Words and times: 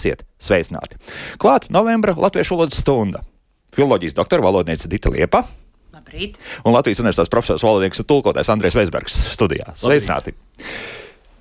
Esiet 0.00 0.22
sveicināti! 0.40 0.96
Klāt 1.36 1.66
novembra 1.68 2.14
latviešu 2.16 2.56
valodas 2.56 2.78
stunda. 2.80 3.20
Filoloģijas 3.76 4.16
doktora 4.16 4.46
valodniece 4.46 4.88
Dita 4.88 5.12
Liepa. 5.12 5.42
Labrīt. 5.92 6.38
Un 6.64 6.72
Latvijas 6.72 7.02
universitātes 7.02 7.28
profesors 7.28 7.64
valodnieks 7.66 8.00
un 8.00 8.08
tulkotājs 8.08 8.48
Andrēs 8.48 8.78
Veisbergs 8.78 9.18
studijā. 9.34 9.74
Sveicināti! 9.76 10.32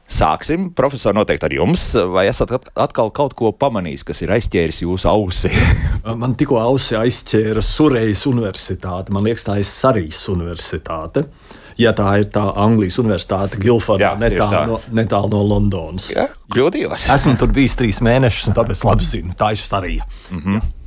Sāksim, 0.09 0.71
profesor, 0.75 1.13
noteikti 1.15 1.47
ar 1.47 1.55
jums. 1.55 1.85
Vai 2.11 2.25
esat 2.27 2.51
atkal 2.57 3.13
kaut 3.15 3.37
ko 3.39 3.53
pamanījis, 3.55 4.03
kas 4.09 4.23
ir 4.25 4.33
aizķēris 4.35 4.81
jūsu 4.83 5.07
ausi? 5.07 5.53
Man 6.21 6.35
tikko 6.35 6.59
ausi 6.59 6.99
aizķēra 6.99 7.63
Surējas 7.63 8.25
universitāte. 8.27 9.15
Man 9.15 9.23
liekas, 9.29 9.47
tā 9.47 9.59
ir 9.61 9.69
Sarijas 9.69 10.25
universitāte. 10.33 11.29
Ja 11.79 11.93
tā 11.95 12.09
ir 12.19 12.25
tā 12.33 12.43
Anglijas 12.59 12.97
universitāte, 12.99 13.59
Gilfordā, 13.63 14.11
netālu 14.19 14.65
no, 14.67 14.79
netāl 14.91 15.29
no 15.31 15.43
Londonas. 15.47 16.09
Jā, 16.11 16.27
kļūdījos. 16.51 17.07
Esmu 17.15 17.37
tur 17.39 17.53
bijis 17.55 17.77
trīs 17.79 18.01
mēnešus, 18.03 18.49
un 18.51 18.57
tāpēc 18.57 18.83
labi 18.83 19.07
zinu, 19.07 19.35
tā 19.39 19.53
ir 19.55 19.61
Sarija. 19.63 20.07
Mm 20.31 20.41
-hmm. 20.43 20.59
Jā. 20.59 20.78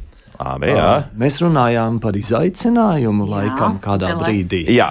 Labi, 0.43 0.73
jā. 0.75 0.89
Mēs 1.19 1.39
runājām 1.43 1.99
par 2.03 2.17
izaicinājumu, 2.19 3.27
jā, 3.27 3.31
laikam, 3.37 3.77
kādā 3.83 4.13
brīdī. 4.19 4.65
Jā, 4.75 4.89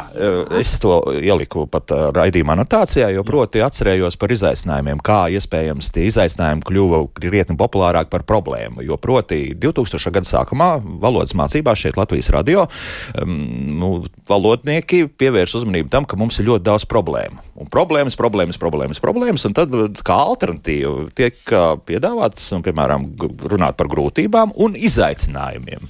es 0.58 0.74
to 0.82 1.02
ieliku 1.20 1.66
pat 1.72 1.92
raidījuma 2.16 2.56
anotācijā, 2.56 3.10
jo 3.16 3.26
proti 3.28 3.64
atcerējos 3.64 4.18
par 4.22 4.32
izaicinājumiem, 4.36 5.02
kā 5.04 5.20
iespējams 5.36 5.92
tie 5.96 6.08
izaicinājumi 6.08 6.64
kļuva 6.68 7.02
krietni 7.20 7.58
populārāk 7.60 8.12
par 8.14 8.24
problēmu. 8.28 8.86
Jo 8.86 8.98
proti 9.02 9.52
2000. 9.58 10.14
gada 10.16 10.30
sākumā 10.30 10.70
valodas 11.04 11.36
mācībās 11.38 11.84
šeit 11.84 12.00
Latvijas 12.00 12.32
radio 12.34 12.68
nu, 13.26 13.92
valodnieki 14.30 15.04
pievērš 15.20 15.58
uzmanību 15.62 15.92
tam, 15.92 16.08
ka 16.08 16.20
mums 16.20 16.40
ir 16.40 16.48
ļoti 16.48 16.68
daudz 16.70 16.88
problēmu. 16.90 17.44
Un 17.62 17.70
problēmas, 17.72 18.16
problēmas, 18.20 18.60
problēmas, 18.62 19.02
problēmas, 19.04 19.46
un 19.50 19.58
tad 19.58 19.76
kā 20.08 20.18
alternatīva 20.32 21.10
tiek 21.18 21.38
piedāvāts, 21.88 22.48
un, 22.56 22.64
piemēram, 22.66 23.12
runāt 23.52 23.78
par 23.78 23.92
grūtībām 23.92 24.56
un 24.62 24.80
izaicinājumiem 24.80 25.41
izaicinājumiem. 25.42 25.90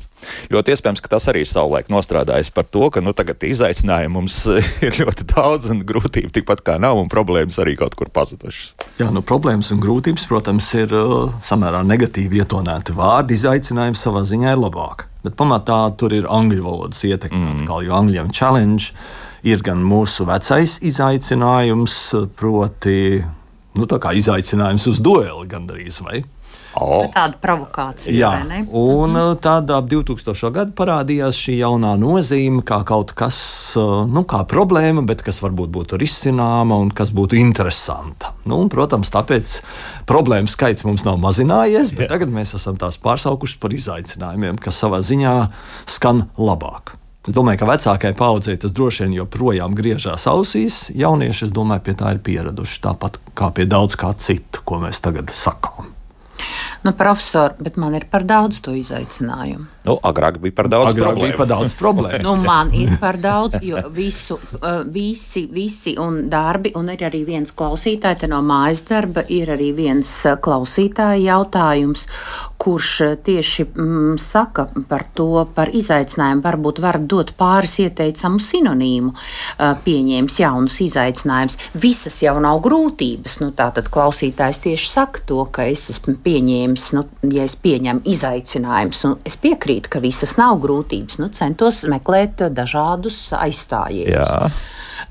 Ļoti 0.52 0.74
iespējams, 0.76 1.02
ka 1.02 1.10
tas 1.16 1.28
arī 1.32 1.42
savulaik 1.46 1.90
nostrādājis 1.90 2.52
par 2.54 2.66
to, 2.70 2.90
ka 2.94 3.02
nu, 3.02 3.14
tagad 3.14 3.42
izaicinājumi 3.44 4.14
mums 4.14 4.46
ir 4.86 5.00
ļoti 5.02 5.26
daudz 5.34 5.72
un 5.72 5.82
grūtību 5.86 6.32
tikpat 6.32 6.62
kā 6.62 6.78
nav, 6.80 7.00
un 7.00 7.10
problēmas 7.10 7.60
arī 7.60 7.76
kaut 7.80 7.96
kur 7.96 8.10
pazudušas. 8.14 8.76
Jā, 9.00 9.10
nu, 9.12 9.22
problēmas 9.22 9.72
un 9.74 9.82
grūtības, 9.82 10.28
protams, 10.30 10.70
ir 10.78 10.94
uh, 10.94 11.32
samērā 11.44 11.82
negatīvi 11.88 12.42
ietonēti 12.44 12.96
vārdi. 12.98 13.38
Izaicinājums 13.40 14.02
savā 14.02 14.24
ziņā 14.28 14.54
ir 14.54 14.62
labāk. 14.62 15.08
Bet 15.26 15.36
pamatā 15.38 15.84
tur 15.98 16.14
ir 16.14 16.30
angļu 16.30 16.64
valodas 16.66 17.02
ietekme, 17.06 17.42
mm. 17.42 17.66
kā 17.70 17.82
jau 17.86 17.98
angļiem 18.00 18.32
challenge. 18.34 18.94
Ir 19.42 19.62
gan 19.66 19.80
mūsu 19.82 20.28
vecais 20.30 20.76
izaicinājums, 20.86 21.96
proti, 22.38 23.24
nu, 23.74 23.88
izaicinājums 23.90 24.86
uz 24.92 25.02
dueli 25.02 25.50
gandrīz 25.50 25.98
vai 26.06 26.20
ne? 26.22 26.30
Oh. 26.80 27.04
Tāda 27.12 27.36
provokācija. 27.42 28.14
Jā, 28.16 28.30
un 28.68 29.12
mhm. 29.12 29.40
tad 29.44 29.72
ap 29.76 29.90
2000. 29.92 30.52
gadu 30.56 30.76
parādījās 30.78 31.36
šī 31.36 31.58
jaunā 31.60 31.98
nozīme, 32.00 32.64
kā 32.68 32.80
kaut 32.88 33.12
kas, 33.18 33.40
uh, 33.80 34.06
nu, 34.08 34.24
kā 34.30 34.44
problēma, 34.48 35.04
bet 35.08 35.26
kas 35.26 35.42
varbūt 35.44 35.74
būtu 35.74 36.00
risināma 36.00 36.80
un 36.80 36.94
kas 36.96 37.12
būtu 37.16 37.40
interesanta. 37.40 38.32
Nu, 38.46 38.62
un, 38.64 38.72
protams, 38.72 39.12
tāpēc 39.12 39.58
problēmu 40.10 40.52
skaits 40.52 40.88
mums 40.88 41.04
nav 41.08 41.20
mazinājies, 41.22 41.92
bet 41.98 42.08
Jā. 42.08 42.16
tagad 42.16 42.32
mēs 42.32 42.56
esam 42.58 42.80
tās 42.80 43.00
pārsaukuši 43.04 43.60
par 43.62 43.76
izaicinājumiem, 43.76 44.60
kas 44.62 44.80
savā 44.80 45.04
ziņā 45.04 45.36
skan 45.92 46.30
labāk. 46.40 46.96
Es 47.22 47.36
domāju, 47.38 47.60
ka 47.62 47.68
vecākajai 47.70 48.18
paudzei 48.18 48.56
tas 48.58 48.74
droši 48.74 49.04
vien 49.04 49.20
joprojām 49.20 49.76
griežās 49.78 50.24
ausīs. 50.32 50.88
Jaunieši, 50.98 51.46
es 51.46 51.52
domāju, 51.54 51.84
pie 51.86 51.94
tā 52.00 52.16
ir 52.16 52.22
pieraduši 52.26 52.80
tāpat 52.82 53.20
kā 53.38 53.52
pie 53.54 53.68
daudz 53.70 53.94
kā 54.00 54.10
citu, 54.18 54.64
ko 54.66 54.80
mēs 54.82 55.04
tagad 55.06 55.30
sakām. 55.30 55.92
Nu, 56.82 56.94
profesor, 56.98 57.54
bet 57.62 57.78
man 57.78 57.94
ir 57.94 58.08
par 58.10 58.24
daudz 58.26 58.58
to 58.66 58.74
izaicinājumu. 58.74 59.68
Nu, 59.82 59.96
agrāk 60.06 60.38
bija 60.38 60.54
par 60.54 60.68
daudz 60.70 60.92
agrāk 60.92 61.16
problēmu. 61.16 61.38
Par 61.40 61.48
daudz 61.50 61.74
problēmu. 61.74 62.22
nu, 62.22 62.36
man 62.46 62.70
ir 62.78 62.94
par 63.02 63.18
daudz, 63.18 63.58
jo 63.66 63.82
visu, 63.90 64.38
uh, 64.60 64.84
visi, 64.86 65.48
visi 65.50 65.96
un 65.98 66.28
darbi, 66.30 66.70
un 66.78 66.92
ir 66.94 67.02
arī 67.10 67.24
viens 67.26 67.50
klausītājs 67.50 68.28
no 68.30 68.44
mājas 68.46 68.84
darba, 68.86 69.26
ir 69.26 69.50
arī 69.56 69.72
viens 69.74 70.12
uh, 70.30 70.38
klausītāja 70.38 71.18
jautājums, 71.24 72.06
kurš 72.62 72.90
uh, 73.08 73.16
tieši 73.26 73.66
mm, 73.72 74.20
saka 74.22 74.68
par 74.90 75.08
to, 75.18 75.48
par 75.56 75.74
izaicinājumu. 75.74 76.46
Varbūt 76.46 76.84
var 76.84 77.00
dot 77.02 77.34
pāris 77.40 77.80
ieteicamu 77.82 78.38
sinonīmu, 78.42 79.16
pieņēmis 79.58 80.38
jaunus 80.44 80.78
izaicinājumus. 80.86 81.58
Visas 81.82 82.20
jau 82.22 82.36
nav 82.44 82.62
grūtības. 82.62 83.40
Nu, 83.42 83.50
tātad 83.58 83.90
klausītājs 83.94 84.62
tieši 84.68 84.90
saka 84.92 85.26
to, 85.26 85.42
ka 85.50 85.66
es 85.72 85.88
esmu 85.94 86.20
pieņēmis, 86.22 86.88
nu, 86.98 87.06
ja 87.34 87.50
es 87.50 87.58
pieņemu 87.58 88.06
izaicinājumus, 88.14 89.04
un 89.10 89.18
es 89.26 89.40
piekrītu, 89.42 89.71
ka 89.92 90.02
visas 90.04 90.36
nav 90.40 90.60
grūtības, 90.64 91.22
nu, 91.22 91.32
centos 91.36 91.84
meklēt 91.90 92.44
dažādus 92.52 93.30
aizstājienus. 93.38 94.36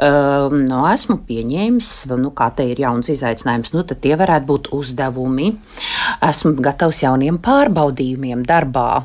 Uh, 0.00 0.52
nu, 0.54 0.78
esmu 0.88 1.18
pieņēmis, 1.28 1.88
nu, 2.20 2.30
kā 2.36 2.46
te 2.56 2.64
ir 2.70 2.78
jauns 2.80 3.10
izaicinājums, 3.12 3.72
nu, 3.74 3.82
tad 3.84 4.00
tie 4.04 4.14
varētu 4.16 4.46
būt 4.48 4.68
uzdevumi. 4.76 5.50
Esmu 6.24 6.54
gatavs 6.62 7.02
jauniem 7.02 7.40
pārbaudījumiem 7.42 8.44
darbā, 8.48 9.02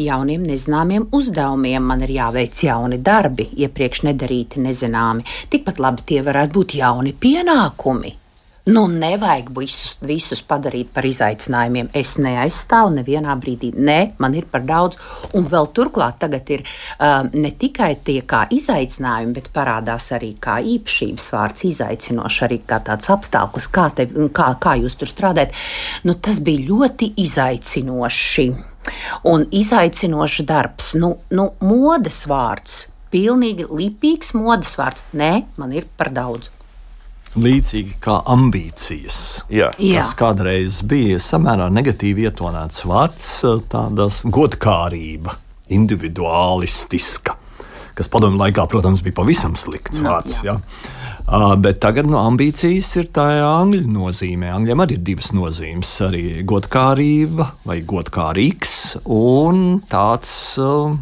jauniem 0.00 0.44
nezināmiem 0.48 1.06
uzdevumiem. 1.14 1.86
Man 1.86 2.04
ir 2.04 2.16
jāveic 2.18 2.64
jauni 2.66 2.98
darbi, 3.04 3.48
iepriekš 3.62 4.04
nedarīti, 4.10 4.64
nezināmi. 4.64 5.24
Tikpat 5.52 5.80
labi 5.80 6.04
tie 6.10 6.20
varētu 6.26 6.58
būt 6.58 6.76
jauni 6.82 7.14
pienākumi 7.16 8.18
Nu, 8.64 8.86
nevajag 8.88 9.50
visus, 9.52 9.98
visus 10.00 10.40
padarīt 10.48 10.88
par 10.96 11.04
izaicinājumiem. 11.04 11.90
Es 12.00 12.14
neaizstāvu 12.16 12.94
nevienā 12.94 13.34
brīdī. 13.36 13.74
Nē, 13.76 14.14
man 14.24 14.32
ir 14.38 14.46
par 14.48 14.64
daudz. 14.64 14.96
Un 15.36 15.44
vēl 15.52 15.68
turklāt 15.76 16.16
tagad 16.22 16.48
ir 16.54 16.64
uh, 16.64 17.26
ne 17.28 17.50
tikai 17.60 17.90
tie 18.06 18.22
kā 18.24 18.46
izaicinājumi, 18.56 19.34
bet 19.36 19.50
parādās 19.52 20.08
arī 20.16 20.32
kā 20.40 20.56
īpašības 20.64 21.28
vārds 21.36 21.66
izaicinošs, 21.68 22.40
arī 22.48 22.62
kā 22.64 22.80
tāds 22.88 23.12
apstākļus, 23.12 23.68
kā, 23.68 23.90
te, 24.00 24.08
kā, 24.32 24.48
kā 24.56 24.74
jūs 24.80 24.96
tur 24.96 25.12
strādājat. 25.12 25.52
Nu, 26.08 26.16
tas 26.16 26.40
bija 26.40 26.64
ļoti 26.72 27.12
izaicinoši. 27.20 28.48
Un 29.28 29.48
izaicinošs 29.60 30.40
darbs, 30.48 30.94
nu, 30.96 31.18
nu 31.36 31.50
modes 31.60 32.24
vārds, 32.32 32.86
pilnīgi 33.12 33.68
lipīgs 33.68 34.32
modes 34.40 34.72
vārds. 34.80 35.04
Nē, 35.12 35.34
man 35.60 35.76
ir 35.76 35.92
par 36.00 36.16
daudz 36.16 36.53
līdzīgi 37.38 37.96
kā 38.04 38.18
ambīcijas. 38.34 39.20
Jā. 39.52 39.70
Jā. 39.78 40.02
Tas 40.02 40.14
kādreiz 40.18 40.80
bija 40.86 41.20
samērā 41.22 41.70
negatīvi 41.74 42.28
ietonēts 42.28 42.84
vārds, 42.88 43.30
tādas 43.72 44.22
godkārība, 44.24 45.36
individuālistiska, 45.74 47.38
kas 47.94 48.10
padomju 48.10 48.40
laikā, 48.42 48.66
protams, 48.70 49.02
bija 49.04 49.18
pavisam 49.20 49.56
slikts 49.58 50.02
no, 50.02 50.12
vārds. 50.14 50.40
Jā. 50.46 50.58
Jā. 50.58 51.02
Uh, 51.24 51.54
bet 51.56 51.78
tagad 51.80 52.04
no 52.10 52.20
ambīcijas 52.20 52.90
ir 53.00 53.06
tā 53.16 53.24
angļu 53.46 53.86
nozīmē. 53.88 54.50
Angļiem 54.52 54.82
arī 54.84 54.98
ir 54.98 55.04
divas 55.06 55.30
nozīmes. 55.32 55.94
Arī 56.04 56.24
godkārība 56.44 57.48
vai 57.64 57.78
godkārīgs 57.80 58.74
un 59.08 59.80
tāds. 59.88 60.34
Uh, 60.60 60.98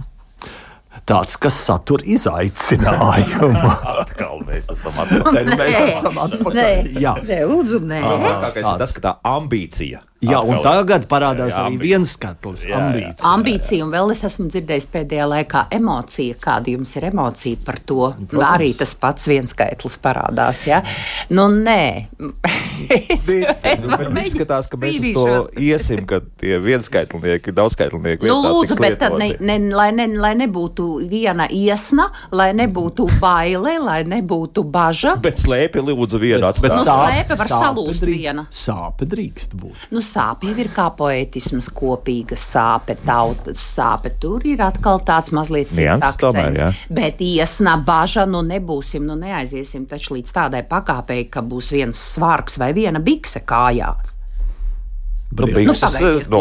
tāds, 1.09 1.37
kas 1.41 1.57
satur 1.67 2.03
izaicinājumu. 2.05 3.73
Atkal 4.03 4.43
mēs 4.47 4.71
esam 4.73 5.03
atpakaļ. 5.05 5.53
mēs 5.59 5.81
esam 5.89 6.19
atpakaļ. 6.27 6.57
Nē, 6.59 6.71
Jā, 7.03 7.17
nē, 7.27 7.43
lūdzu, 7.51 7.83
nē. 7.89 8.01
Labākais 8.07 8.67
ir 8.67 8.81
tas, 8.83 8.95
ka 8.97 9.05
tā 9.09 9.15
ambīcija 9.33 10.03
Jā, 10.23 10.39
un 10.47 10.61
tagad 10.63 11.09
parādās 11.11 11.51
jā, 11.51 11.65
arī 11.67 11.79
viens 11.81 12.13
skatlis, 12.15 12.63
jā, 12.69 12.79
ambīcija. 12.79 13.27
Ambīcija, 13.27 13.83
un 13.83 13.91
vēl 13.91 14.13
es 14.15 14.21
esmu 14.29 14.47
dzirdējis 14.53 14.87
pēdējā 14.93 15.25
laikā 15.33 15.65
emocija. 15.75 16.37
Kāda 16.39 16.71
jums 16.77 16.93
ir 16.95 17.09
emocija 17.09 17.59
par 17.67 17.81
to? 17.83 18.13
Protams. 18.31 18.47
Arī 18.53 18.69
tas 18.79 18.93
pats 18.99 19.27
viens 19.27 19.51
skaitlis 19.51 19.99
parādās. 20.03 20.61
Ja? 20.69 20.79
Nu, 21.35 21.49
nē, 21.51 22.07
es, 23.11 23.27
es 23.27 23.87
nu, 23.89 23.99
izskatās, 24.23 24.69
ka 24.71 24.79
mēs 24.79 25.01
uz 25.01 25.17
to 25.17 25.27
iesim, 25.59 26.05
ka 26.07 26.21
tie 26.39 26.61
vienskaitlinieki, 26.63 27.57
daudzskaitlinieki. 27.59 28.31
Nu, 28.31 28.39
lūdzu, 28.47 28.79
bet 28.79 29.01
tad 29.03 29.19
ne, 29.19 29.33
ne, 29.43 29.59
lai, 29.75 29.89
ne, 29.97 30.07
lai 30.23 30.33
nebūtu 30.39 30.89
viena 31.11 31.49
iesna, 31.51 32.07
lai 32.31 32.53
nebūtu 32.63 33.09
baile, 33.19 33.75
lai 33.83 33.99
nebūtu 34.07 34.63
baža. 34.71 35.17
Bet 35.25 35.43
slēpi 35.43 35.83
lūdzu 35.83 36.23
vienu 36.23 36.47
atstāt. 36.47 36.71
Bet, 36.71 36.79
bet 36.79 36.79
nu, 36.79 36.87
slēpe 36.87 37.43
var 37.43 37.53
salūst 37.57 38.07
viena. 38.07 38.47
Sāpe 38.55 39.11
drīkst 39.11 39.59
būt. 39.59 39.91
Nu, 39.91 40.07
sāpe 40.13 40.51
jau 40.51 40.57
ir 40.61 40.71
kā 40.75 40.89
poetisms, 40.97 41.71
kopīga 41.73 42.39
sāpe, 42.39 42.97
tautas 43.07 43.61
sāpe. 43.63 44.15
Tur 44.23 44.45
ir 44.49 44.63
atkal 44.65 45.03
tāds 45.07 45.33
mazliet 45.35 45.73
cits 45.73 45.99
akcents. 45.99 46.23
Tomēr, 46.23 46.59
jā. 46.59 46.71
Bet 46.93 47.23
iesna 47.25 47.77
baža, 47.83 48.27
nu 48.29 48.45
nebūsim, 48.47 49.07
nu 49.09 49.17
neaiziesim 49.19 49.89
taču 49.91 50.19
līdz 50.19 50.35
tādai 50.39 50.65
pakāpei, 50.69 51.27
ka 51.33 51.45
būs 51.45 51.73
viens 51.75 52.09
svārks 52.15 52.61
vai 52.61 52.73
viena 52.77 53.03
bikse 53.03 53.45
kājās. 53.49 54.19
Nu, 55.33 55.47
Bikses, 55.49 55.95
nu, 56.29 56.37
no 56.37 56.41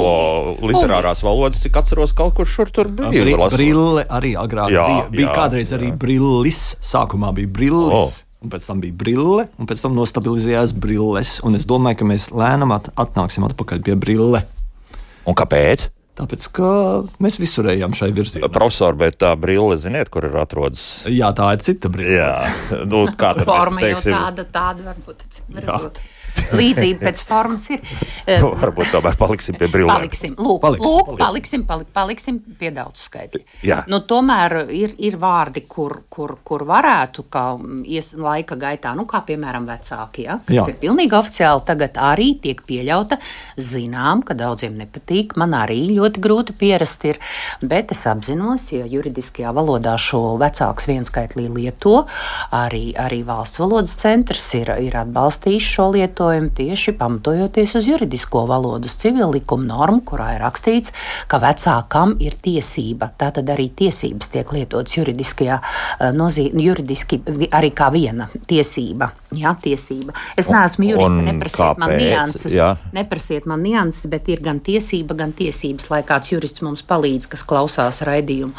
literārās 0.67 1.21
valodas, 1.24 1.62
cik 1.63 1.77
atceros, 1.79 2.12
kaut 2.15 2.33
kur 2.35 2.50
šur 2.50 2.71
tur 2.75 2.89
bija. 2.91 3.24
Bri, 3.24 3.35
brille 3.53 4.03
arī 4.12 4.33
agrāk 4.35 4.74
jā, 4.74 4.88
bija. 4.89 5.06
Bija 5.13 5.27
jā, 5.29 5.35
kādreiz 5.38 5.71
jā. 5.71 5.79
arī 5.79 5.94
brillis. 5.95 6.59
Sākumā 6.83 7.31
bija 7.38 7.51
brillis. 7.56 7.95
Oh. 7.95 8.30
Un 8.41 8.51
pēc 8.51 8.67
tam 8.67 8.81
bija 8.83 8.97
brille, 8.97 9.45
un 9.61 9.69
pēc 9.69 9.85
tam 9.85 9.95
nostabilizējās 9.97 10.75
brilles. 10.81 11.39
Es 11.57 11.67
domāju, 11.69 12.01
ka 12.01 12.11
mēs 12.11 12.29
lēnām 12.33 12.73
at 12.75 12.91
atnāksim 12.99 13.45
atpakaļ 13.47 13.83
pie 13.85 13.97
brille. 13.99 14.43
Un 15.29 15.38
kāpēc? 15.38 15.89
Tāpēc, 16.21 16.45
ka 16.53 16.69
mēs 17.23 17.38
visur 17.39 17.69
ejam 17.71 17.93
šai 17.95 18.09
virzienā. 18.13 18.49
Profesor, 18.51 18.97
bet 18.99 19.15
tā 19.23 19.31
brille, 19.39 19.77
ziniet, 19.79 20.09
kur 20.11 20.27
ir 20.27 20.35
atrodas? 20.41 21.05
Jā, 21.09 21.31
tā 21.38 21.53
ir 21.55 21.63
cita 21.63 21.89
brille. 21.93 22.17
Jā, 22.19 22.81
nu, 22.89 23.05
kā 23.17 23.31
tā 23.38 23.45
forma 23.47 23.85
jau 23.85 24.01
tāda, 24.03 24.45
tāda 24.51 24.89
varbūt. 24.89 25.39
Redzot. 25.55 26.01
Līdzība 26.55 27.09
pēc 27.09 27.23
formas 27.27 27.67
ir. 27.73 27.83
Nu, 28.41 28.51
varbūt 28.57 28.91
tomēr 28.93 29.15
paliksim 29.19 29.57
pie 29.59 29.67
brīvības. 29.69 29.91
Paliksim, 29.91 30.33
lūk, 30.39 30.61
paliks, 30.63 30.83
lūk, 30.85 31.07
paliks. 31.09 31.21
paliksim, 31.21 31.63
palik, 31.67 31.87
paliksim 31.93 32.37
pie 32.57 32.69
daudz 32.73 33.01
skaitļu. 33.07 33.41
Nu, 33.91 33.99
tomēr 34.07 34.55
ir, 34.73 34.93
ir 35.03 35.17
vārdi, 35.21 35.63
kur, 35.69 35.97
kur, 36.11 36.35
kur 36.47 36.63
varētu, 36.69 37.25
kā 37.31 37.43
ies 37.89 38.13
laika 38.17 38.55
gaitā, 38.61 38.93
nu, 38.97 39.05
kā 39.09 39.21
piemēram 39.27 39.67
vecāki, 39.69 40.25
ja, 40.27 40.37
kas 40.47 40.55
Jā. 40.55 40.65
ir 40.71 40.77
pilnīgi 40.81 41.17
oficiāli, 41.17 41.63
tagad 41.67 41.99
arī 42.01 42.29
tiek 42.43 42.61
pieļauta. 42.67 43.19
Zinām, 43.61 44.23
ka 44.25 44.37
daudziem 44.37 44.77
nepatīk, 44.79 45.35
man 45.41 45.55
arī 45.57 45.81
ļoti 45.97 46.23
grūti 46.23 46.55
pierast 46.57 47.05
ir, 47.09 47.19
bet 47.61 47.91
es 47.95 48.05
apzinos, 48.09 48.69
ja 48.73 48.87
juridiskajā 48.89 49.51
valodā 49.55 49.97
šo 50.01 50.37
vecāks 50.41 50.87
vienskaitlī 50.89 51.47
lieto, 51.51 52.05
arī, 52.55 52.91
arī 52.99 53.21
valsts 53.27 53.61
valodas 53.61 53.97
centrs 53.99 54.47
ir, 54.57 54.73
ir 54.81 54.97
atbalstījis 55.03 55.71
šo 55.75 55.89
lietojumu 56.21 56.50
tieši 56.56 56.91
pamatojoties 56.97 57.75
uz 57.75 57.88
juridisko 57.88 58.45
valodu, 58.45 58.85
uz 58.85 58.95
civilu 58.95 59.31
likumu 59.33 59.65
normu, 59.65 60.01
kurā 60.06 60.35
ir 60.35 60.41
rakstīts, 60.41 60.94
ka 61.27 61.39
vecākam 61.41 62.15
ir 62.19 62.38
tiesība. 62.41 63.12
Tātad 63.18 63.50
arī 63.50 63.69
tiesības 63.69 64.29
tiek 64.29 64.53
lietotas 64.53 64.97
juridiskajā 64.97 65.57
eh, 65.62 66.12
nozīmē, 66.13 66.62
juridiski 66.62 67.21
arī 67.51 67.73
kā 67.73 67.91
viena 67.91 68.29
tiesība. 68.47 69.12
Jā, 69.31 69.53
tiesība. 69.63 70.11
Es 70.35 70.49
neesmu 70.51 70.89
jurists, 70.89 71.21
neprasiet 71.23 71.77
man 71.79 71.93
nianses. 71.95 72.51
Jā. 72.51 72.73
Neprasiet 72.91 73.45
man 73.47 73.61
nianses, 73.63 74.09
bet 74.11 74.27
ir 74.27 74.41
gan 74.43 74.59
tiesība, 74.59 75.15
gan 75.21 75.31
tiesības, 75.37 75.87
lai 75.93 76.01
kāds 76.07 76.33
jurists 76.33 76.63
mums 76.65 76.83
palīdz, 76.83 77.29
kas 77.31 77.45
klausās 77.47 78.01
raidījumu 78.07 78.51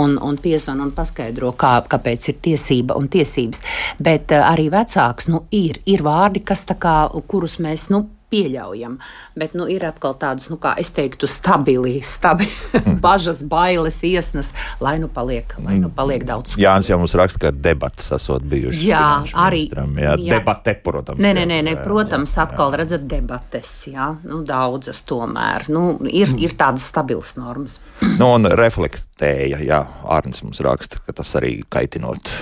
un, 0.00 0.16
un 0.16 0.40
piezvan 0.40 0.80
un 0.80 0.94
paskaidro, 0.96 1.52
kā, 1.60 1.74
kāpēc 1.92 2.30
ir 2.32 2.40
tiesība 2.48 2.96
un 2.96 3.10
tiesības. 3.12 3.60
Bet 4.00 4.32
arī 4.38 4.70
vecāks 4.72 5.28
nu, 5.28 5.44
ir, 5.52 5.82
ir 5.84 6.06
vārdi, 6.06 6.40
kas 6.40 6.64
tā 6.72 6.78
kā, 6.80 6.96
kurus 7.28 7.58
mēs. 7.60 7.90
Nu, 7.92 8.06
pieļaujam. 8.32 8.96
Bet 9.38 9.56
nu, 9.58 9.66
ir 9.70 9.84
atkal 9.86 10.16
tādas, 10.20 10.48
nu, 10.52 10.58
kā 10.60 10.74
es 10.80 10.92
teiktu, 10.96 11.28
stabili, 11.30 11.98
stabili 12.06 12.82
bažas, 13.04 13.42
bailes, 13.48 14.00
iesnas, 14.06 14.52
lai 14.82 14.96
nu 15.02 15.10
paliek, 15.12 15.52
lai 15.64 15.78
nu 15.82 15.92
paliek 15.92 16.24
daudz. 16.28 16.54
Skaidrs. 16.54 16.64
Jānis 16.64 16.90
jau 16.92 16.98
mums 17.02 17.16
raksta, 17.18 17.42
ka 17.46 17.52
debatas 17.54 18.12
esot 18.16 18.46
bijušas. 18.48 18.84
Jā, 18.86 19.04
arī. 19.44 19.66
Jā, 19.72 20.16
jā, 20.16 20.38
debate, 20.38 20.76
protams. 20.84 21.20
Nē, 21.22 21.34
nē, 21.38 21.46
nē, 21.50 21.60
nē 21.68 21.76
protams, 21.84 22.36
jā, 22.36 22.46
atkal 22.46 22.72
jā. 22.72 22.80
redzat 22.82 23.06
debates, 23.10 23.76
jā, 23.90 24.08
nu, 24.28 24.42
daudzas 24.48 25.04
tomēr. 25.08 25.68
Nu, 25.72 25.84
ir, 26.08 26.32
ir 26.40 26.56
tādas 26.58 26.88
stabilas 26.92 27.36
normas. 27.40 27.80
nu, 28.20 28.32
un 28.32 28.50
reflektēja, 28.58 29.62
jā, 29.66 29.84
Arnis 30.12 30.44
mums 30.46 30.62
raksta, 30.64 31.02
ka 31.06 31.16
tas 31.20 31.36
arī 31.40 31.58
kaitinot 31.72 32.32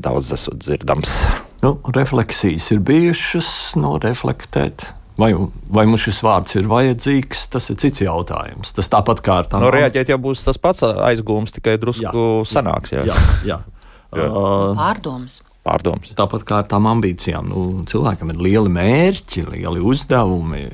daudz 0.00 0.32
esot 0.36 0.62
dzirdams. 0.62 1.12
Nu, 1.60 1.74
refleksijas 1.92 2.70
ir 2.72 2.80
bijušas, 2.88 3.50
no 3.76 3.90
nu, 3.90 3.98
reflektēt 4.00 4.86
Vai, 5.20 5.30
vai 5.68 5.84
mums 5.90 6.06
šis 6.06 6.22
vārds 6.24 6.56
ir 6.56 6.68
vajadzīgs, 6.70 7.44
tas 7.52 7.68
ir 7.72 7.76
cits 7.82 8.00
jautājums. 8.00 8.72
Tas 8.76 8.88
tāpat 8.92 9.20
kā 9.26 9.40
ar 9.42 9.50
tām. 9.50 9.64
No 9.64 9.72
reaģēt 9.74 10.12
jau 10.14 10.18
būs 10.22 10.46
tas 10.46 10.60
pats 10.60 10.86
aizgūms, 10.86 11.52
tikai 11.56 11.76
drusku 11.82 12.24
jā, 12.40 12.46
sanāks. 12.48 12.94
Jā, 12.96 13.04
jā. 13.10 13.16
jā. 13.46 13.58
jā. 14.20 14.28
Uh, 14.30 14.72
Pārdoms. 14.78 15.40
Pārdoms. 15.66 16.14
Tāpat 16.16 16.46
kā 16.48 16.62
ar 16.62 16.70
tām 16.70 16.88
ambīcijām. 16.90 17.50
Nu, 17.52 17.66
cilvēkam 17.90 18.32
ir 18.32 18.40
lieli 18.46 18.72
mērķi, 18.72 19.44
lieli 19.52 19.84
uzdevumi. 19.92 20.64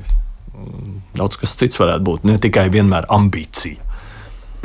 Daudz 1.17 1.37
kas 1.41 1.57
cits 1.59 1.77
varētu 1.81 2.07
būt, 2.07 2.29
ne 2.29 2.37
tikai 2.41 2.69
vienmēr 2.73 3.09
ambīcija. 3.13 3.83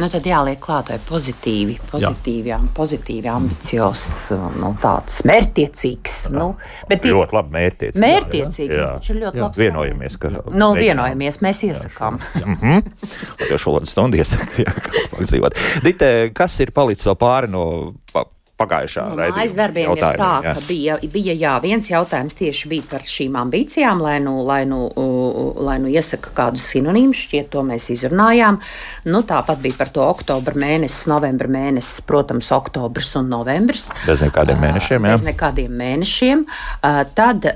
Nu, 0.00 0.08
tad 0.08 0.24
jāliek 0.26 0.56
klātai 0.62 0.96
pozitīvi, 1.04 1.76
pozitīvi, 1.90 2.48
jā. 2.48 2.58
pozitīvi 2.74 3.28
ambiciozs, 3.28 4.32
nu, 4.56 4.72
tāds 4.80 5.18
mērķtiecīgs. 5.28 6.16
Nu, 6.32 6.46
bet 6.88 7.04
ir 7.04 7.12
ļoti 7.18 7.36
labi 7.36 7.56
mērķtiecīgs. 7.58 8.00
Mērķtiecīgs, 8.02 8.78
jā, 8.78 8.88
jā. 8.96 9.16
ļoti 9.18 9.42
jā. 9.42 9.44
labs. 9.44 9.60
Vienojamies, 9.60 10.18
ka. 10.22 10.32
Nu, 10.48 10.72
vienojamies, 10.78 11.42
mēs 11.44 11.64
iesakām. 11.68 12.18
Mhm. 12.40 12.86
Latviešu 13.42 13.70
valodas 13.70 13.92
stundu 13.92 14.20
iesaka, 14.22 14.48
jā, 14.64 14.76
kā 14.88 15.04
dzīvot. 15.20 15.60
Dite, 15.84 16.12
kas 16.36 16.56
ir 16.64 16.72
palicis 16.74 17.10
vēl 17.10 17.20
pāri 17.20 17.52
no 17.52 17.66
pagājušā 18.62 19.04
no, 19.10 19.18
raidījuma. 19.20 19.42
Aizdarbiem 19.42 19.92
ir 19.92 20.02
tā, 20.02 20.32
jā. 20.46 20.54
ka 20.56 20.64
bija, 20.68 20.96
bija 21.12 21.36
jā, 21.36 21.52
viens 21.64 21.90
jautājums 21.90 22.38
tieši 22.38 22.70
bija 22.72 22.88
par 22.94 23.06
šīm 23.08 23.36
ambīcijām, 23.42 24.02
lai 24.02 24.16
nu, 24.24 24.38
lai 24.48 24.62
nu, 24.68 24.80
lai 25.62 25.78
nu 25.82 25.90
iesaka 25.92 26.32
kādus 26.36 26.64
sinonīmus, 26.72 27.24
šķiet, 27.26 27.50
to 27.52 27.64
mēs 27.66 27.90
izrunājām. 27.94 28.60
Nu, 29.10 29.22
tāpat 29.28 29.62
bija 29.64 29.78
par 29.82 29.92
to 29.94 30.04
oktobra 30.06 30.56
mēnesis, 30.58 31.06
novembra 31.10 31.50
mēnesis, 31.52 32.02
protams, 32.08 32.50
oktobrs 32.54 33.14
un 33.20 33.30
novembris. 33.32 33.90
Bez 34.06 34.24
nekādiem 34.24 34.60
mēnešiem, 34.62 35.08
jā. 35.08 35.16
Bez 35.16 35.26
nekādiem 35.26 35.80
mēnešiem. 35.82 36.44
Tad 37.18 37.48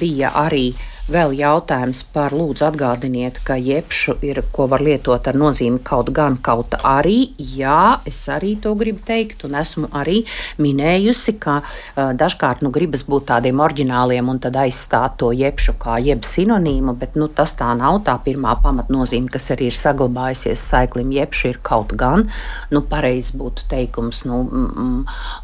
bija 0.00 0.34
arī 0.44 0.68
Vēl 1.04 1.34
jautājums 1.36 1.98
par 2.14 2.32
lūdzu 2.32 2.64
atgādiniet, 2.64 3.36
ka 3.44 3.58
jebšu 3.60 4.14
ir, 4.24 4.38
ko 4.56 4.64
var 4.72 4.80
lietot 4.80 5.26
ar 5.28 5.36
nozīmi 5.36 5.82
kaut 5.84 6.08
gan, 6.16 6.38
kaut 6.40 6.72
arī. 6.80 7.34
Jā, 7.36 8.00
es 8.08 8.22
arī 8.32 8.54
to 8.56 8.72
gribu 8.80 9.02
teikt, 9.04 9.44
un 9.44 9.58
esmu 9.60 9.90
arī 9.92 10.22
minējusi, 10.64 11.34
ka 11.42 11.58
uh, 11.60 12.14
dažkārt 12.16 12.62
nu, 12.64 12.70
gribas 12.72 13.04
būt 13.04 13.26
tādiem 13.28 13.60
oriģināliem 13.60 14.30
un 14.32 14.40
tad 14.40 14.56
aizstāt 14.62 15.18
to 15.20 15.28
jebšu 15.36 15.74
kā 15.82 15.98
jeb 16.00 16.24
sinonīmu, 16.24 16.96
bet 16.96 17.20
nu, 17.20 17.28
tas 17.28 17.52
tā 17.58 17.74
nav. 17.76 18.00
Tā 18.08 18.16
pirmā 18.24 18.56
pamatnozīme, 18.64 19.28
kas 19.28 19.50
arī 19.52 19.68
ir 19.68 19.76
saglabājusies 19.76 20.64
saiklim, 20.72 21.12
jebšu 21.12 21.52
ir 21.52 21.60
kaut 21.68 21.92
gan. 22.00 22.30
Nu, 22.72 22.80
pareizi 22.80 23.36
būtu 23.42 23.68
teikums, 23.68 24.22
nu, 24.30 24.40
mm, 24.48 24.96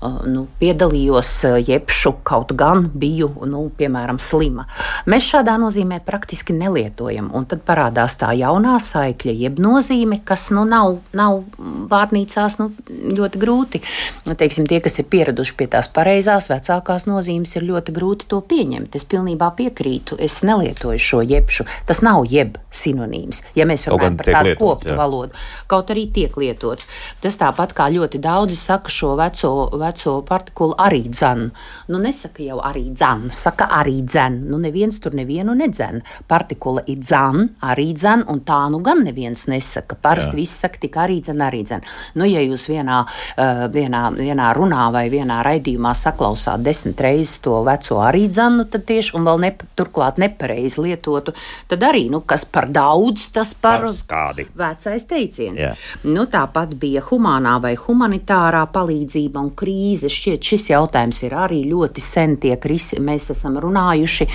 uh, 0.08 0.24
nu, 0.24 0.46
piedalījos 0.64 1.36
jebšu 1.68 2.16
kaut 2.24 2.56
gan, 2.56 2.88
biju, 2.96 3.34
nu, 3.44 3.68
piemēram, 3.76 4.16
slima. 4.16 4.64
Mēs 5.04 5.28
šādā 5.28 5.49
tādā 5.50 5.58
nozīmē 5.58 6.00
praktiski 6.06 6.54
nelietojam. 6.54 7.30
Un 7.34 7.46
tad 7.48 7.62
parādās 7.66 8.16
tā 8.20 8.30
jaunā 8.38 8.76
saikļa, 8.80 9.32
jeb 9.34 9.58
nozīme, 9.58 10.20
kas 10.24 10.50
nu, 10.54 10.64
nav, 10.64 11.00
nav 11.16 11.42
vārnīcās 11.90 12.58
nu, 12.60 12.70
ļoti 13.18 13.40
grūti. 13.40 13.80
Nu, 14.26 14.36
teiksim, 14.38 14.68
tie, 14.70 14.80
kas 14.80 15.00
ir 15.00 15.08
pieraduši 15.10 15.56
pie 15.58 15.66
tās 15.70 15.90
pareizās, 15.90 16.50
vecākās 16.52 17.08
nozīmes, 17.10 17.56
ir 17.56 17.66
ļoti 17.66 17.94
grūti 17.96 18.28
to 18.30 18.40
pieņemt. 18.46 18.94
Es 18.94 19.06
pilnībā 19.10 19.50
piekrītu. 19.58 20.18
Es 20.20 20.40
nelietoju 20.46 21.00
šo 21.00 21.22
jebšu. 21.26 21.66
Tas 21.88 22.02
nav 22.06 22.28
jeb 22.30 22.58
sinonīms. 22.70 23.42
Ja 23.58 23.66
mēs 23.66 23.88
runājam 23.90 24.18
par 24.20 24.30
tādu 24.30 24.54
koptu 24.60 24.94
valodu, 24.98 25.34
kaut 25.70 25.90
arī 25.90 26.06
tiek 26.14 26.36
lietots. 26.38 26.86
Tas 27.22 27.38
tāpat 27.40 27.74
kā 27.76 27.88
ļoti 27.90 28.20
daudzi 28.22 28.58
saka 28.58 28.92
šo 28.92 29.16
veco, 29.18 29.52
veco 29.80 30.16
partikulu 30.26 30.78
arī 30.78 31.02
dzanu. 31.10 31.50
Nu, 31.90 31.98
nesaka 32.02 32.44
jau 32.46 32.60
arī 32.62 32.86
dzanu, 32.94 33.32
saka 33.34 33.70
arī 33.80 34.00
dzenu. 34.06 34.46
Nu, 34.50 34.60
neviens 34.62 35.00
tur 35.02 35.16
neviens 35.16 35.39
nevienu 35.40 35.54
nedzen. 35.56 36.02
Partikula 36.28 36.82
ir 36.86 37.00
dzan, 37.00 37.48
arī 37.62 37.92
dzan, 37.94 38.24
un 38.28 38.40
tā 38.44 38.68
nu 38.70 38.80
gan 38.80 39.02
neviens 39.04 39.46
nesaka. 39.48 39.96
Parasti 40.00 40.36
viss 40.36 40.60
saka 40.60 40.78
tik 40.80 40.96
arī 40.96 41.20
dzan, 41.20 41.40
arī 41.40 41.62
dzan. 41.64 41.82
Nu, 42.14 42.24
ja 42.24 42.40
jūs 42.40 42.68
vienā, 42.68 43.04
uh, 43.04 43.66
vienā, 43.72 44.10
vienā 44.16 44.52
runā 44.54 44.90
vai 44.92 45.08
vienā 45.10 45.42
raidījumā 45.44 45.94
saklausāt 45.94 46.62
desmit 46.62 47.00
reizes 47.00 47.40
to 47.40 47.62
veco 47.64 48.00
arī 48.00 48.26
dzanu, 48.28 48.66
tad 48.70 48.84
tieši, 48.88 49.14
un 49.16 49.26
vēl 49.26 49.40
ne, 49.40 49.52
turklāt 49.76 50.20
nepareizi 50.20 50.80
lietotu, 50.84 51.34
tad 51.68 51.82
arī, 51.82 52.08
nu, 52.10 52.20
kas 52.20 52.44
par 52.44 52.68
daudz, 52.68 53.30
tas 53.32 53.54
par 53.54 53.86
skādi. 53.88 54.46
Vecais 54.56 55.06
teiciens. 55.08 55.60
Jā. 55.60 55.74
Nu, 56.04 56.26
tāpat 56.30 56.74
bija 56.80 57.02
humanā 57.04 57.58
vai 57.62 57.74
humanitārā 57.80 58.66
palīdzība 58.72 59.40
un 59.40 59.52
krīze. 59.56 60.10
Šķiet, 60.10 60.44
šis 60.44 60.70
jautājums 60.72 61.22
ir 61.26 61.36
arī 61.38 61.62
ļoti 61.70 62.04
sen 62.04 62.36
tiek 62.40 62.64
risi. 62.68 63.00
Mēs 63.00 63.30
esam 63.34 63.58
runājuši, 63.62 64.28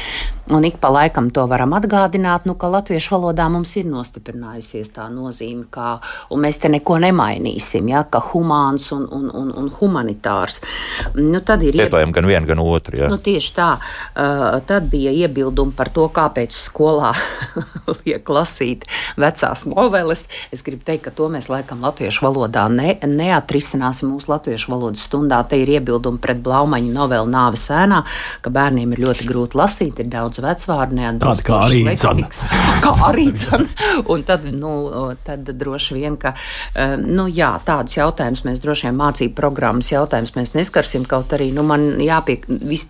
un 0.55 0.65
ik 0.67 0.79
pa 0.81 0.94
laikam 0.95 1.29
to 1.33 1.45
varam 1.51 1.75
atgādināt, 1.77 2.47
nu, 2.49 2.55
ka 2.59 2.69
latviešu 2.71 3.15
valodā 3.17 3.47
mums 3.51 3.75
ir 3.79 3.87
nostiprinājusies 3.89 4.93
tā 4.95 5.07
nozīme, 5.11 5.67
un 6.31 6.43
mēs 6.43 6.59
te 6.63 6.71
neko 6.71 6.97
nemainīsim, 7.03 7.89
ja, 7.91 8.05
ka 8.09 8.21
humāns 8.31 8.89
un, 8.95 9.05
un, 9.11 9.29
un, 9.29 9.51
un 9.59 9.69
humanitārs. 9.79 10.61
Nu, 11.17 11.41
tad 11.45 11.63
ir 11.65 11.77
lietojam 11.77 12.13
gan 12.15 12.27
vienu, 12.29 12.49
gan 12.49 12.61
otru. 12.63 12.99
Ja. 13.01 13.09
Nu, 13.11 13.19
tieši 13.21 13.53
tā. 13.55 13.69
Uh, 14.15 14.59
tad 14.67 14.89
bija 14.91 15.13
iebildumi 15.25 15.75
par 15.75 15.91
to, 15.95 16.07
kāpēc 16.13 16.55
skolā 16.55 17.13
liek 18.05 18.29
lasīt 18.29 18.85
vecās 19.19 19.65
noveles. 19.69 20.25
Es 20.55 20.63
gribu 20.65 20.85
teikt, 20.87 21.07
ka 21.07 21.15
to 21.15 21.29
mēs 21.33 21.49
laikam 21.51 21.83
latviešu 21.85 22.25
valodā 22.25 22.67
ne, 22.71 22.95
neatrisināsim 23.01 24.11
mūsu 24.13 24.31
latviešu 24.31 24.71
valodas 24.73 25.05
stundā. 25.07 25.41
Te 25.49 25.59
ir 25.61 25.71
iebildumi 25.77 26.21
pret 26.21 26.41
Blaumaņa 26.45 26.93
novelu 26.95 27.29
Nāves 27.31 27.67
ēnā, 27.73 28.03
ka 28.45 28.53
bērniem 28.53 28.93
ir 28.95 29.03
ļoti 29.07 29.29
grūti 29.29 29.59
lasīt, 29.59 30.01
ir 30.01 30.11
daudz 30.11 30.41
vecvārdu, 30.43 30.84
Kā 31.45 31.61
arī 31.67 31.81
dzana. 31.89 32.29
Kā 32.85 32.93
arī 33.09 33.27
dzana. 33.33 33.67
Un 34.11 34.23
tad, 34.27 34.45
nu, 34.53 34.71
tad 35.25 35.47
droši 35.47 35.95
vien, 35.97 36.17
ka, 36.21 36.33
eh, 36.75 36.95
nu, 36.99 37.27
jā, 37.31 37.51
tādus 37.65 37.97
jautājumus 37.97 38.45
mēs 38.47 38.61
droši 38.63 38.89
vien 38.89 38.99
mācību 38.99 39.35
programmas 39.37 39.91
jautājumus 39.91 40.35
mēs 40.35 40.53
neskarsim, 40.57 41.05
kaut 41.09 41.33
arī, 41.35 41.51
nu, 41.55 41.63
man 41.67 41.87
jāpiek, 42.03 42.45
vis, 42.47 42.87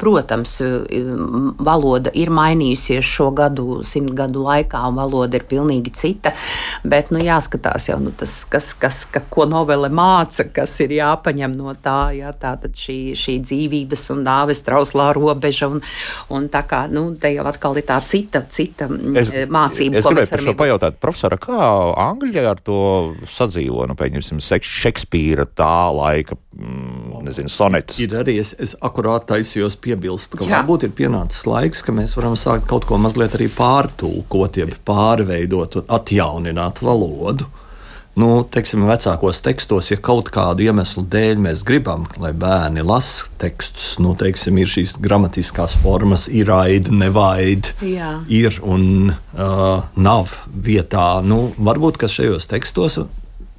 protams, 0.00 0.58
eh, 0.60 1.00
valoda 1.58 2.12
ir 2.14 2.32
mainījusies 2.34 3.06
šo 3.06 3.30
gadu, 3.36 3.80
simt 3.84 4.14
gadu 4.18 4.44
laikā, 4.44 4.82
un 4.88 5.00
valoda 5.00 5.38
ir 5.38 5.46
pilnīgi 5.50 5.94
cita, 5.94 6.34
bet, 6.84 7.10
nu, 7.14 7.22
jāskatās 7.24 7.88
jau, 7.90 7.98
nu, 8.02 8.12
tas, 8.16 8.44
kas, 8.50 8.72
kas, 8.74 9.04
ka, 9.10 9.22
ko 9.30 9.46
novele 9.50 9.88
māca, 9.88 10.46
kas 10.52 10.78
ir 10.84 10.96
jāpaņem 10.98 11.56
no 11.56 11.74
tā, 11.74 12.12
jā, 12.16 12.32
tā 12.40 12.56
tad 12.60 12.76
šī, 12.76 12.98
šī 13.18 13.38
dzīvības 13.46 14.08
un 14.14 14.24
dāves 14.26 14.62
trauslā 14.66 15.10
robeža, 15.16 15.70
un, 15.70 15.82
un 16.30 16.48
tā 16.52 16.62
kā, 16.68 16.84
nu, 16.92 17.08
te 17.20 17.29
jau 17.34 17.46
atkal 17.48 17.78
ir 17.78 17.86
tā 17.88 17.96
cita, 18.04 18.42
cita 18.50 18.88
mm, 18.90 19.16
es, 19.20 19.32
mācība. 19.52 20.00
Es 20.00 20.08
gribēju 20.08 20.30
par 20.32 20.44
šo 20.44 20.54
pajautāt, 20.58 20.98
profesora, 21.02 21.38
kā 21.40 21.70
Angļi 22.04 22.44
ar 22.50 22.60
to 22.64 22.80
sadzīvo, 23.30 23.86
nu, 23.90 23.96
pieņemsim, 23.98 24.42
Šekspīra 24.70 25.46
tā 25.56 25.90
laika, 25.94 26.36
mm, 26.56 27.22
nezinu, 27.26 27.52
sonetus. 27.52 28.00
Ir 28.02 28.18
arī, 28.20 28.38
es, 28.42 28.52
es 28.62 28.76
akurāt 28.84 29.28
taisījos 29.30 29.78
piebilst, 29.80 30.36
ka 30.38 30.46
Jā. 30.46 30.60
varbūt 30.60 30.88
ir 30.88 30.94
pienācis 30.96 31.46
laiks, 31.48 31.84
ka 31.86 31.94
mēs 31.96 32.16
varam 32.18 32.36
sākt 32.40 32.68
kaut 32.70 32.88
ko 32.88 33.00
mazliet 33.00 33.36
arī 33.38 33.50
pārtulkot, 33.54 34.60
jeb 34.60 34.76
pārveidot, 34.88 35.82
atjaunināt 35.88 36.82
valodu 36.84 37.48
nu, 38.18 38.30
teiksim, 38.50 38.84
vecākos 38.88 39.40
tekstos, 39.44 39.90
ja 39.92 39.98
kaut 40.02 40.30
kādu 40.34 40.64
iemeslu 40.66 41.04
dēļ 41.10 41.40
mēs 41.46 41.62
gribam, 41.66 42.06
lai 42.20 42.32
bērni 42.36 42.82
lasa 42.86 43.28
tekstus, 43.40 43.94
nu, 44.02 44.16
teiksim, 44.18 44.58
ir 44.60 44.70
šīs 44.70 44.96
gramatiskās 45.02 45.76
formas, 45.82 46.26
ir 46.28 46.50
aida, 46.54 46.92
nevaid, 46.92 47.72
Jā. 47.84 48.16
ir 48.28 48.58
un 48.66 49.12
uh, 49.12 49.86
nav 49.96 50.36
vietā. 50.50 51.20
Nu, 51.22 51.50
varbūt 51.58 52.00
šajos 52.10 52.48
tekstos 52.50 52.98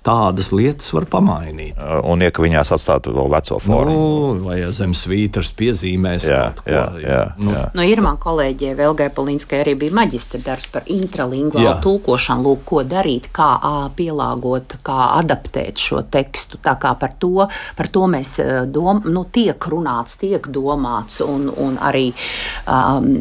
tādas 0.01 0.49
lietas 0.51 0.89
var 0.95 1.05
pamainīt. 1.09 1.77
Un, 2.09 2.23
ja 2.25 2.31
viņās 2.33 2.73
atstātu 2.73 3.13
to 3.13 3.25
veco 3.29 3.57
formu, 3.61 3.93
nu, 4.39 4.47
vai 4.47 4.57
zem 4.73 4.95
svītras 4.97 5.51
piezīmēs 5.57 6.25
jā, 6.25 6.39
kaut 6.49 6.63
ko. 6.65 6.73
Jā, 6.73 6.85
jā, 7.03 7.19
nu. 7.37 7.53
jā. 7.53 7.65
Nu, 7.77 7.85
ir 7.85 8.01
man 8.01 8.17
kolēģie 8.21 8.73
Velgai 8.79 9.11
Polinskai 9.13 9.61
arī 9.61 9.75
bija 9.83 9.95
maģistra 10.01 10.41
darbs 10.41 10.69
par 10.73 10.89
intralinguālu 10.89 11.75
tulkošanu, 11.85 12.45
lūk, 12.47 12.63
ko 12.71 12.81
darīt, 12.87 13.29
kā 13.35 13.51
pielāgot, 13.97 14.79
kā 14.85 15.11
adaptēt 15.19 15.81
šo 15.81 16.01
tekstu. 16.09 16.57
Tā 16.65 16.73
kā 16.81 16.95
par 16.97 17.13
to, 17.21 17.45
par 17.77 17.91
to 17.93 18.07
mēs 18.09 18.39
dom, 18.73 19.03
nu, 19.05 19.25
tiek 19.29 19.69
runāts, 19.69 20.17
tiek 20.21 20.49
domāts, 20.49 21.21
un, 21.25 21.45
un 21.61 21.77
arī 21.77 22.07
um, 22.65 23.11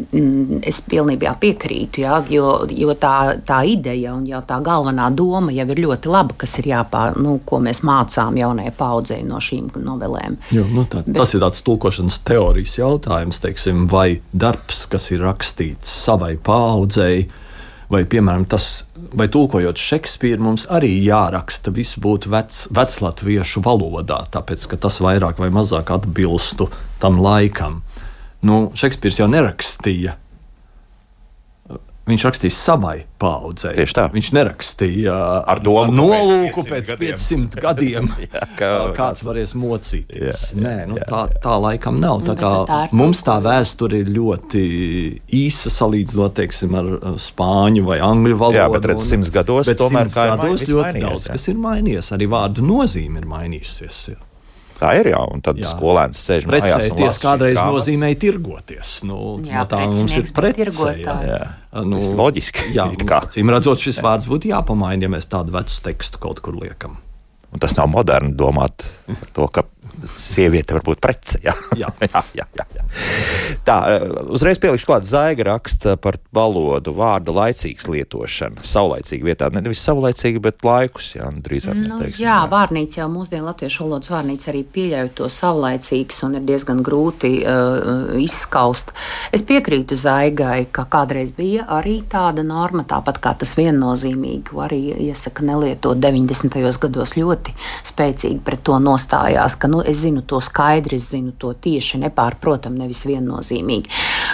es 0.65 0.81
pilnībā 0.89 1.35
piekrītu, 1.41 2.05
jā, 2.07 2.17
jo, 2.33 2.49
jo 2.73 2.97
tā, 2.97 3.15
tā 3.45 3.61
ideja 3.69 4.15
un 4.17 4.25
jau 4.29 4.41
tā 4.49 4.57
galvenā 4.65 5.11
doma 5.13 5.53
jau 5.53 5.69
ir 5.75 5.85
ļoti 5.85 6.11
laba, 6.11 6.39
kas 6.41 6.57
ir 6.57 6.70
jāpār, 6.71 7.17
nu, 7.21 7.37
ko 7.45 7.59
mēs 7.63 7.83
mācām 7.87 8.37
jaunajai 8.39 8.73
paudzei 8.77 9.21
no 9.27 9.41
šīm 9.43 9.69
novelēm. 9.83 10.37
Jo, 10.55 10.65
nu, 10.71 10.85
tā, 10.89 11.03
Bet, 11.05 11.19
tas 11.19 11.35
ir 11.35 11.43
tāds 11.43 11.61
tulkošanas 11.67 12.21
teorijas 12.27 12.77
jautājums, 12.79 13.41
teiksim, 13.43 13.85
vai 13.91 14.21
darbs, 14.31 14.85
kas 14.91 15.09
ir 15.13 15.23
rakstīts 15.25 15.91
savai 16.05 16.33
paudzei, 16.41 17.27
vai, 17.91 18.05
piemēram, 18.07 18.47
tas, 18.49 18.85
vai 19.17 19.27
tulkojot 19.31 19.79
Šekspīru, 19.79 20.45
mums 20.47 20.65
arī 20.71 20.93
jāraksta, 21.03 21.73
viss 21.75 21.99
būtu 22.01 22.31
vec, 22.31 22.63
veclatviešu 22.71 23.63
valodā, 23.67 24.23
tāpēc, 24.31 24.69
ka 24.71 24.79
tas 24.87 25.01
vairāk 25.03 25.41
vai 25.41 25.51
mazāk 25.53 25.91
atbilstu 25.93 26.71
tam 27.03 27.19
laikam. 27.21 27.81
Nu, 28.47 28.69
Šekspīrs 28.77 29.21
jau 29.21 29.29
nerakstīja 29.29 30.15
Viņš 32.09 32.23
rakstīja 32.25 32.53
savai 32.55 32.95
paudzei. 33.21 33.75
Tieši 33.77 33.93
tā. 33.93 34.07
Viņš 34.09 34.29
nerakstīja 34.33 35.17
ar 35.53 35.59
domu, 35.61 35.93
nolūku 35.93 36.63
pēc 36.65 36.89
500 36.97 37.61
gadiem, 37.61 38.07
jā, 38.25 38.41
kā, 38.57 38.71
kāds 38.97 39.21
varēs 39.27 39.53
mocīties. 39.59 40.41
Jā, 40.55 40.63
Nē, 40.63 40.73
nu, 40.89 40.97
jā, 40.97 41.05
tā, 41.11 41.21
tā 41.43 41.57
laikam 41.61 41.99
nav. 42.01 42.23
Tā 42.25 42.35
kā, 42.39 42.51
tā 42.69 42.79
mums 42.97 43.21
tā 43.27 43.37
vēsture 43.45 44.01
ir 44.01 44.09
ļoti 44.15 44.63
īsa 45.43 45.73
salīdzinot 45.77 46.35
teiksim, 46.41 46.73
ar 46.81 46.89
spāņu 47.21 47.85
vai 47.85 48.01
angļu 48.01 48.41
valodu. 48.41 48.61
Jā, 48.63 48.67
bet 48.73 48.89
redz, 48.91 49.05
simts 49.05 49.31
gados 49.33 49.69
tomēr 49.77 50.09
gados 50.09 50.65
ļoti 50.65 50.97
mainījies, 50.97 51.05
daudz 51.05 51.29
jā. 51.29 51.37
kas 51.37 51.47
ir 51.53 51.63
mainījies. 51.69 52.11
Arī 52.17 52.31
vārdu 52.33 52.65
nozīme 52.65 53.21
ir 53.21 53.29
mainījusies. 53.29 54.03
Jā. 54.15 54.19
Tā 54.81 54.95
ir 54.97 55.11
jau, 55.11 55.21
un 55.35 55.43
tad 55.45 55.59
jā. 55.61 55.69
skolēns 55.69 56.17
sēž 56.25 56.47
mājās. 56.49 56.71
Precēties 56.73 57.19
kādreiz 57.21 57.59
nozīmēja 57.59 58.17
tirgoties. 58.23 58.95
Nu, 59.05 59.37
jā, 59.45 59.61
no 59.61 59.67
tā 59.69 59.83
mums 59.85 60.15
ir 60.17 60.31
precēja. 60.33 61.37
Nu, 61.85 62.01
loģiski. 62.17 62.71
Jā, 62.73 62.87
acīm 63.19 63.53
redzot, 63.53 63.83
šis 63.83 64.01
vārds 64.01 64.25
būtu 64.31 64.49
jāpamaina, 64.49 65.05
ja 65.05 65.13
mēs 65.13 65.29
tādu 65.29 65.53
vecu 65.53 65.77
tekstu 65.85 66.21
kaut 66.23 66.41
kur 66.41 66.57
liekam. 66.57 66.97
Un 67.51 67.61
tas 67.61 67.75
nav 67.77 67.91
moderni 67.91 68.33
domāt 68.37 68.87
par 69.05 69.31
to, 69.35 69.47
ka 69.53 69.65
sieviete 70.15 70.75
var 70.77 70.85
būt 70.85 71.01
prece. 71.03 71.39
Jā, 71.43 71.53
jā. 71.77 71.89
jā, 72.05 72.21
jā, 72.37 72.45
jā, 72.57 72.65
jā. 72.77 72.85
Tā, 73.67 73.77
eh, 73.93 74.05
uzreiz 74.33 74.59
pielikšu 74.61 74.87
klāt 74.89 75.05
zaiga 75.07 75.45
raksta 75.51 75.95
par 76.01 76.17
valodu, 76.33 76.93
vārda 76.97 77.33
laicīgas 77.35 77.87
lietošana. 77.91 78.65
Saulaicīga 78.67 79.27
vietā, 79.27 79.49
nevis 79.53 79.83
saulaicīga, 79.85 80.41
bet 80.47 80.65
laikus, 80.65 81.11
jā, 81.17 81.29
nu, 81.33 81.43
drīzāk. 81.45 81.77
Nu, 81.77 81.99
teiksim, 82.01 82.25
jā, 82.25 82.35
jā, 82.35 82.37
vārnīca 82.51 83.01
jau 83.01 83.09
mūsdienu 83.13 83.47
latviešu 83.49 83.85
valodas 83.85 84.11
vārnīca 84.13 84.51
arī 84.53 84.63
pieļauj 84.75 85.11
to 85.19 85.29
saulaicīgs 85.31 86.21
un 86.27 86.37
ir 86.39 86.45
diezgan 86.47 86.81
grūti 86.85 87.33
uh, 87.41 88.13
izskaust. 88.21 88.93
Es 89.33 89.45
piekrītu 89.47 89.97
zaigai, 89.99 90.65
ka 90.73 90.85
kādreiz 90.91 91.33
bija 91.37 91.67
arī 91.79 91.99
tāda 92.09 92.45
norma, 92.45 92.85
tāpat 92.87 93.21
kā 93.23 93.33
tas 93.41 93.55
viennozīmīgi, 93.59 94.57
arī 94.61 94.81
iesaka 95.09 95.45
nelietot 95.47 96.01
90. 96.01 96.61
gados 96.81 97.15
ļoti 97.17 97.55
spēcīgi 97.87 98.41
pret 98.45 98.63
to 98.67 98.77
nostājās, 98.81 99.57
ka, 99.59 99.70
nu, 99.71 99.81
es 99.87 100.01
zinu 100.03 100.23
to 100.27 100.41
skaidri, 100.43 100.99
es 101.01 101.11
zinu 101.13 101.33
to 101.39 101.53
tieši 101.53 102.01
nepārprotam, 102.03 102.75
nevis 102.79 103.05
viennozīmīgi. 103.07 103.91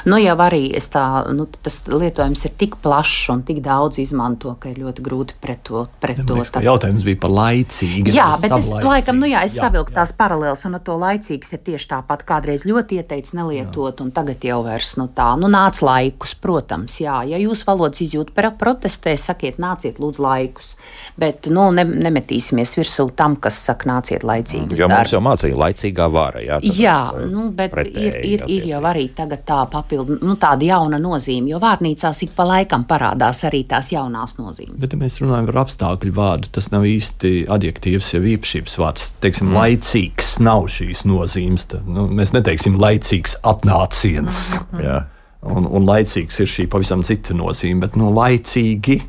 Nu, 0.09 0.19
jau 0.21 0.35
arī 0.43 0.69
tā, 0.91 1.05
nu, 1.35 1.47
tas 1.63 1.79
lietojums 1.89 2.45
ir 2.47 2.53
tik 2.59 2.77
plašs 2.83 3.29
un 3.33 3.43
tik 3.47 3.61
daudz 3.65 3.99
izmanto, 4.01 4.55
ka 4.59 4.71
ir 4.71 4.81
ļoti 4.83 5.05
grūti 5.05 5.37
pret 5.41 5.63
to. 5.67 5.85
Pret 6.03 6.21
to 6.27 6.39
tā... 6.51 6.63
Jautājums 6.65 7.05
bija 7.07 7.19
par 7.21 7.33
laicīgu. 7.33 8.13
Jā, 8.15 8.29
bet 8.41 8.55
es 8.57 8.69
laikam, 8.71 9.19
nu 9.21 9.29
jā, 9.29 9.43
es 9.47 9.57
jā, 9.57 9.65
savilku 9.65 9.93
jā. 9.93 9.99
tās 9.99 10.13
paralēlas, 10.17 10.65
un 10.69 10.77
ar 10.79 10.83
to 10.85 10.97
laicīgs 10.99 11.53
ir 11.55 11.63
tieši 11.65 11.89
tāpat. 11.93 12.25
Kādreiz 12.27 12.65
ļoti 12.67 13.01
ieteicis 13.01 13.35
nelietot, 13.37 13.99
jā. 13.99 14.05
un 14.05 14.13
tagad 14.15 14.43
jau 14.47 14.61
vairs 14.65 14.95
nu, 14.99 15.07
tā, 15.13 15.29
nu 15.39 15.49
nāc 15.51 15.81
laikus, 15.85 16.35
protams, 16.41 16.99
jā. 17.03 17.19
Ja 17.29 17.41
jūs 17.41 17.63
valodas 17.67 18.01
izjūta 18.05 18.51
protestē, 18.57 19.15
sakiet, 19.19 19.59
nāciet 19.61 20.01
lūdzu 20.01 20.23
laikus, 20.23 20.75
bet, 21.19 21.49
nu, 21.53 21.69
ne, 21.75 21.85
nemetīsimies 21.87 22.75
virsū 22.79 23.09
tam, 23.17 23.37
kas 23.41 23.59
saka, 23.67 23.89
nāciet 23.91 24.25
laicīgi. 24.27 24.77
Jo 24.77 24.89
mums 24.91 25.13
jau 25.13 25.21
mācīja 25.27 25.59
laicīgā 25.59 26.07
vara, 26.11 26.41
jā. 26.43 26.59
Jā, 26.77 26.97
nu, 27.29 27.49
bet 27.55 27.73
pretēji, 27.75 28.07
ir, 28.07 28.45
ir, 28.45 28.45
ir 28.57 28.67
jau 28.71 28.81
arī 28.89 29.07
tagad 29.15 29.43
tā 29.47 29.59
papildu, 29.71 30.19
nu, 30.23 30.37
tāda 30.41 30.67
jauna 30.67 30.99
nozīme, 31.01 31.51
jo 31.53 31.61
vārnīcās 31.63 32.23
ik 32.25 32.33
pa 32.37 32.47
laikam 32.47 32.87
parādās 32.89 33.43
arī 33.47 33.63
tās 33.69 33.91
jaunās 33.93 34.37
nozīmes. 34.39 34.77
Bet, 34.81 34.95
ja 34.95 35.01
mēs 35.01 35.19
runājam 35.23 35.49
par 35.51 35.61
apstākļu 35.65 36.15
vārdu, 36.17 36.51
tas 36.57 36.71
nav 36.73 36.87
īsti 36.87 37.33
adjektīvs, 37.53 38.13
jau 38.15 38.23
īpašības 38.33 38.79
vārds. 38.81 39.11
Teiksim, 39.23 39.51
mm. 39.51 39.59
laicīgs 39.59 40.33
nav 40.43 40.67
šīs 40.71 41.03
nozīmes. 41.07 41.67
Tad, 41.73 41.85
nu, 41.91 42.07
mēs 42.13 42.33
neteiksim 42.35 42.79
laicīgs 42.81 43.37
atnāciens. 43.47 44.57
Mm 44.71 44.81
-hmm. 44.81 45.13
Un, 45.47 45.67
un 45.69 45.85
laicīgs 45.85 46.39
ir 46.41 46.49
šī 46.49 46.65
pavisam 46.67 47.03
cita 47.05 47.33
nozīme, 47.37 47.85
bet 47.85 47.95
nu, 47.95 48.09
laicīgi 48.13 49.01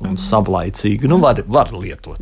un 0.00 0.10
mm 0.10 0.14
-hmm. 0.14 0.22
savlaicīgi 0.28 1.08
nu, 1.08 1.18
var, 1.18 1.42
var 1.46 1.72
lietot. 1.72 2.20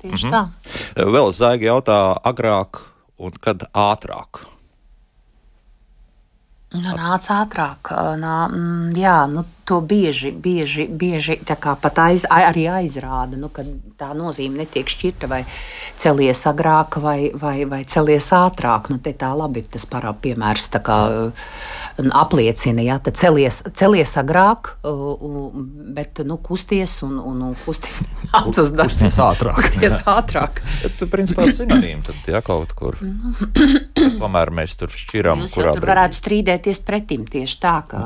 Tieši 0.00 0.26
mm 0.26 0.32
-hmm. 0.32 0.48
tā. 0.94 1.06
Vēl 1.16 1.32
zāgi 1.32 1.68
jautā 1.68 2.16
agrāk 2.24 2.80
un 3.18 3.32
kad 3.40 3.62
ātrāk. 3.74 4.46
Nu, 6.70 6.92
nāca 6.94 7.44
ātrāk. 7.44 7.90
Nā, 8.16 8.48
mm, 8.48 8.92
jā, 8.96 9.26
nu, 9.30 9.44
to 9.70 9.80
bieži, 9.80 10.32
bieži, 10.34 10.88
bieži 10.90 11.38
pat 11.46 11.98
aiz, 12.02 12.24
arī 12.26 12.66
aizrāda, 12.80 13.38
nu, 13.38 13.50
tā 14.00 14.10
nozīme 14.18 14.64
netiek 14.64 14.90
šķirta 14.90 15.30
vai 15.30 15.44
celies 16.00 16.42
agrāk 16.50 16.98
vai, 17.02 17.30
vai, 17.34 17.62
vai 17.70 17.84
celies 17.86 18.32
ātrāk. 18.34 18.90
Nu, 18.90 18.98
tā 18.98 19.30
labi 19.36 19.62
tas 19.62 19.86
parāda 19.86 20.18
piemērs. 20.26 20.70
Kā, 20.80 20.98
apliecina, 22.16 22.82
ja 22.82 22.98
tad 23.02 23.18
celies, 23.20 23.60
celies 23.76 24.14
agrāk, 24.18 24.72
bet 25.94 26.22
nu, 26.26 26.38
kusties 26.42 27.00
un, 27.06 27.18
un, 27.18 27.42
un 27.50 27.56
kusties 27.64 28.72
darbs 28.78 29.20
ātrāk. 29.20 29.60
Kusties 29.60 30.00
ātrāk. 30.08 30.62
Tu, 30.98 31.08
principā, 31.10 31.46
sinonīmi 31.52 32.06
tad, 32.06 32.20
ja 32.30 32.42
kaut 32.44 32.74
kur. 32.78 32.98
Tomēr 34.20 34.52
mēs 34.54 34.76
tur 34.80 34.92
šķiram. 34.94 35.44
Jūs 35.44 35.58
jau 35.58 35.66
tur 35.66 35.72
brīdī. 35.76 35.90
varētu 35.92 36.20
strīdēties 36.20 36.82
pretim 36.86 37.26
tieši 37.30 37.58
tā, 37.62 37.76
ka 37.90 38.04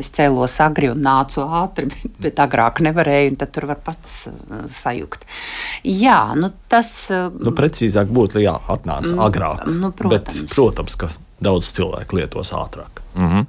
es 0.00 0.12
cēlos 0.14 0.58
agri 0.68 0.90
un 0.92 1.02
nācu 1.04 1.44
ātri, 1.44 1.88
bet, 1.92 2.18
bet 2.28 2.42
agrāk 2.44 2.82
nevarēju, 2.86 3.32
un 3.34 3.40
tad 3.40 3.54
tur 3.56 3.68
var 3.72 3.80
pats 3.84 4.18
uh, 4.30 4.66
sajukt. 4.72 5.26
Jā, 5.84 6.20
nu 6.38 6.52
tas. 6.70 6.92
Uh, 7.12 7.32
nu, 7.40 7.54
precīzāk 7.56 8.12
būtu, 8.12 8.42
jā, 8.44 8.58
atnāca 8.68 9.14
mm, 9.14 9.24
agrāk. 9.28 9.66
Nu, 9.72 9.92
protams. 9.96 10.44
Bet, 10.44 10.54
protams, 10.54 11.00
ka 11.00 11.12
daudz 11.44 11.70
cilvēku 11.76 12.18
lietos 12.18 12.50
ātrāk. 12.56 13.02
Mm 13.18 13.28
-hmm. 13.28 13.46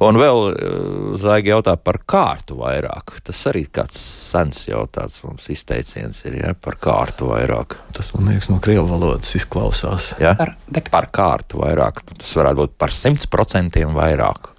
Un 0.00 0.16
vēl 0.16 0.38
uh, 0.48 1.18
Zvaigznes 1.18 1.52
jautā 1.52 1.76
par 1.76 1.98
kārtu 2.06 2.56
vairāk. 2.60 3.20
Tas 3.24 3.46
arī 3.46 3.66
kāds 3.72 3.98
sens 4.30 4.68
jautājums 4.68 5.22
mums 5.24 5.48
izteiciens 5.48 6.24
ir 6.24 6.34
ja, 6.34 6.54
par 6.54 6.76
kārtu 6.76 7.28
vairāk. 7.28 7.76
Tas 7.92 8.12
man 8.14 8.28
liekas, 8.28 8.50
no 8.50 8.58
krievu 8.60 8.86
valodas 8.86 9.34
izklausās. 9.34 10.14
Ja? 10.20 10.34
Par, 10.34 10.56
bet... 10.68 10.90
par 10.90 11.08
kārtu 11.12 11.58
vairāk. 11.58 12.02
Tas 12.18 12.36
varētu 12.36 12.56
būt 12.56 12.76
par 12.78 12.92
simt 12.92 13.30
procentiem 13.30 13.94
vairāk. 13.94 14.55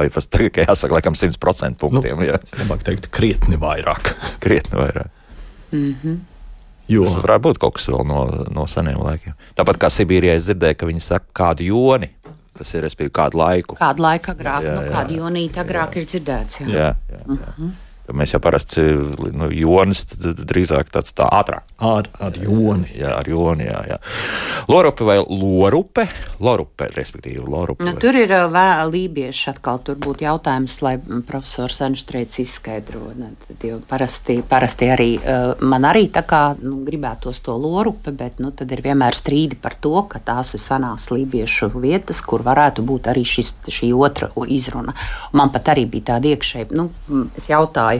Vai 0.00 0.08
tas 0.12 0.28
tagad 0.32 0.62
jāsaka, 0.64 0.96
laikam, 0.96 1.16
simt 1.18 1.36
procentu 1.42 1.84
punktiem? 1.84 2.16
Nu, 2.16 2.28
ja? 2.30 2.38
Es 2.40 2.56
labāk 2.56 2.84
teiktu, 2.86 3.10
krietni 3.12 3.60
vairāk. 3.60 4.14
krietni 4.44 4.78
vairāk. 4.80 5.10
Mm 5.70 5.94
-hmm. 6.02 6.18
Jo. 6.90 7.04
Tas 7.04 7.20
varētu 7.22 7.44
būt 7.46 7.58
kaut 7.62 7.76
kas 7.76 7.88
vēl 7.88 8.06
no, 8.06 8.20
no 8.50 8.66
seniem 8.66 8.98
laikiem. 8.98 9.34
Tāpat 9.56 9.78
kā 9.78 9.90
Sibīrijā 9.92 10.34
es 10.38 10.48
dzirdēju, 10.48 10.76
ka 10.76 10.86
viņi 10.86 11.00
saka, 11.00 11.26
kādu 11.34 11.68
joni. 11.68 12.10
Tas 12.58 12.74
ir, 12.74 12.82
respektīvi, 12.82 13.12
kādu 13.14 13.38
laiku. 13.38 13.76
Kādu 13.76 14.02
laiku 14.02 14.32
agrāk, 14.32 14.64
jā, 14.64 14.72
nu, 14.74 14.80
jā, 14.80 14.88
nu, 14.88 14.96
kādu 14.96 15.20
jonīti 15.20 15.60
agrāk 15.60 15.94
jā. 15.94 16.00
ir 16.00 16.04
dzirdēts. 16.04 16.60
Jā, 16.60 16.66
jā, 16.66 16.94
jā. 17.12 17.20
jā. 17.28 17.54
Uh 17.58 17.89
-huh. 18.10 18.18
Mēs 18.20 18.34
jau 18.34 18.40
parasti 18.40 18.80
nu, 19.32 19.50
jonas 19.50 20.04
drīzāk 20.20 20.90
tāds 20.92 21.14
tā 21.14 21.28
ātrāk. 21.30 21.64
Ar, 21.78 22.08
ar 22.20 22.32
joni. 22.36 22.90
Jā, 22.98 23.14
ar 23.18 23.28
joni. 23.28 23.64
Jā, 23.64 23.80
jā. 23.88 23.98
Lorupe 24.68 25.04
vai 25.04 25.18
lorupe? 25.24 26.08
Lorupe, 26.40 26.90
respektīvi, 26.96 27.40
lorupe. 27.40 27.84
Nu, 27.84 27.94
tur 27.96 28.16
ir 28.16 28.28
vēl 28.28 28.90
lībieši 28.90 29.50
atkal. 29.54 29.80
Tur 29.84 29.96
būtu 29.96 30.24
jautājums, 30.24 30.82
lai 30.82 30.98
profesors 31.26 31.80
Enštreits 31.80 32.38
izskaidro. 32.42 33.12
Ne, 33.16 33.32
parasti, 33.88 34.42
parasti 34.46 34.90
arī 34.92 35.10
man 35.60 35.84
arī 35.88 36.08
tā 36.12 36.22
kā 36.26 36.42
nu, 36.60 36.82
gribētos 36.84 37.40
to 37.44 37.56
lorupe, 37.56 38.12
bet 38.12 38.40
nu, 38.42 38.50
tad 38.56 38.70
ir 38.72 38.82
vienmēr 38.84 39.16
strīdi 39.16 39.58
par 39.60 39.76
to, 39.80 39.94
ka 40.10 40.20
tās 40.24 40.54
ir 40.56 40.62
senās 40.62 41.10
lībiešu 41.12 41.70
vietas, 41.80 42.20
kur 42.20 42.44
varētu 42.46 42.84
būt 42.86 43.10
arī 43.12 43.24
šis, 43.24 43.54
šī 43.68 43.92
otra 43.96 44.30
izruna. 44.48 44.94
Man 45.32 45.52
pat 45.54 45.72
arī 45.74 45.86
bija 45.90 46.14
tāda 46.14 46.34
iekšēja, 46.34 46.70
nu, 46.76 46.88
es 47.38 47.48
jautāju, 47.50 47.99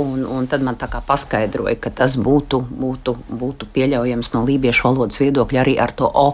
un, 0.00 0.24
un 0.28 0.46
tad 0.50 0.62
man 0.62 0.76
tā 0.80 0.88
kā 0.92 1.00
paskaidroja, 1.04 1.76
ka 1.80 1.90
tas 1.90 2.16
būtu, 2.20 2.60
būtu, 2.68 3.14
būtu 3.28 3.68
pieļaujams 3.74 4.32
no 4.34 4.44
lībiešu 4.44 4.88
valodas 4.88 5.20
viedokļa 5.22 5.62
arī 5.62 5.76
ar 5.80 5.94
to 5.96 6.08
O. 6.14 6.26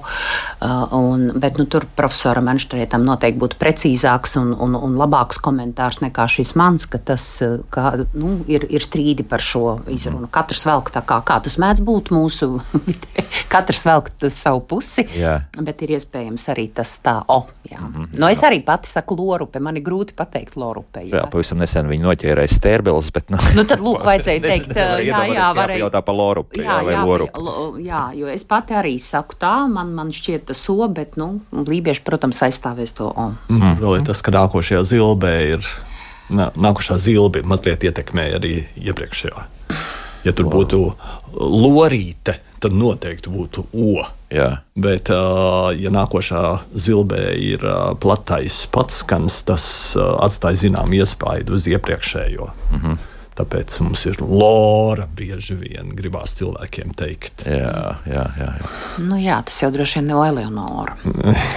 Uh, 0.60 0.92
un, 0.96 1.30
bet 1.40 1.58
nu, 1.60 1.64
tur 1.70 1.86
profesoram 1.96 2.50
Enštrētam 2.52 3.04
noteikti 3.06 3.40
būtu 3.40 3.58
precīzāks 3.60 4.36
un, 4.40 4.52
un, 4.52 4.74
un 4.76 4.96
labāks 5.00 5.40
komentārs 5.40 6.00
nekā 6.02 6.26
šis 6.30 6.52
mans, 6.58 6.86
ka 6.90 6.98
tas 6.98 7.24
uh, 7.46 7.60
kā, 7.72 7.94
nu, 8.18 8.40
ir, 8.50 8.66
ir 8.68 8.84
strīdi 8.84 9.24
par 9.26 9.44
šo 9.44 9.78
izrunu. 9.86 10.26
Mhm. 10.26 10.32
Katrs 10.34 10.66
velk 10.68 10.92
tā 10.94 11.04
kā, 11.06 11.20
kā 11.26 11.38
tas 11.44 11.56
mēdz 11.60 11.84
būt 11.86 12.12
mūsu 12.14 12.52
vidē. 12.88 13.24
Katrs 13.52 13.86
velk 13.86 14.10
savu 14.30 14.62
pusi, 14.68 15.06
jā. 15.16 15.38
bet 15.60 15.82
ir 15.86 15.94
iespējams 15.96 16.48
arī 16.52 16.68
tas 16.74 16.92
tā 17.04 17.20
O. 17.30 17.44
Jā. 17.70 17.78
Mm 17.80 17.92
-hmm. 17.94 18.18
nu, 18.18 18.28
es 18.28 18.42
arī 18.42 18.64
pati 18.64 18.88
saku 18.88 19.16
lorupe, 19.16 19.60
man 19.60 19.76
ir 19.76 19.82
grūti 19.82 20.14
pateikt 20.16 20.56
lorupe. 20.56 21.00
Jā, 21.00 21.16
jā 21.16 21.30
pavisam 21.30 21.58
nesen 21.58 21.88
viņi 21.88 22.02
noķērēja 22.02 22.54
stērbeles, 22.54 23.10
bet. 23.20 23.30
Nu, 23.32 23.38
nu 23.60 23.64
tad, 23.68 23.82
lūk, 23.84 24.02
vajadzēja 24.08 24.42
teikt, 24.44 24.74
jā, 25.06 25.22
jā, 25.30 25.48
varēja. 25.56 25.84
Jautā 25.84 26.02
par 26.06 26.18
lorupi, 26.18 26.62
jā, 26.64 26.80
jā, 26.88 27.04
lorupi. 27.06 27.84
jā, 27.86 28.02
jo 28.18 28.30
es 28.32 28.44
pati 28.48 28.76
arī 28.78 28.96
saku 29.02 29.38
tā, 29.40 29.54
man, 29.70 29.94
man 29.96 30.10
šķiet 30.14 30.48
tas 30.50 30.64
so, 30.66 30.78
bet, 30.88 31.16
nu, 31.20 31.40
lībieši, 31.52 32.04
protams, 32.06 32.42
aizstāvēs 32.48 32.96
to 32.98 33.10
O. 33.10 33.30
Mm. 33.48 33.60
Mm. 33.60 33.78
Vēl 33.80 33.98
ir 34.00 34.06
tas, 34.08 34.20
ka 34.24 34.34
nākošajā 34.34 34.82
zilbē 34.92 35.32
ir, 35.54 35.72
nākošā 36.30 36.98
zilbe 37.02 37.42
mazliet 37.46 37.84
ietekmēja 37.86 38.38
arī 38.40 38.54
iepriekšējā. 38.80 39.48
Ja 40.24 40.32
tur 40.36 40.50
wow. 40.50 40.60
būtu 40.60 40.80
lorīte, 41.40 42.36
tad 42.60 42.74
noteikti 42.76 43.32
būtu 43.32 43.66
O. 43.72 44.00
Jā. 44.30 44.60
Bet, 44.78 45.10
ja 45.10 45.90
nākošā 45.90 46.42
zilbē 46.78 47.32
ir 47.34 47.64
platais 48.02 48.62
pats 48.70 49.00
skans, 49.02 49.40
tas 49.48 49.64
atstāja 49.98 50.66
zinām 50.68 50.92
iespaidu 50.94 51.56
uz 51.58 51.66
iepriekšējo. 51.70 52.50
Mm 52.70 52.82
-hmm. 52.82 53.00
Tāpēc 53.40 53.78
mums 53.80 54.02
ir 54.04 54.18
lora 54.20 55.06
bieži 55.16 55.54
vien 55.56 55.94
gribās 55.96 56.34
cilvēkiem 56.36 56.90
teikt. 56.98 57.46
Jā, 57.48 57.94
jā, 58.04 58.24
jā. 58.36 58.48
jā. 58.60 58.70
Nu, 59.00 59.16
jā 59.16 59.38
tas 59.48 59.56
jau 59.62 59.70
droši 59.72 60.00
vien 60.00 60.10
nav 60.10 60.26
Eleonora. 60.26 60.96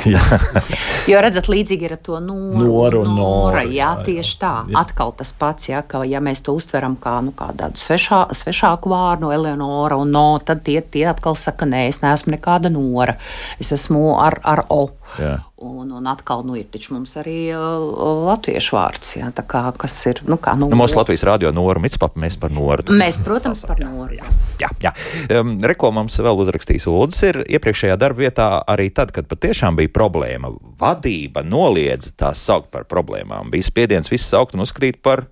jo 1.11 1.23
redzat, 1.25 1.49
līdzīgi 1.51 1.89
ir 1.89 1.97
ar 1.97 2.01
to 2.05 2.21
noru. 2.23 2.63
Noru 2.63 3.03
un 3.03 3.17
nora. 3.19 3.65
Jā, 3.67 3.73
jā, 3.75 3.89
tieši 4.07 4.39
tā. 4.39 4.53
Jā. 4.69 4.85
Atkal 4.85 5.11
tas 5.19 5.35
pats, 5.35 5.67
jā, 5.73 5.83
ka 5.83 6.05
ja 6.07 6.23
mēs 6.23 6.45
to 6.45 6.55
uztveram 6.55 6.95
kā, 7.03 7.17
nu, 7.25 7.35
kā 7.35 7.49
tādu 7.59 7.83
svešā, 7.83 8.23
svešāku 8.39 8.93
vārdu, 8.93 9.33
Eleonora 9.35 9.99
un 9.99 10.15
no, 10.15 10.27
tad 10.39 10.63
tie, 10.63 10.79
tie 10.79 11.09
atkal 11.11 11.35
saka, 11.39 11.67
nē, 11.67 11.89
es 11.91 11.99
neesmu 12.05 12.37
nekāda 12.37 12.71
nora. 12.71 13.17
Es 13.59 13.75
esmu 13.75 14.13
ar, 14.23 14.39
ar 14.47 14.63
O. 14.71 14.85
Jā. 15.19 15.41
Un, 15.63 15.91
un 15.95 16.07
atkal 16.11 16.43
nu, 16.43 16.57
ir 16.59 16.67
mums 16.91 17.13
arī 17.19 17.37
uh, 17.55 17.83
latviešu 18.27 18.75
vārds. 18.75 19.13
Jā, 19.15 19.29
kā, 19.47 19.61
kas 19.79 19.95
ir? 20.09 20.19
Nu, 20.27 20.37
kā, 20.41 20.55
nu, 20.59 20.67
nu, 20.71 20.77
mūsu 20.79 20.97
Latvijas 20.99 21.23
radio 21.27 21.53
Nora 21.55 21.81
Mitspapa, 21.83 22.19
mēs 22.19 22.35
par 22.41 22.51
Noru. 22.51 22.85
Mēs, 22.91 23.19
protams, 23.23 23.63
par 23.63 23.79
Noru. 23.79 24.17
Jā, 24.19 24.27
jā. 24.59 24.71
jā. 24.83 24.93
Um, 25.39 25.55
Reko 25.63 25.93
mums 25.95 26.19
vēl 26.19 26.43
uzrakstījis 26.43 26.89
Uldis 26.91 27.21
ir 27.29 27.41
iepriekšējā 27.47 27.97
darba 28.01 28.25
vietā 28.25 28.49
arī 28.69 28.89
tad, 28.95 29.13
kad 29.15 29.29
patiešām 29.31 29.79
bija 29.79 29.93
problēma. 29.95 30.51
Vadība 30.81 31.45
noliedza 31.47 32.11
tās 32.19 32.43
saukt 32.43 32.73
par 32.73 32.87
problēmām. 32.91 33.53
Bija 33.53 33.69
spiediens 33.69 34.11
visu 34.11 34.27
saukt 34.27 34.57
un 34.57 34.65
uzskatīt 34.67 34.99
par 35.05 35.27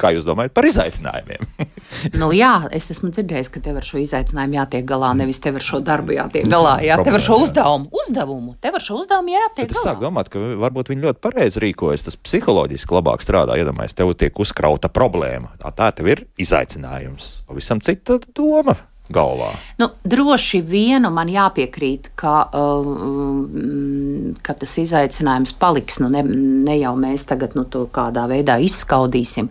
Kā 0.00 0.10
jūs 0.10 0.24
domājat 0.26 0.54
par 0.56 0.66
izaicinājumiem? 0.66 1.44
nu, 2.20 2.30
jā, 2.34 2.52
es 2.74 2.88
esmu 2.90 3.12
dzirdējis, 3.14 3.50
ka 3.54 3.62
tev 3.62 3.78
ar 3.78 3.86
šo 3.86 4.00
izaicinājumu 4.02 4.58
jātiek 4.58 4.86
galā, 4.88 5.12
nevis 5.18 5.38
tev 5.42 5.60
ar 5.60 5.66
šo 5.66 5.78
darbu 5.86 6.16
jātiek 6.16 6.48
galā. 6.50 6.76
Jā, 6.84 6.98
tev 7.06 7.18
ar 7.18 7.22
šo 7.22 7.38
uzdevumu, 7.44 7.90
uzdevumu, 8.02 8.56
tev 8.64 8.78
ar 8.80 8.84
šo 8.84 8.98
uzdevumu 9.02 9.36
jātiek 9.36 9.70
galā. 9.70 9.84
Es 9.84 9.86
sāku 9.86 10.02
domāt, 10.02 10.32
ka 10.32 10.42
varbūt 10.64 10.90
viņi 10.90 11.06
ļoti 11.06 11.22
pareizi 11.24 11.62
rīkojas. 11.62 12.08
Tas 12.08 12.18
psiholoģiski 12.18 12.98
labāk 12.98 13.22
strādā. 13.22 13.58
Iedomājieties, 13.60 13.98
tev 14.00 14.10
tiek 14.18 14.42
uzkrauta 14.42 14.90
problēma. 14.90 15.54
Tā, 15.62 15.70
tā 15.78 15.92
tev 15.94 16.10
ir 16.10 16.26
izaicinājums. 16.42 17.30
Pavisam 17.46 17.82
cita 17.84 18.18
doma 18.34 18.74
galvā? 19.12 19.50
Nu, 19.80 19.90
droši 20.04 20.60
vienu 20.64 21.10
man 21.14 21.28
jāpiekrīt, 21.32 22.12
ka, 22.20 22.34
uh, 22.48 24.36
ka 24.44 24.56
tas 24.60 24.76
izaicinājums 24.80 25.54
paliks. 25.60 26.00
Nu, 26.02 26.10
ne, 26.12 26.24
ne 26.24 26.78
jau 26.80 26.94
mēs 27.00 27.26
tagad 27.28 27.56
nu, 27.58 27.66
to 27.68 27.86
kādā 27.92 28.26
veidā 28.30 28.58
izskaudīsim. 28.64 29.50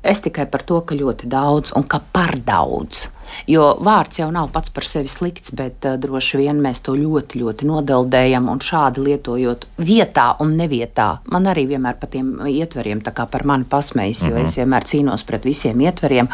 Es 0.00 0.22
tikai 0.24 0.46
par 0.48 0.64
to, 0.64 0.80
ka 0.80 0.96
ļoti 0.96 1.28
daudz 1.28 1.74
un 1.76 1.84
ka 1.84 2.00
par 2.12 2.38
daudz. 2.40 3.08
Jo 3.50 3.76
vārds 3.80 4.20
jau 4.20 4.30
nav 4.32 4.50
pats 4.54 4.70
par 4.74 4.86
sevi 4.86 5.08
slikts, 5.08 5.52
bet 5.56 5.86
uh, 5.88 5.96
droši 6.00 6.40
vien 6.40 6.60
mēs 6.62 6.82
to 6.86 6.94
ļoti, 6.98 7.40
ļoti 7.42 7.68
nodeldējam 7.68 8.48
un 8.52 8.60
šādi 8.64 9.04
lietojot 9.06 9.66
vietā 9.78 10.26
un 10.42 10.56
nevietā. 10.58 11.08
Man 11.32 11.48
arī 11.50 11.66
vienmēr 11.70 11.98
par 12.00 12.12
tiem 12.12 12.32
ietveriem, 12.50 13.02
tā 13.04 13.14
kā 13.16 13.26
par 13.30 13.46
mani 13.48 13.66
pasmējas, 13.70 14.24
jo 14.26 14.34
mm 14.34 14.36
-hmm. 14.36 14.44
es 14.44 14.56
vienmēr 14.58 14.88
cīnos 14.92 15.24
pret 15.26 15.44
visiem 15.44 15.80
ietveriem. 15.80 16.28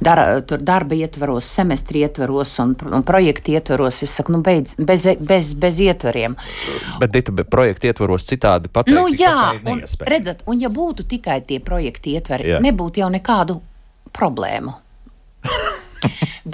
Dar, 0.00 0.42
tur 0.42 0.58
darba 0.58 0.94
ietvaros, 0.94 1.44
semestri 1.44 2.00
ietvaros 2.00 2.58
un, 2.58 2.76
un 2.92 3.02
projektu 3.02 3.50
ietvaros. 3.52 4.02
Es 4.02 4.14
saku, 4.16 4.32
nu 4.32 4.42
beidz, 4.42 4.74
bez, 4.78 5.06
bez, 5.20 5.54
bez 5.54 5.78
ietveriem. 5.78 6.36
Bet, 7.00 7.12
Dita, 7.12 7.32
bet 7.32 7.50
projektu 7.50 7.86
ietvaros 7.86 8.26
citādi 8.26 8.68
pateikt. 8.68 8.98
Nu, 8.98 9.08
jā, 9.08 9.54
un, 9.64 9.82
redzat, 10.00 10.42
un 10.46 10.60
ja 10.60 10.68
būtu 10.68 11.06
tikai 11.08 11.40
tie 11.40 11.60
projekti 11.60 12.16
ietveri, 12.18 12.48
jā. 12.48 12.60
nebūtu 12.60 13.00
jau 13.00 13.10
nekādu 13.10 13.60
problēmu. 14.12 14.72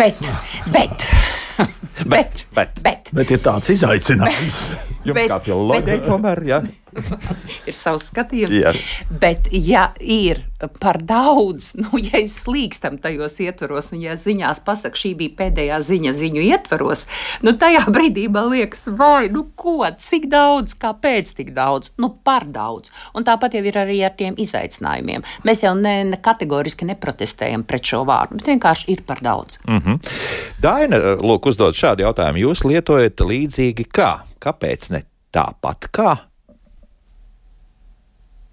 bet, 0.03 0.33
bet. 0.73 1.07
Bet, 2.09 2.47
bet, 2.55 2.79
bet, 2.81 3.11
bet 3.13 3.33
ir 3.35 3.41
tāds 3.45 3.69
izaicinājums. 3.75 4.61
Jums 5.05 5.17
bet, 5.19 5.27
kā 5.29 5.37
filozofijai 5.45 5.99
tomēr, 6.07 6.41
jā. 6.49 6.61
ir 7.68 7.76
savs 7.76 8.11
skatījums. 8.11 8.55
Jā. 8.55 8.72
Bet, 9.22 9.50
ja 9.53 9.90
ir 10.00 10.44
par 10.81 11.00
daudz, 11.03 11.74
nu, 11.83 12.00
ja 12.00 12.20
es 12.20 12.37
slīkstam 12.44 12.98
tajos 13.00 13.38
ietvaros, 13.40 13.92
un 13.94 14.05
ja 14.05 14.16
ziņās 14.18 14.62
pasaka, 14.66 14.98
šī 14.98 15.14
bija 15.18 15.37
pēdējā 15.38 15.81
ziņa 15.87 16.14
ziņu 16.16 16.44
ietvaros, 16.50 17.07
nu, 17.46 17.55
tajā 17.59 17.87
brīdī 17.94 18.26
man 18.33 18.50
liekas, 18.53 18.87
vai, 18.96 19.31
nu, 19.33 19.46
ko, 19.55 19.79
cik 19.98 20.29
daudz, 20.33 20.76
kāpēc 20.81 21.35
tik 21.38 21.55
daudz, 21.57 21.92
nu, 22.00 22.12
par 22.24 22.48
daudz. 22.50 22.92
Un 23.16 23.26
tāpat 23.26 23.57
jau 23.59 23.64
ir 23.66 23.81
arī 23.81 24.00
ar 24.07 24.16
tiem 24.18 24.37
izaicinājumiem. 24.40 25.24
Mēs 25.48 25.64
jau 25.64 25.74
ne, 25.79 26.00
ne 26.11 26.20
kategoriski 26.20 26.88
neprotestējam 26.88 27.64
pret 27.68 27.92
šo 27.92 28.05
vārdu, 28.09 28.40
bet 28.40 28.53
vienkārši 28.53 28.90
ir 28.92 29.05
par 29.07 29.22
daudz. 29.24 29.61
Mm 29.66 29.79
-hmm. 29.79 30.11
Daina, 30.62 30.98
lūk, 31.20 31.50
uzdod 31.50 31.74
šādu 31.74 32.05
jautājumu. 32.05 32.44
Jūs 32.46 32.64
lietojat 32.64 33.20
līdzīgi 33.20 33.87
kā? 33.88 34.11
Kāpēc 34.40 34.90
ne 34.90 35.03
tāpat 35.33 35.88
kā? 35.92 36.30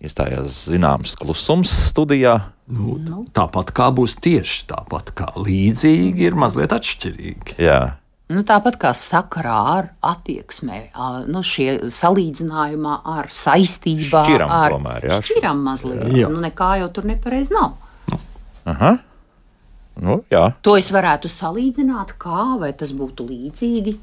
Iestājās 0.03 0.67
zināms 0.69 1.15
klusums 1.17 1.71
studijā. 1.89 2.35
Nu. 2.69 3.23
Tāpat 3.33 3.71
kā 3.73 3.87
būs 3.95 4.17
tieši 4.21 4.67
tāpat, 4.69 5.13
kā 5.17 5.31
līdzīgi 5.39 6.27
ir 6.27 6.37
mazliet 6.37 6.75
atšķirīgi. 6.75 7.57
Jā. 7.63 7.79
Nu, 8.27 8.43
tāpat 8.43 8.75
kā 8.81 8.91
sakarā 8.91 9.57
ar 9.71 9.85
attieksmē, 10.03 10.81
nu, 11.31 11.41
šie 11.47 11.87
salīdzinājumā 11.95 12.97
ar 13.07 13.29
saistībā 13.31 14.25
šķiram, 14.27 14.51
ar 14.51 14.75
tomēr, 14.75 15.05
jā. 15.07 15.19
šķiram 15.29 15.61
mazliet. 15.63 16.01
Jā. 16.11 16.31
Nu, 16.33 16.41
nekā 16.43 16.73
jau 16.81 16.89
tur 16.97 17.07
nepareizi 17.07 17.55
nav. 17.55 17.77
Aha. 18.67 18.97
Nu, 20.03 20.19
jā. 20.29 20.43
To 20.67 20.75
es 20.77 20.91
varētu 20.93 21.31
salīdzināt, 21.31 22.17
kā 22.19 22.57
vai 22.59 22.73
tas 22.75 22.91
būtu 22.93 23.29
līdzīgi. 23.31 23.95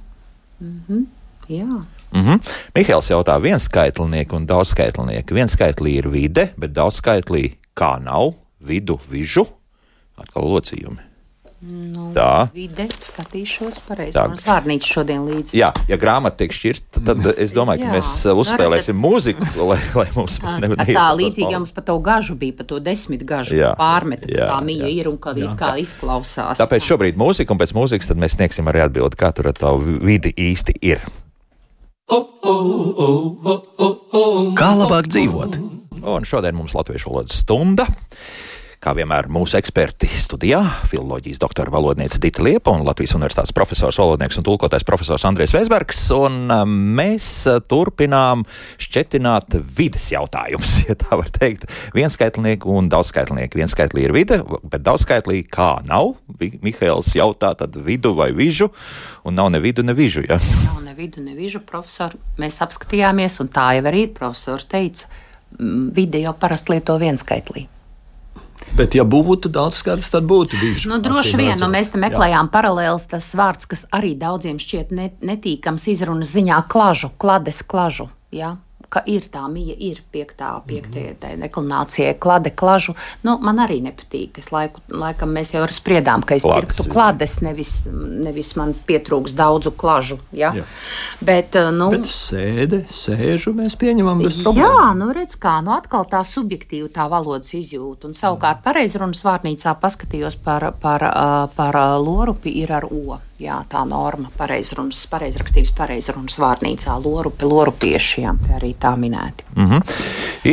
Mhm. 0.65 1.05
Jā. 1.53 1.85
Mm 2.15 2.23
-hmm. 2.23 2.41
Mihāls 2.75 3.11
jautā, 3.11 3.41
viens 3.43 3.65
skaitlinieks 3.65 4.33
un 4.33 4.47
daudz 4.47 4.71
skaitlinieki. 4.71 5.35
Viens 5.35 5.57
skaitlī 5.57 5.99
ir 5.99 6.09
vide, 6.09 6.49
bet 6.57 6.73
daudz 6.73 7.03
skaitlī 7.03 7.53
kā 7.75 7.99
nav, 8.03 8.35
vidu, 8.61 8.99
vižu, 9.11 9.47
atkal 10.17 10.47
locījumi. 10.47 11.15
Nu, 11.65 12.11
tā. 12.13 12.51
Vide 12.53 12.85
skatīšos 13.01 13.79
pareizi. 13.87 14.21
Mums 14.21 14.45
vārnīca 14.45 14.91
šodien 14.99 15.23
līdzi. 15.25 15.57
Jā, 15.57 15.71
ja 15.89 15.97
grāmata 15.97 16.43
tiek 16.43 16.53
šķirta, 16.53 17.01
tad 17.09 17.25
es 17.41 17.55
domāju, 17.57 17.87
ka 17.87 17.95
mēs 17.95 18.11
uh, 18.29 18.37
uzspēlēsim 18.43 18.99
mūziku, 19.01 19.49
lai, 19.71 19.79
lai 19.97 20.05
mums 20.13 20.37
ne, 20.45 20.69
ne 20.69 20.87
tā 20.91 21.07
līdzīgi 21.17 21.57
jums 21.57 21.73
par 21.73 21.87
to 21.89 21.97
gažu 22.05 22.37
bija, 22.37 22.59
par 22.59 22.69
to 22.69 22.83
desmit 22.85 23.25
gažu 23.25 23.57
jā, 23.57 23.73
pārmeta, 23.81 24.29
jā, 24.29 24.51
tā 24.53 24.61
mīja 24.67 24.93
ir 24.93 25.09
un 25.09 25.17
kā, 25.17 25.33
kā 25.57 25.73
izklausās. 25.81 26.61
Tāpēc 26.61 26.85
šobrīd 26.85 27.17
mūzika 27.21 27.57
un 27.57 27.65
pēc 27.65 27.73
mūzikas 27.73 28.13
tad 28.13 28.21
mēs 28.21 28.37
sniegsim 28.37 28.69
arī 28.69 28.85
atbildi, 28.85 29.17
kā 29.25 29.33
tur 29.33 29.49
ar 29.49 29.57
tavu 29.57 30.03
vidi 30.05 30.37
īsti 30.37 30.77
ir. 30.85 31.01
Kā 34.59 34.71
labāk 34.77 35.09
dzīvot? 35.09 35.57
Un 36.05 36.27
šodien 36.29 36.57
mums 36.59 36.75
latviešu 36.77 37.11
valodas 37.11 37.41
stunda. 37.41 37.87
Kā 38.85 38.93
vienmēr 38.93 39.31
mūsu 39.33 39.57
eksperti 39.57 40.11
studijā- 40.21 40.59
filozofijas 40.91 41.39
doktora 41.41 41.73
valodniece 41.73 42.19
Dita 42.21 42.43
Liepa 42.45 42.75
un 42.75 42.83
Latvijas 42.85 43.15
Universitātes 43.17 43.55
profesors, 43.57 43.97
valodnieks 43.97 44.37
un 44.37 44.45
tulkotais 44.45 44.85
profesors 44.85 45.25
Andrēs 45.25 45.55
Veisbergs. 45.57 46.11
Un 46.13 46.51
um, 46.53 46.75
mēs 46.99 47.47
uh, 47.49 47.63
turpinām 47.65 48.45
šķetināt 48.77 49.57
vidas 49.79 50.11
jautājumus, 50.13 50.75
ja 50.91 50.99
tā 51.01 51.17
var 51.17 51.33
teikt. 51.33 51.65
Vienskaitlnieki 51.97 52.69
un 52.69 52.93
daudzskaitlnieki. 52.93 53.63
Vienskaitlī 53.63 54.05
ir 54.05 54.13
vide, 54.13 54.43
bet 54.69 54.85
daudzskaitlī 54.85 55.47
kā 55.49 55.81
nav. 55.89 56.19
Mihails 56.61 57.15
jautā, 57.17 57.55
tad 57.57 57.81
vidu 57.89 58.13
vai 58.13 58.35
vižu, 58.37 58.69
un 59.25 59.41
nav 59.41 59.49
ne 59.49 59.65
vidu, 59.65 59.81
ne 59.81 59.97
vižu. 59.97 60.29
Ja? 60.29 60.37
Nav 60.69 60.85
ne 60.85 60.93
vidu, 60.93 61.25
ne 61.25 61.33
vižu, 61.33 61.65
profesor. 61.65 62.13
Mēs 62.37 62.61
apskatījāmies, 62.61 63.41
un 63.41 63.49
tā 63.49 63.79
jau 63.79 63.89
arī. 63.89 64.11
Profesors 64.13 64.69
teica, 64.69 65.09
vide 65.57 66.21
jau 66.21 66.37
parasti 66.37 66.77
lieto 66.77 67.01
vienskaitlī. 67.01 67.71
Bet, 68.75 68.97
ja 68.99 69.05
būtu 69.07 69.53
daudz 69.55 69.79
skaidrs, 69.79 70.11
tad 70.11 70.25
būtu 70.27 70.59
bijis. 70.59 70.85
Nu, 70.91 70.99
droši 71.03 71.39
vien, 71.39 71.55
nu, 71.61 71.69
mēs 71.71 71.93
te 71.93 72.01
meklējām 72.03 72.49
paralēlus. 72.51 73.07
Tas 73.13 73.29
vārds, 73.39 73.69
kas 73.71 73.85
arī 73.95 74.17
daudziem 74.19 74.59
šķiet 74.59 74.91
netīkams 75.23 75.87
izrunas 75.93 76.33
ziņā, 76.35 76.59
klažu, 76.71 77.13
klades 77.23 77.63
klažu. 77.63 78.09
Ja? 78.35 78.57
Ka 78.95 79.03
ir 79.11 79.27
tā 79.33 79.45
mija, 79.51 79.75
ir 79.75 80.01
piektā, 80.15 80.53
piektajā 80.69 81.15
mm. 81.17 81.43
deklinācijā, 81.43 82.15
klade, 82.23 82.53
klažu. 82.55 82.95
Nu, 83.27 83.37
man 83.43 83.61
arī 83.65 83.81
nepatīk. 83.85 84.39
Es 84.43 84.51
laiku, 84.55 84.83
laikam 84.89 85.35
mēs 85.35 85.55
jau 85.55 85.65
spriedām, 85.75 86.23
ka 86.27 86.39
es 86.39 86.47
Klades, 86.47 86.77
pirktu 86.77 86.87
klades, 86.93 87.37
nevis, 87.45 87.73
nevis 87.91 88.55
man 88.61 88.75
pietrūks 88.89 89.35
daudzu 89.37 89.75
klažu. 89.79 90.19
Ja? 90.33 90.53
Jā. 90.57 90.67
Bet, 91.25 91.59
eh, 91.59 91.71
nu, 91.75 91.91
Bet 91.97 92.09
sēde, 92.11 92.85
sēžu 92.93 93.55
mēs 93.57 93.77
pieņemam 93.81 94.23
bez 94.23 94.39
problēmām. 94.43 94.79
Jā, 94.79 94.89
nu 95.01 95.11
redz 95.17 95.39
kā, 95.41 95.59
nu 95.65 95.75
atkal 95.77 96.07
tā 96.11 96.23
subjektīva 96.29 96.91
tā 96.95 97.09
valodas 97.11 97.55
izjūta. 97.57 98.11
Un 98.11 98.19
savukārt 98.19 98.63
pareizrunas 98.65 99.25
vārnīcā 99.27 99.77
paskatījos 99.83 100.39
par, 100.45 100.71
par, 100.83 101.09
par, 101.11 101.49
par 101.57 101.81
lorupi 102.01 102.55
ir 102.63 102.73
ar 102.75 102.87
o. 102.91 103.19
Jā, 103.43 103.57
tā 103.67 103.81
norma 103.89 104.29
pareizrunas, 104.39 105.01
pareizrakstības 105.11 105.73
pareizrunas 105.75 106.37
vārnīcā 106.39 106.95
lorupi, 107.03 107.49
lorupieši, 107.51 108.21
jā, 108.23 108.35
arī 108.55 108.75
tā 108.79 108.95
minēti. 108.95 109.45
Mm 109.57 109.71
-hmm. 109.71 109.81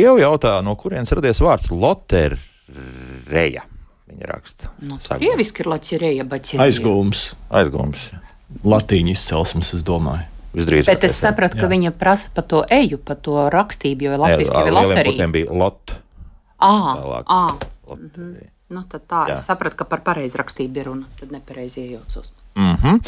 Jau 0.00 0.16
jautā, 0.18 0.62
no 0.62 0.74
kurienes 0.76 1.12
radies 1.12 1.40
vārds 1.40 1.70
lotereja? 1.70 3.62
Viņa 4.08 4.26
raksta. 4.26 4.68
Nu, 4.80 4.98
Krieviski 5.08 5.62
ir 5.62 5.68
lotereja, 5.68 6.24
bet 6.24 6.42
aizgūms. 6.58 7.34
Aizgūms. 7.50 8.10
Latīņu 8.64 9.10
izcelsmes, 9.10 9.74
es 9.74 9.82
domāju. 9.84 10.26
Visdrīzāk. 10.52 10.86
Bet 10.86 11.04
es 11.04 11.16
sapratu, 11.16 11.56
ka 11.56 11.64
jā. 11.66 11.68
viņa 11.68 11.90
prasa 11.96 12.30
par 12.34 12.44
to 12.44 12.64
eju, 12.68 12.98
par 12.98 13.16
to 13.16 13.48
rakstību, 13.52 14.02
jo 14.02 14.18
Latvijas 14.20 14.48
ir 14.48 14.72
loterija. 14.72 15.28
bija 15.28 15.52
lot. 15.52 15.94
Ā, 16.60 17.22
ā. 17.26 17.46
Mhm. 17.96 18.34
Nu, 18.72 18.82
tad 18.88 19.02
tā, 19.08 19.26
jā. 19.28 19.34
es 19.34 19.44
sapratu, 19.44 19.76
ka 19.76 19.84
par 19.84 20.00
pareizrakstību 20.00 20.80
ir 20.80 20.86
runa, 20.88 21.06
tad 21.20 21.32
nepareizi 21.32 21.80
iejaucos. 21.80 22.32
Mm 22.56 22.76
-hmm. 22.76 23.00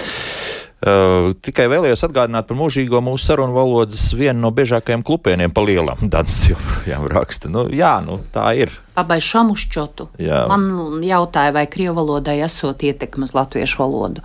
Uh, 0.85 1.33
tikai 1.41 1.65
vēlējos 1.73 2.03
atgādināt 2.05 2.45
par 2.45 2.57
mūžīgo 2.59 3.01
mūsu 3.01 3.25
sarunu 3.25 3.55
valodas 3.55 4.13
vienu 4.13 4.41
no 4.41 4.51
biežākajiem 4.51 5.03
klupieniem 5.03 5.51
pa 5.51 5.63
lielam. 5.65 5.97
Dans 6.03 6.49
joprojām 6.49 7.07
raksta. 7.09 7.49
Nu, 7.49 7.69
jā, 7.73 8.05
nu, 8.05 8.19
tā 8.35 8.53
ir. 8.57 8.84
Pabai 8.95 9.19
šamušķotu. 9.25 10.09
Jā. 10.23 10.45
Man 10.51 11.03
jautāja, 11.03 11.55
vai 11.57 11.65
krievu 11.71 11.97
valodai 11.99 12.37
esot 12.47 12.85
ietekme 12.87 13.27
uz 13.27 13.35
latviešu 13.35 13.83
valodu. 13.83 14.23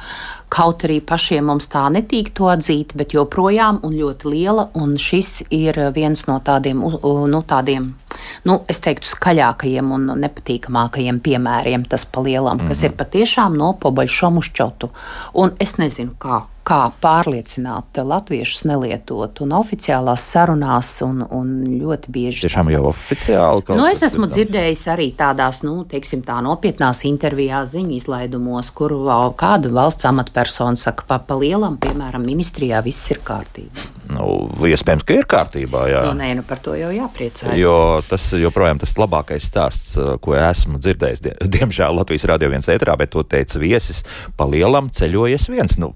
Kaut 0.50 0.86
arī 0.86 1.00
pašiem 1.06 1.46
mums 1.50 1.70
tā 1.70 1.88
netīk 1.94 2.32
to 2.38 2.50
atzīt, 2.50 2.94
bet 2.98 3.14
joprojām 3.14 3.82
un 3.86 3.96
ļoti 3.98 4.30
liela, 4.34 4.70
un 4.78 4.96
šis 5.02 5.44
ir 5.54 5.78
viens 5.94 6.26
no 6.30 6.38
tādiem, 6.46 6.82
nu, 6.82 7.42
tādiem 7.46 7.92
nu, 8.46 8.60
es 8.70 8.82
teiktu, 8.84 9.10
skaļākajiem 9.10 9.92
un 9.96 10.08
nepatīkamākajiem 10.22 11.20
piemēriem, 11.26 11.86
tas 11.90 12.06
palielam, 12.06 12.58
mm 12.58 12.64
-hmm. 12.64 12.68
kas 12.70 12.84
ir 12.84 12.98
patiešām 12.98 13.58
no 13.58 13.74
pobaļšomušķotu. 13.82 14.90
Un 15.34 15.54
es 15.60 15.78
nezinu, 15.78 16.14
kā 16.20 16.44
kā 16.70 16.80
pārliecināt 17.02 17.98
latviešus 18.06 18.64
nelietot, 18.70 19.42
un 19.42 19.54
oficiālās 19.58 20.24
sarunās, 20.36 20.92
un, 21.06 21.24
un 21.26 21.52
ļoti 21.82 22.14
bieži. 22.14 22.44
Tiešām 22.46 22.70
jau 22.74 22.84
oficiāli. 22.92 23.66
Nu, 23.80 23.88
es 23.90 24.04
esmu 24.06 24.30
dzirdējis 24.30 24.86
arī 24.94 25.10
tādās, 25.18 25.64
nu, 25.66 25.80
teiksim, 25.90 26.22
tā 26.28 26.38
nopietnās 26.46 27.02
intervijās, 27.10 27.74
ziņu 27.74 27.96
izlaidumos, 27.98 28.70
kur 28.78 28.94
kāda 29.40 29.72
valsts 29.74 30.06
amatpersona 30.10 30.78
saka, 30.80 31.08
pa, 31.10 31.18
pa 31.26 31.38
lielam, 31.40 31.80
piemēram, 31.82 32.26
ministrijā 32.28 32.84
viss 32.86 33.10
ir 33.10 33.24
kārtībā. 33.26 33.88
Nu, 34.10 34.26
iespējams, 34.66 35.06
ka 35.06 35.18
ir 35.18 35.28
kārtībā. 35.30 35.84
Jā. 35.92 36.02
Nu, 36.10 36.16
nē, 36.18 36.32
nu 36.40 36.46
par 36.46 36.62
to 36.66 36.74
jau 36.78 36.90
jāpriecājas. 36.94 37.58
Jo 37.60 37.76
tas 38.10 38.26
joprojām 38.42 38.82
tas 38.82 38.96
labākais 38.98 39.46
stāsts, 39.46 39.94
ko 40.22 40.34
esmu 40.38 40.82
dzirdējis, 40.82 41.26
diemžēl 41.58 41.98
Latvijas 42.02 42.26
radio 42.30 42.50
viens 42.54 42.70
ētrā, 42.70 42.98
bet 42.98 43.14
to 43.14 43.26
teica 43.26 43.62
viesis, 43.62 44.02
pa 44.38 44.50
lielam 44.50 44.90
ceļojies 44.94 45.50
viens. 45.54 45.78
Nu, 45.82 45.94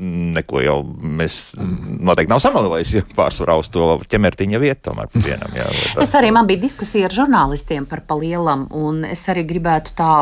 neko 0.00 0.62
jau 0.64 0.76
mēs 1.04 1.38
noteikti 1.58 2.32
nav 2.32 2.40
samalojis, 2.42 2.94
ja 2.96 3.04
pārsvarā 3.16 3.58
uz 3.60 3.68
to 3.72 3.92
ķemertiņa 4.10 4.60
vietu 4.62 4.88
tomēr 4.88 5.10
vienam. 5.14 5.52
Jā, 5.56 5.66
tas... 5.94 6.04
Es 6.06 6.14
arī 6.16 6.32
man 6.34 6.48
bija 6.48 6.62
diskusija 6.62 7.10
ar 7.10 7.16
žurnālistiem 7.16 7.86
par 7.90 8.04
palielam, 8.08 8.66
un 8.76 9.04
es 9.08 9.26
arī 9.32 9.44
gribētu 9.48 9.94
tā, 9.98 10.12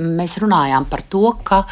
mēs 0.00 0.38
runājām 0.42 0.88
par 0.90 1.04
to, 1.12 1.34
ka 1.44 1.64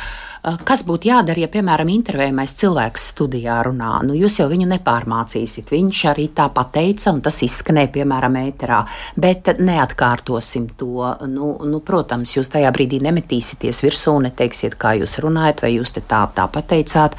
Eh, 0.48 0.54
kas 0.64 0.84
būtu 0.86 1.08
jādara, 1.10 1.42
ja, 1.42 1.48
piemēram, 1.50 1.88
intervējamais 1.90 2.52
cilvēks 2.60 3.08
studijā 3.10 3.56
runā? 3.66 3.98
Nu, 4.06 4.14
jūs 4.14 4.38
jau 4.38 4.46
viņu 4.50 4.68
nepārmācīsiet. 4.70 5.72
Viņš 5.74 6.02
arī 6.12 6.28
tā 6.34 6.46
pateica, 6.54 7.10
un 7.10 7.20
tas 7.24 7.40
izskanēja, 7.42 7.90
piemēram, 7.96 8.38
ēterā. 8.44 8.78
Bet 9.18 9.50
neatkārtosim 9.58 10.68
to. 10.78 11.08
Nu, 11.26 11.50
nu, 11.66 11.80
protams, 11.84 12.36
jūs 12.36 12.52
tajā 12.54 12.70
brīdī 12.74 13.00
nemetīsieties 13.02 13.82
virsū, 13.82 14.14
neteiksiet, 14.28 14.76
kā 14.78 14.94
jūs 15.00 15.18
runājat, 15.24 15.64
vai 15.66 15.72
jūs 15.74 15.96
tā, 15.98 16.22
tā 16.34 16.46
pateicāt. 16.54 17.18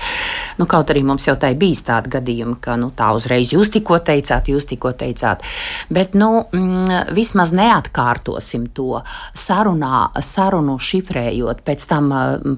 Nu, 0.58 0.70
kaut 0.70 0.94
arī 0.94 1.04
mums 1.04 1.28
jau 1.28 1.36
tā 1.40 1.52
bijis 1.60 1.84
tāda 1.90 2.16
gadījuma, 2.20 2.56
ka 2.64 2.78
nu, 2.80 2.94
tā 2.96 3.12
uzreiz 3.18 3.52
jūs 3.52 3.74
tikko 3.76 4.00
teicāt, 4.00 4.48
jūs 4.48 4.70
tikko 4.72 4.94
teicāt. 4.96 5.44
Bet 5.92 6.16
nu, 6.16 6.46
mm, 6.56 7.12
vismaz 7.18 7.52
neatkārtosim 7.58 8.70
to 8.74 9.04
sarunā, 9.36 10.08
sarunu 10.24 10.80
šifrējot, 11.00 11.64
pēc 11.66 11.86
tam 11.90 12.12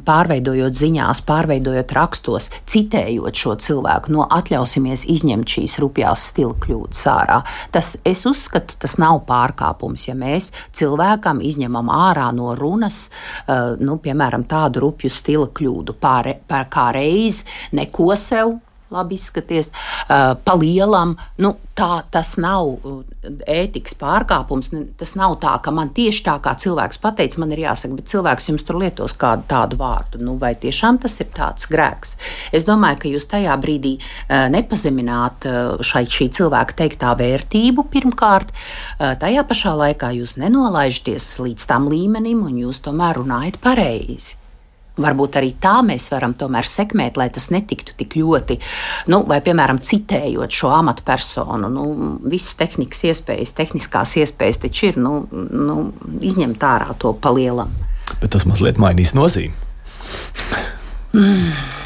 pārveidojot 0.05 0.75
ziņās, 0.75 1.23
pārveidojot 1.27 1.93
rakstos, 1.95 2.49
citējot 2.69 3.37
šo 3.37 3.55
cilvēku, 3.61 4.11
no 4.15 4.25
atļausimies 4.29 5.05
izņemt 5.11 5.55
šīs 5.55 5.77
rupjās 5.81 6.27
stila 6.31 6.55
kļūdas 6.61 7.03
ārā. 7.11 7.41
Tas, 7.71 7.95
es 8.05 8.25
uzskatu, 8.29 8.77
tas 8.81 8.97
nav 9.01 9.23
pārkāpums, 9.29 10.07
ja 10.09 10.15
mēs 10.17 10.51
cilvēkam 10.77 11.41
izņemam 11.45 11.91
ārā 11.93 12.29
no 12.35 12.55
runas, 12.57 13.09
nu, 13.81 13.99
piemēram, 14.01 14.47
tādu 14.49 14.87
rupju 14.87 15.11
stila 15.11 15.49
kļūdu, 15.53 15.97
pār, 16.01 16.33
pār 16.47 16.67
kā 16.71 16.89
reiz 16.97 17.43
neko 17.75 18.11
sev 18.19 18.57
labi 18.91 19.17
izskaties, 19.19 19.71
uh, 19.71 20.33
pa 20.35 20.55
lielam. 20.59 21.15
Nu, 21.41 21.55
tā 21.77 22.03
tas 22.13 22.35
nav 22.41 22.73
ētikas 23.49 23.95
pārkāpums. 23.99 24.71
Tas 24.99 25.15
nav 25.19 25.37
tā, 25.43 25.55
ka 25.63 25.73
man 25.75 25.93
tieši 25.95 26.25
tā 26.27 26.37
kā 26.43 26.55
cilvēks 26.59 27.01
pateica, 27.01 27.39
man 27.41 27.53
ir 27.55 27.63
jāsaka, 27.65 27.97
bet 27.99 28.11
cilvēks 28.11 28.51
jums 28.51 28.65
tur 28.67 28.81
lietos 28.81 29.15
kādu 29.17 29.47
tādu 29.51 29.79
vārdu. 29.81 30.21
Nu, 30.21 30.35
vai 30.41 30.53
tiešām 30.59 30.99
tas 31.01 31.17
ir 31.23 31.31
tāds 31.33 31.69
grēks? 31.71 32.17
Es 32.55 32.67
domāju, 32.67 33.01
ka 33.03 33.13
jūs 33.13 33.29
tajā 33.31 33.55
brīdī 33.61 33.97
uh, 34.01 34.47
nepazemināt 34.51 35.47
šai, 35.85 36.05
cilvēka 36.11 36.77
teiktā 36.83 37.13
vērtību 37.17 37.85
pirmkārt. 37.91 38.51
Tajā 38.99 39.45
pašā 39.47 39.73
laikā 39.77 40.11
jūs 40.19 40.37
nenolaižaties 40.41 41.33
līdz 41.41 41.67
tam 41.69 41.89
līmenim, 41.91 42.45
un 42.47 42.61
jūs 42.65 42.83
tomēr 42.85 43.21
runājat 43.21 43.59
pareizi. 43.63 44.40
Varbūt 44.99 45.37
arī 45.39 45.53
tā 45.61 45.77
mēs 45.87 46.09
varam 46.11 46.33
tomēr 46.35 46.67
sekmēt, 46.67 47.15
lai 47.17 47.29
tas 47.31 47.47
netiktu 47.53 47.95
tik 47.97 48.17
ļoti, 48.19 48.57
nu, 49.13 49.21
vai, 49.29 49.39
piemēram, 49.45 49.79
citējot 49.87 50.51
šo 50.51 50.73
amatpersonu. 50.75 51.69
Nu, 51.71 51.85
visas 52.27 52.57
tehnikas 52.59 53.05
iespējas, 53.07 53.55
tehniskās 53.55 54.17
iespējas 54.19 54.63
taču 54.67 54.91
ir 54.91 54.99
nu, 54.99 55.13
nu, 55.31 55.77
izņemt 56.19 56.67
ārā 56.67 56.91
to 56.99 57.15
palielam. 57.23 57.71
Bet 58.19 58.33
tas 58.35 58.43
mazliet 58.49 58.81
mainīs 58.81 59.15
nozīmi. 59.17 59.55
Mm 61.15 61.79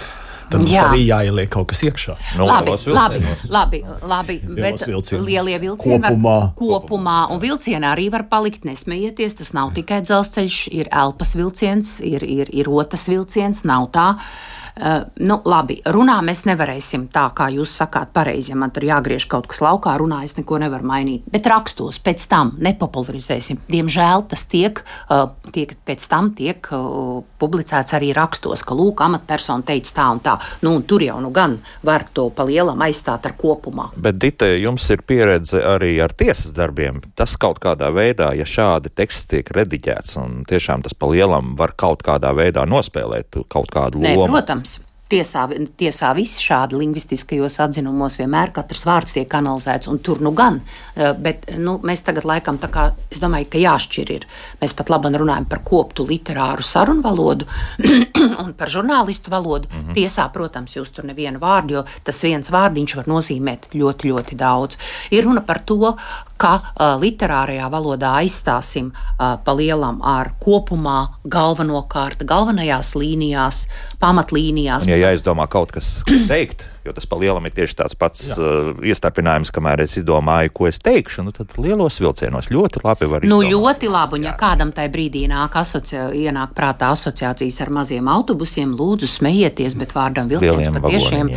tad 0.56 0.64
mums 0.64 0.74
Jā. 0.74 0.88
arī 0.90 1.04
jāieliek 1.06 1.52
kaut 1.54 1.70
kas 1.72 1.84
iekšā. 1.90 2.18
No, 2.40 2.48
labi, 2.50 2.76
labi, 2.96 3.22
labi, 3.52 3.84
labi, 4.02 4.40
bet 4.58 4.86
vilcieni. 4.88 5.22
lielie 5.28 5.60
vilcieni 5.62 6.02
kopumā. 6.02 6.36
var 6.42 6.58
kopumā, 6.60 7.20
un 7.36 7.44
vilcienā 7.44 7.94
arī 7.96 8.10
var 8.14 8.26
palikt 8.32 8.68
nesmējieties. 8.68 9.40
Tas 9.44 9.54
nav 9.58 9.76
tikai 9.78 10.02
dzelzceļš, 10.08 10.60
ir 10.74 10.92
elpas 10.92 11.36
vilciens, 11.38 11.98
ir, 12.06 12.24
ir, 12.24 12.52
ir 12.56 12.72
otrs 12.72 13.10
vilciens, 13.12 13.66
nav 13.68 13.90
tā. 13.96 14.10
Uh, 14.16 14.54
nu, 14.76 15.38
labi, 15.48 15.78
runā 15.86 16.18
mēs 16.26 16.44
nevarēsim 16.50 17.08
tā, 17.14 17.30
kā 17.36 17.48
jūs 17.54 17.76
sakāt, 17.80 18.12
pareizi. 18.16 18.52
Ja 18.52 18.60
man 18.60 18.74
tur 18.76 18.86
jāgriež 18.88 19.28
kaut 19.32 19.48
kas 19.52 19.62
laukā, 19.64 19.96
runā, 20.00 20.24
es 20.28 20.36
neko 20.38 20.60
nevaru 20.62 20.88
mainīt. 20.88 21.26
Bet 21.32 21.48
rakstos 21.50 22.00
pēc 22.04 22.26
tam 22.32 22.54
nepopularizēsim. 22.64 23.62
Diemžēl 23.72 24.26
tas 24.32 24.46
tiek, 24.52 24.82
uh, 25.10 25.30
tiek 25.56 25.72
pēc 25.88 26.08
tam 26.12 26.32
tiek 26.36 26.68
uh, 26.76 27.22
publicēts 27.40 27.96
arī 27.96 28.12
rakstos, 28.16 28.66
ka 28.68 28.76
lūk, 28.78 29.04
amatpersona 29.06 29.66
teica 29.68 29.96
tā 29.96 30.10
un 30.12 30.22
tā. 30.26 30.36
Nu, 30.66 30.76
un 30.80 30.84
tur 30.88 31.06
jau 31.06 31.18
nu 31.24 31.32
gan 31.36 31.58
var 31.86 32.08
to 32.14 32.28
pa 32.36 32.46
lielam 32.48 32.84
aizstāt 32.86 33.28
ar 33.30 33.36
kopumā. 33.40 33.90
Bet, 33.96 34.20
Dita, 34.22 34.50
jums 34.60 34.88
ir 34.92 35.04
pieredze 35.08 35.62
arī 35.64 35.96
ar 36.04 36.14
tiesas 36.16 36.56
darbiem. 36.56 37.02
Tas 37.16 37.38
kaut 37.40 37.62
kādā 37.64 37.92
veidā, 37.96 38.32
ja 38.36 38.48
šādi 38.48 38.92
teksti 38.96 39.36
tiek 39.36 39.52
rediģēts 39.56 40.18
un 40.22 40.44
tiešām 40.50 40.84
tas 40.86 40.96
pa 40.98 41.10
lielam 41.12 41.56
var 41.60 41.76
kaut 41.78 42.04
kādā 42.06 42.34
veidā 42.36 42.66
nospēlēt 42.70 43.40
kaut 43.52 43.72
kādu 43.74 44.02
Nē, 44.04 44.16
lomu. 44.18 44.36
Protams, 44.36 44.65
Tiesā, 45.06 45.44
tiesā 45.78 46.08
viss 46.18 46.42
šādi 46.42 46.80
lingvistiskajos 46.80 47.60
atzinumos 47.62 48.16
vienmēr 48.18 48.50
katrs 48.56 48.88
vārds 48.88 49.14
tiek 49.14 49.36
analizēts, 49.38 49.86
un 49.92 50.00
tur 50.02 50.18
nu 50.26 50.32
gan. 50.34 50.58
Eh, 50.96 51.12
bet 51.14 51.46
nu, 51.62 51.76
mēs 51.86 52.02
tagad 52.08 52.26
laikam 52.26 52.58
tā 52.58 52.72
kā, 52.74 52.88
es 53.14 53.22
domāju, 53.22 53.46
ka 53.54 53.62
jāšķir 53.62 54.14
ir. 54.16 54.26
Mēs 54.64 54.74
pat 54.74 54.90
labi 54.90 55.12
runājam 55.14 55.46
par 55.52 55.62
koptu 55.68 56.08
literāru 56.10 56.66
sarunu 56.66 57.06
valodu 57.06 57.46
un 58.44 58.56
par 58.58 58.74
žurnālistu 58.74 59.30
valodu. 59.30 59.70
Mm 59.70 59.84
-hmm. 59.84 59.94
Tiesā, 59.94 60.26
protams, 60.34 60.74
jūs 60.76 60.90
tur 60.90 61.06
nevienu 61.06 61.40
vārdu, 61.40 61.72
jo 61.78 61.86
tas 62.04 62.24
viens 62.24 62.50
vārdiņš 62.50 62.96
var 62.96 63.06
nozīmēt 63.06 63.70
ļoti, 63.74 64.10
ļoti 64.10 64.36
daudz. 64.36 64.78
Ir 65.12 65.24
runa 65.24 65.42
par 65.42 65.60
to, 65.60 65.96
ka 66.42 66.54
uh, 66.60 66.96
literārajā 67.02 67.70
valodā 67.72 68.16
aizstāsim 68.22 68.92
uh, 68.92 69.36
pa 69.42 69.56
lielam 69.58 70.02
ar 70.06 70.34
kopumā 70.44 71.00
galvenokārt 71.32 72.26
galvenajās 72.28 72.94
līnijās, 73.00 73.66
pamatlīnijās. 74.04 74.88
Un, 74.88 74.96
ja 74.96 75.10
jāizdomā 75.10 75.48
kaut 75.52 75.76
kas 75.76 75.98
teikt, 76.32 76.68
jo 76.86 76.94
tas 76.96 77.08
pa 77.10 77.18
lielam 77.20 77.46
ir 77.48 77.54
tieši 77.56 77.78
tāds 77.80 77.98
pats 77.98 78.28
Jā. 78.30 78.38
uh, 78.38 78.84
iestarpinājums, 78.86 79.52
kamēr 79.56 79.84
es 79.86 79.98
izdomāju, 80.02 80.54
ko 80.56 80.68
es 80.70 80.78
teikšu, 80.84 81.26
nu 81.26 81.34
tad 81.36 81.56
lielos 81.58 81.98
vilcienos 82.02 82.52
ļoti 82.54 82.84
labi 82.86 83.10
var 83.10 83.26
izdomāt. 83.26 83.50
Nu, 83.50 83.64
ļoti 83.66 83.90
labi, 83.92 84.20
un 84.20 84.28
ja 84.28 84.34
Jā. 84.34 84.38
kādam 84.44 84.74
tajā 84.76 84.92
brīdī 84.94 85.26
nāk, 85.32 85.58
asocia, 85.62 86.08
ienāk 86.14 86.54
prātā 86.58 86.92
asociācijas 86.96 87.60
ar 87.66 87.74
maziem 87.80 88.10
autobusiem, 88.12 88.76
lūdzu 88.78 89.10
smējieties, 89.16 89.78
bet 89.82 89.96
vārdam 89.98 90.30
vilciens 90.32 90.70
patiešām, 90.78 91.34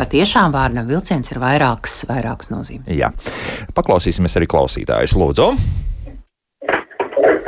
patiešām 0.00 0.56
vārdam 0.56 0.88
vilciens 0.90 1.30
ir 1.32 1.42
vairāks, 1.42 2.00
vairāks 2.10 2.50
nozīmes. 2.52 2.88
Jā, 2.96 3.12
paklausīsimies 3.76 4.40
arī 4.40 4.50
klausītājus, 4.50 5.16
lūdzu. 5.20 5.52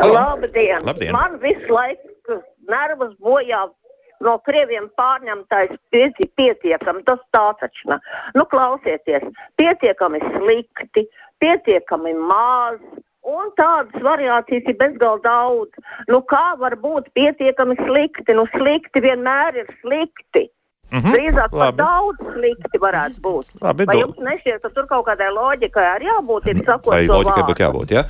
Labdien! 0.02 0.82
Labdien! 0.84 1.12
Man 1.14 1.38
visu 1.42 1.72
laiku 1.72 2.40
nervus 2.70 3.14
bojā 3.22 3.64
no 4.24 4.38
krieviem 4.46 4.88
pārņemtais 4.98 5.76
pietiekami, 5.92 7.04
tas 7.06 7.22
tā 7.34 7.46
taču 7.60 7.92
nav. 7.92 8.10
Nu, 8.36 8.46
klausieties, 8.48 9.28
pietiekami 9.60 10.22
slikti, 10.32 11.06
pietiekami 11.42 12.14
maz. 12.18 12.78
Un 13.22 13.52
tādas 13.54 14.02
variācijas 14.02 14.66
ir 14.66 14.78
bezgalīgi 14.80 15.22
daudz. 15.22 15.76
Nu, 16.10 16.24
kā 16.26 16.56
var 16.58 16.74
būt 16.82 17.12
pietiekami 17.14 17.76
slikti? 17.78 18.34
Nu, 18.34 18.48
slikti 18.50 19.02
vienmēr 19.04 19.60
ir 19.62 19.70
slikti. 19.78 20.48
Mm 20.92 20.98
-hmm. 20.98 21.14
Drīzāk 21.14 21.54
pat 21.54 21.76
daudz 21.76 22.18
slikti 22.34 22.78
varētu 22.82 23.20
būt. 23.24 23.46
Labi, 23.62 23.86
Vai 23.86 24.00
jums 24.00 24.18
nešķiet, 24.18 24.60
ka 24.62 24.68
tur 24.68 24.86
kaut 24.86 25.06
kādai 25.06 25.30
loģikai 25.32 25.86
arī 25.94 26.10
jābūt? 26.10 26.50
Ir 26.50 26.64
sakot, 26.66 26.92
Vai 26.94 27.06
loģikai 27.06 27.44
būtu 27.48 27.62
jābūt? 27.64 27.90
Ja? 27.90 28.04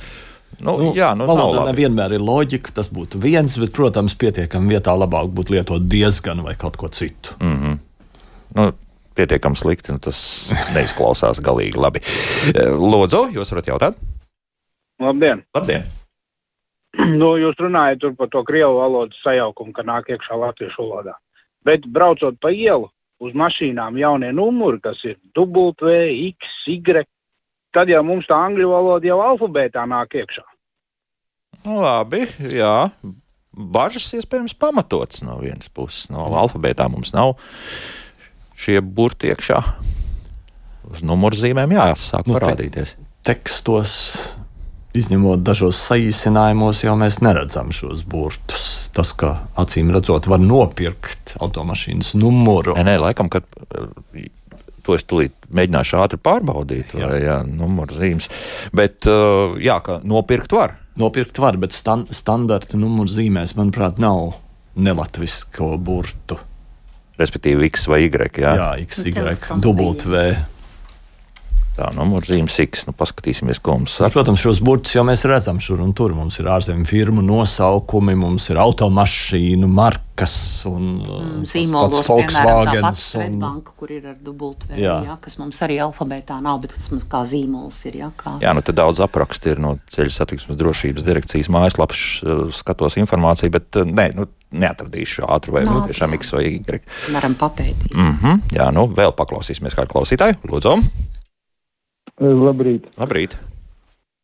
Nu, 0.63 0.77
nu, 0.79 0.91
jā, 0.95 1.09
nu, 1.19 1.27
valodā 1.27 1.65
nevienmēr 1.67 2.15
ir 2.15 2.23
loģika, 2.23 2.71
tas 2.77 2.87
būtu 2.93 3.19
viens, 3.23 3.57
bet, 3.59 3.73
protams, 3.75 4.15
pietiekami 4.19 4.71
vietā 4.75 4.93
labāk 4.95 5.27
būtu 5.35 5.57
lietot 5.57 5.83
diezgan 5.91 6.43
vai 6.45 6.55
kaut 6.59 6.77
ko 6.79 6.87
citu. 6.87 7.35
Mm 7.39 7.57
-hmm. 7.59 7.77
nu, 8.55 8.71
pietiekami 9.15 9.59
slikti, 9.59 9.91
nu, 9.91 9.99
tas 9.99 10.49
neizklausās 10.75 11.41
galīgi 11.43 11.77
labi. 11.77 11.99
Lūdzu, 12.93 13.33
jūs 13.35 13.51
varat 13.51 13.67
jautāt? 13.67 13.99
Labdien! 15.01 15.43
Labdien. 15.53 15.83
Nu, 16.93 17.35
jūs 17.41 17.57
runājat 17.59 18.15
par 18.17 18.29
to 18.29 18.43
krievu 18.43 18.77
valodas 18.77 19.17
sajaukumu, 19.23 19.73
ka 19.73 19.83
nāk 19.83 20.09
iekšā 20.13 20.37
latviešu 20.37 20.81
valodā. 20.81 21.17
Bet 21.65 21.87
braucot 21.87 22.39
pa 22.39 22.49
ielu, 22.49 22.89
uz 23.19 23.33
mašīnām 23.33 23.97
jaunie 23.97 24.31
numuri, 24.31 24.79
kas 24.79 25.03
ir 25.03 25.17
W, 25.35 25.73
X, 26.29 26.47
Y, 26.67 27.03
tad 27.73 27.89
jau 27.89 28.03
mums 28.03 28.27
tā 28.29 28.37
angļu 28.45 28.69
valoda 28.69 29.07
jau 29.07 29.19
alfabētā 29.21 29.85
nāk 29.89 30.15
iekšā. 30.21 30.43
Nu, 31.63 31.79
labi, 31.83 32.25
jā. 32.51 32.89
Bažas 33.53 34.07
iespējams 34.17 34.55
pamatotas 34.57 35.21
no 35.25 35.37
vienas 35.41 35.69
puses. 35.73 36.07
No 36.13 36.25
alfabētā 36.41 36.87
mums 36.91 37.13
nav 37.13 37.35
šie 38.59 38.79
burti 38.81 39.29
iekšā. 39.31 39.59
Uz 40.93 41.03
numurzīmēm 41.05 41.75
jāsāk 41.75 42.27
nu, 42.27 42.37
parādīties. 42.37 42.95
Te, 42.95 43.09
tekstos, 43.29 43.93
izņemot 44.97 45.43
dažos 45.45 45.79
saīsinājumos, 45.87 46.83
jau 46.85 46.95
mēs 46.99 47.21
neredzam 47.23 47.71
šos 47.73 48.03
burtus. 48.09 48.67
Tas, 48.93 49.13
ka 49.17 49.35
acīm 49.59 49.93
redzot, 49.93 50.27
var 50.29 50.41
nopirkt 50.43 51.37
automašīnas 51.41 52.13
numuru. 52.19 52.75
Nē, 52.77 52.85
nē 52.91 52.99
laikam, 53.07 53.31
kad 53.33 53.47
To 54.83 54.97
es 54.97 55.05
tūlīt 55.07 55.31
mēģināšu 55.55 55.95
ātri 56.03 56.19
pārbaudīt, 56.19 56.91
jā. 56.99 57.07
vai 57.07 57.19
jā, 57.23 57.37
numuru 57.47 57.95
zīmes. 57.95 58.27
Bet, 58.75 59.07
jā, 59.63 59.77
ka 59.79 60.01
nopirkt 60.03 60.51
var. 60.51 60.75
Nopirkt 60.99 61.39
var, 61.41 61.57
bet 61.57 61.73
stan 61.73 62.05
standarta 62.13 62.77
numuru 62.77 63.09
zīmēs, 63.09 63.55
manuprāt, 63.57 63.97
nav 64.01 64.35
nelatvisko 64.77 65.73
burtu. 65.81 66.37
Respektīvi, 67.17 67.65
X 67.69 67.87
vai 67.89 68.03
Y. 68.05 68.29
Jā, 68.41 68.53
jā 68.57 68.69
X, 68.85 69.03
Y, 69.05 69.37
W. 69.61 69.93
Tā 71.73 71.87
numurzīmes 71.95 72.53
X, 72.67 72.83
nu 72.85 72.93
paskatīsimies, 72.93 73.57
ko 73.63 73.79
mums 73.79 73.95
saka. 73.97 74.11
Protams, 74.13 74.41
šos 74.43 74.59
burtus 74.61 74.93
jau 74.93 75.01
mēs 75.07 75.23
redzam 75.25 75.57
šur 75.63 75.79
un 75.81 75.93
tur. 75.97 76.11
Mums 76.13 76.37
ir 76.37 76.49
ārzemju 76.53 76.85
firmu 76.85 77.23
nosaukumi, 77.25 78.13
mums 78.19 78.45
ir 78.53 78.59
automašīnu 78.61 79.69
markas 79.73 80.35
un 80.69 80.83
mm, 80.99 81.47
zīmolos, 81.49 82.05
Volkswagen. 82.05 82.85
Svetbanka, 82.93 83.73
kur 83.79 83.93
ir 83.95 84.05
ar 84.11 84.19
dubultvēju, 84.21 84.83
jā. 84.83 84.99
jā, 85.07 85.15
kas 85.23 85.39
mums 85.41 85.63
arī 85.65 85.79
alfabētā 85.81 86.37
nav, 86.45 86.59
bet 86.61 86.75
tas 86.77 86.91
mums 86.93 87.07
kā 87.09 87.23
zīmols 87.31 87.81
ir. 87.89 87.97
Jā, 88.03 88.11
kā... 88.21 88.35
jā 88.43 88.53
nu 88.53 88.61
tad 88.65 88.77
daudz 88.77 89.01
apraksti 89.07 89.55
ir 89.55 89.63
no 89.63 89.73
ceļu 89.95 90.13
satiksmes 90.13 90.59
drošības 90.59 91.07
direkcijas 91.07 91.49
mājaslapas, 91.53 92.03
skatos 92.59 92.99
informāciju, 93.01 93.55
bet 93.57 93.81
nē, 93.89 94.11
nu, 94.19 94.27
neatradīšu 94.53 95.25
ātri 95.25 95.57
vai 95.57 95.65
no, 95.65 95.79
nu, 95.79 95.87
tiešām 95.89 96.13
X 96.19 96.35
vai 96.37 96.45
Y. 96.51 96.85
Varam 97.15 97.33
papētīt. 97.39 97.97
Mm 97.97 98.13
-hmm, 98.21 98.45
jā, 98.59 98.69
nu 98.77 98.85
vēl 98.93 99.17
paklausīsimies 99.17 99.73
kādu 99.73 99.95
klausītāju. 99.95 100.37
Lūdzu! 100.53 100.77
Labrīt. 102.21 102.85
Labrīt. 102.99 103.35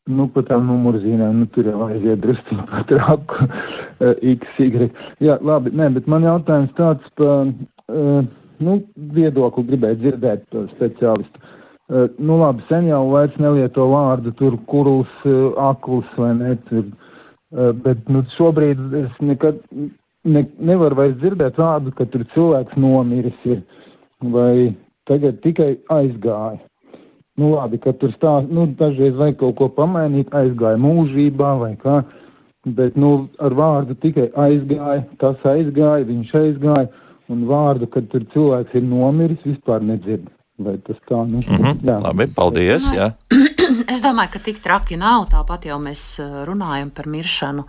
Nu, 0.09 0.25
par 0.33 0.45
tām 0.47 0.65
numurzīmēm, 0.65 1.41
nu, 1.41 1.45
tur 1.53 1.67
jau 1.69 1.85
aiziet 1.85 2.21
drusku 2.23 2.57
par 2.69 2.85
traku. 2.89 3.47
X, 3.99 4.57
Y. 4.57 4.89
Jā, 5.21 5.37
labi, 5.45 5.73
nē, 5.77 5.91
bet 5.97 6.09
man 6.09 6.25
jautājums 6.25 6.73
tāds 6.77 7.09
par 7.19 7.49
uh, 7.49 8.21
nu, 8.63 8.77
viedokli 9.15 9.65
gribētu 9.69 10.01
dzirdēt 10.03 10.45
par 10.53 10.69
speciālistu. 10.73 11.43
Uh, 11.89 12.07
nu, 12.17 12.39
labi, 12.41 12.65
sen 12.69 12.89
jau 12.89 13.03
vairs 13.11 13.37
nelieto 13.41 13.85
vārdu 13.91 14.33
tur 14.37 14.57
kurls, 14.69 15.13
uh, 15.25 15.53
akls 15.69 16.09
vai 16.17 16.31
ne. 16.37 16.55
Tur, 16.69 16.87
uh, 16.89 17.71
bet 17.85 18.09
nu, 18.09 18.23
šobrīd 18.37 18.81
es 19.03 19.21
nekad 19.25 19.61
ne, 20.25 20.45
nevaru 20.57 21.01
vairs 21.03 21.17
dzirdēt 21.21 21.57
vārdu, 21.61 21.93
ka 21.97 22.05
tur 22.09 22.25
cilvēks 22.33 22.77
nomiris 22.81 23.45
ir. 23.49 23.61
Vai 24.21 24.73
tagad 25.09 25.41
tikai 25.45 25.75
aizgāja. 25.93 26.59
Nu, 27.39 27.53
labi, 27.55 27.79
ka 27.79 27.93
tur 27.95 28.11
stāsta, 28.11 28.49
nu, 28.51 28.65
dažreiz 28.79 29.15
vajag 29.15 29.37
kaut 29.39 29.55
ko 29.59 29.69
pamainīt, 29.71 30.33
aizgāja 30.35 30.79
mūžībā 30.81 31.53
vai 31.61 31.75
kā. 31.79 32.01
Bet 32.67 32.97
nu, 32.99 33.29
ar 33.39 33.55
vārdu 33.55 33.95
tikai 33.95 34.27
aizgāja, 34.35 35.05
tas 35.21 35.45
aizgāja, 35.47 36.07
viņš 36.09 36.33
aizgāja. 36.41 36.89
Un 37.29 37.45
vārdu, 37.45 37.85
kad 37.93 38.07
tur 38.09 38.25
cilvēks 38.33 38.75
ir 38.75 38.85
nomiris, 38.89 39.45
vispār 39.45 39.83
nedzird. 39.85 40.27
Vai 40.59 40.75
tas 40.83 40.97
tā? 41.07 41.21
Nu, 41.23 41.39
Mm 41.39 41.57
-hmm. 41.57 41.75
jā. 41.83 41.99
Labi, 42.01 42.27
paldies. 42.27 42.91
Jā. 42.93 43.13
Es 43.87 44.01
domāju, 44.07 44.29
ka 44.33 44.39
tik 44.39 44.59
traki 44.59 44.97
nav. 44.97 45.27
Tāpat 45.31 45.65
jau 45.65 45.79
mēs 45.79 46.19
eh, 46.19 46.45
runājam 46.45 46.89
par 46.89 47.07
miršanu. 47.07 47.63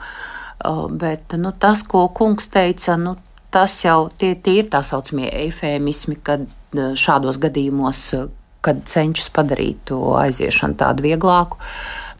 Bet 0.90 1.32
nu, 1.32 1.52
tas, 1.52 1.82
ko 1.82 2.08
kungs 2.08 2.48
teica, 2.48 2.96
nu, 2.96 3.16
tas 3.50 3.84
jau 3.84 4.10
tie, 4.16 4.34
tie 4.34 4.58
ir 4.58 4.68
tā 4.68 4.82
saucamie 4.82 5.30
eifēmismi, 5.30 6.16
kad 6.22 6.40
eh, 6.40 6.92
šādos 6.94 7.38
gadījumos, 7.38 8.14
kad 8.64 8.82
cenšas 8.88 9.30
padarīt 9.32 9.80
to 9.88 9.98
aiziešanu 10.20 10.76
tādu 10.80 11.04
vieglāku. 11.06 11.58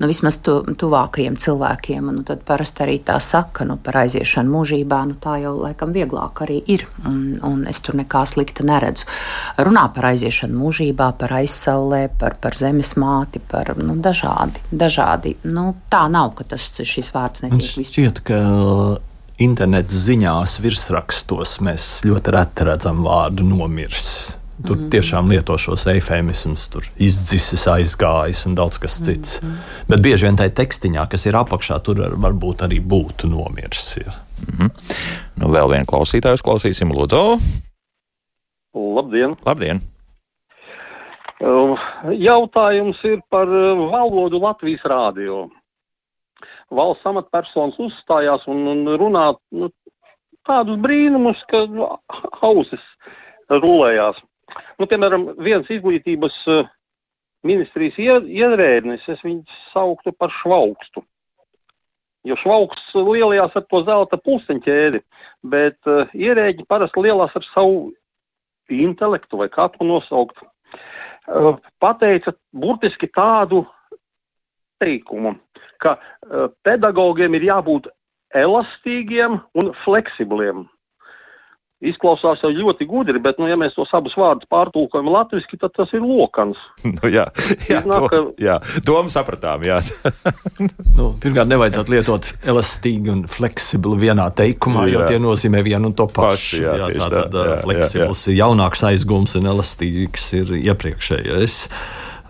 Nu, 0.01 0.09
vismaz 0.09 0.39
tu, 0.41 0.55
tuvākajiem 0.81 1.35
cilvēkiem, 1.37 2.07
nu, 2.17 2.23
tad 2.25 2.41
parasti 2.49 2.81
arī 2.87 2.95
tā 3.05 3.19
saka 3.21 3.67
nu, 3.69 3.77
par 3.77 3.99
aiziešanu 4.07 4.49
mūžībā. 4.55 5.03
Nu, 5.11 5.19
tā 5.21 5.37
jau 5.43 5.53
laikam 5.59 5.93
vieglāk 5.93 6.41
arī 6.47 6.57
ir, 6.73 6.87
un, 7.05 7.37
un 7.45 7.67
es 7.69 7.83
tur 7.85 7.99
nekā 8.01 8.25
slikta 8.29 8.65
neredzu. 8.65 9.05
Runā 9.61 9.85
par 9.93 10.09
aiziešanu 10.15 10.57
mūžībā, 10.63 11.11
par 11.21 11.37
aizsaulē, 11.43 12.07
par, 12.23 12.39
par 12.41 12.57
zemes 12.57 12.95
māti, 12.97 13.45
par 13.53 13.75
nu, 13.77 13.99
dažādi. 14.01 14.65
dažādi. 14.73 15.37
Nu, 15.45 15.75
tā 15.93 16.07
nav, 16.09 16.33
ka 16.41 16.49
tas 16.55 16.73
šis 16.81 17.13
vārds 17.13 17.45
netiek 17.45 17.61
vispār. 17.61 17.93
šķiet, 17.93 18.25
ka 18.25 18.41
interneta 19.41 20.01
ziņās 20.09 20.59
virsrakstos 20.65 21.59
mēs 21.65 21.93
ļoti 22.09 22.37
reti 22.37 22.69
redzam 22.73 23.05
vārdu 23.05 23.45
nomirs. 23.45 24.40
Tur 24.67 24.77
mm 24.77 24.83
-hmm. 24.83 24.91
tiešām 24.91 25.29
lieto 25.29 25.59
šos 25.59 25.87
eifēmismus, 25.87 26.69
tur 26.69 26.85
izdzisis, 26.97 27.67
aizgājis 27.67 28.47
un 28.47 28.55
daudz 28.55 28.79
kas 28.79 28.99
cits. 29.05 29.43
Mm 29.43 29.49
-hmm. 29.49 29.87
Bet 29.89 30.01
bieži 30.01 30.25
vien 30.27 30.37
tajā 30.37 30.51
tekstiņā, 30.51 31.09
kas 31.09 31.27
ir 31.27 31.35
apakšā, 31.35 31.81
tur 31.83 32.03
ar- 32.03 32.17
varbūt 32.17 32.63
arī 32.67 32.81
būtu 32.81 33.29
nomiris. 33.29 33.97
Ja. 33.97 34.13
Nu, 35.37 35.49
vēl 35.49 35.71
vienu 35.71 35.85
klausītāju 35.87 36.35
uzklausīsim, 36.35 36.93
Lūdzu. 36.93 37.41
Labdien! 38.75 39.37
Labdien! 39.45 39.81
Uh, 41.41 41.79
Jautājums 42.13 43.01
ir 43.05 43.21
par 43.33 43.49
uh, 43.49 43.89
valodu 43.91 44.41
Latvijas 44.43 44.83
rādio. 44.85 45.49
Valsts 46.71 47.07
amatpersonas 47.07 47.79
uzstājās 47.81 48.45
un, 48.47 48.67
un 48.67 48.85
runā 49.01 49.35
nu, 49.57 49.71
tādus 50.47 50.77
brīnumus, 50.85 51.41
ka 51.49 51.65
nu, 51.67 51.89
ausis 52.45 52.85
rulējās. 53.51 54.21
Nu, 54.81 54.87
piemēram, 54.91 55.31
viens 55.39 55.69
izglītības 55.71 56.37
uh, 56.51 56.69
ministrijas 57.47 57.99
ie- 58.01 58.27
ierēdnis, 58.43 59.07
es 59.13 59.23
viņu 59.25 59.45
sauktu 59.73 60.13
par 60.17 60.33
švaukstu. 60.35 61.05
Jo 62.29 62.37
švauksts 62.37 62.93
lielajās 62.95 63.55
ar 63.57 63.65
to 63.65 63.81
zelta 63.87 64.19
puseņķēdi, 64.21 65.01
bet 65.53 65.79
uh, 65.89 66.11
ierēģi 66.13 66.67
parasti 66.69 67.05
lielās 67.07 67.37
ar 67.39 67.47
savu 67.47 67.91
intelektu 68.71 69.41
vai 69.41 69.49
kā 69.53 69.69
to 69.73 69.87
nosaukt. 69.89 70.43
Uh, 71.31 71.57
pateica 71.81 72.35
burtiski 72.53 73.09
tādu 73.09 73.65
teikumu, 74.81 75.35
ka 75.81 75.97
uh, 75.97 76.49
pedagogiem 76.65 77.35
ir 77.39 77.49
jābūt 77.51 77.89
elastīgiem 78.37 79.41
un 79.59 79.73
fleksibliem. 79.77 80.67
Izklausās 81.81 82.43
jau 82.45 82.51
ļoti 82.53 82.85
gudri, 82.85 83.17
bet, 83.25 83.39
nu, 83.41 83.47
ja 83.49 83.57
mēs 83.57 83.73
tos 83.73 83.89
abus 83.97 84.13
vārdus 84.21 84.45
pārtulkojam 84.53 85.07
latviešu, 85.09 85.57
tad 85.63 85.73
tas 85.79 85.95
ir 85.97 86.05
lokans. 86.05 86.61
Nu, 86.91 87.09
jā, 87.09 87.23
jā, 87.71 87.79
Iznāk, 87.81 88.07
to, 88.13 88.21
jā, 88.43 88.59
domu 88.85 89.13
sapratām. 89.13 89.65
Jā. 89.65 89.79
Nu, 90.99 91.15
pirmkārt, 91.23 91.49
nevajadzētu 91.49 91.95
lietot 91.95 92.27
elastīgi 92.45 93.13
un 93.15 93.23
fleksibli 93.31 93.97
vienā 94.03 94.27
teikumā, 94.37 94.85
jo 94.91 95.01
Jā. 95.01 95.07
tie 95.09 95.21
nozīmē 95.23 95.63
vienu 95.65 95.89
un 95.89 95.97
to 95.97 96.05
pašu. 96.11 96.29
Paši, 96.35 96.61
jā, 96.67 96.75
tieši 96.83 97.01
tā 97.01 97.09
tā, 97.09 97.23
tad 97.23 97.39
jā, 97.39 97.47
jā, 97.47 97.57
fleksibls 97.65 98.25
ir 98.29 98.37
jaunāks 98.43 98.85
aizgums 98.91 99.37
un 99.41 99.49
elastīgs 99.55 100.27
ir 100.37 100.53
iepriekšējais. 100.59 101.57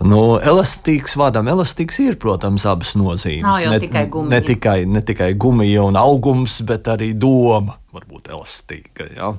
Nu, 0.07 0.21
elastīgs 0.39 1.17
vārdam, 1.19 1.51
elastīgs 1.51 1.99
ir, 2.05 2.15
protams, 2.21 2.63
abas 2.69 2.95
nozīmes. 2.95 3.43
Nav 3.43 3.59
jau 3.65 3.75
ne, 3.75 3.81
tikai 3.83 4.07
gumija. 4.13 4.31
ne 4.31 4.41
tikai, 4.47 4.79
ne 4.87 5.03
tikai 5.11 5.33
gumija 5.35 5.83
un 5.89 5.99
augums, 5.99 6.61
bet 6.65 6.87
arī 6.95 7.11
doma 7.17 7.80
var 7.91 8.05
būt 8.07 8.29
elastīga. 8.31 9.07
Ja? 9.15 9.29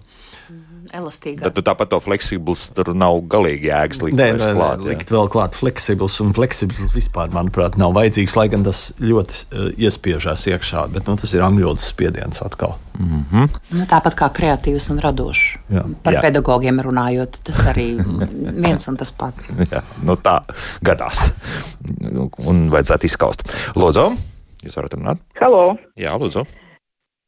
Elastīgāk. 0.92 1.46
Bet 1.46 1.58
nu, 1.58 1.64
tāpat 1.64 1.90
to 1.92 2.00
fleksibls 2.04 2.68
tur 2.76 2.92
nav 2.96 3.22
galīgi 3.32 3.70
jēgas 3.70 4.02
likt. 4.04 4.18
Nē, 4.18 4.28
vairs 4.34 4.44
nē, 4.44 4.50
nē, 4.52 4.58
klāt, 4.58 4.82
jā. 4.82 4.88
likt 4.92 5.12
vēl 5.14 5.30
klāt 5.32 5.56
fleksibls, 5.56 6.18
un 6.24 6.32
fleksibls 6.36 6.92
vispār, 6.96 7.32
manuprāt, 7.34 7.78
nav 7.80 7.94
vajadzīgs, 7.96 8.36
lai 8.36 8.46
gan 8.52 8.66
tas 8.66 8.84
ļoti 9.00 9.38
uh, 9.40 9.68
iespiežās 9.80 10.44
iekšā, 10.52 10.86
bet 10.92 11.08
nu, 11.08 11.16
tas 11.20 11.32
ir 11.32 11.44
angļu 11.46 11.70
valodas 11.70 11.88
spiediens 11.88 12.42
atkal. 12.44 12.76
Nu, 13.02 13.46
tāpat 13.88 14.16
kā 14.18 14.28
kreatīvs 14.36 14.90
un 14.92 15.00
radošs. 15.02 15.44
Jā. 15.72 15.84
Par 16.04 16.18
Jā. 16.18 16.24
pedagogiem 16.26 16.82
runājot, 16.84 17.40
tas 17.48 17.62
arī 17.72 17.94
viens 17.96 18.84
un 18.90 18.98
tas 19.00 19.14
pats. 19.16 19.48
Jā, 19.72 19.80
nu 20.04 20.18
tā 20.20 20.42
gadās. 20.84 21.30
Nu, 22.02 22.28
Un 22.42 22.66
vajadzētu 22.72 23.08
izskaust. 23.08 23.46
Lūdzu, 23.78 24.10
jūs 24.66 24.76
varat 24.76 24.98
runāt? 24.98 25.24
Halo! 25.40 25.78
Jā, 25.98 26.12
lūdzu. 26.20 26.44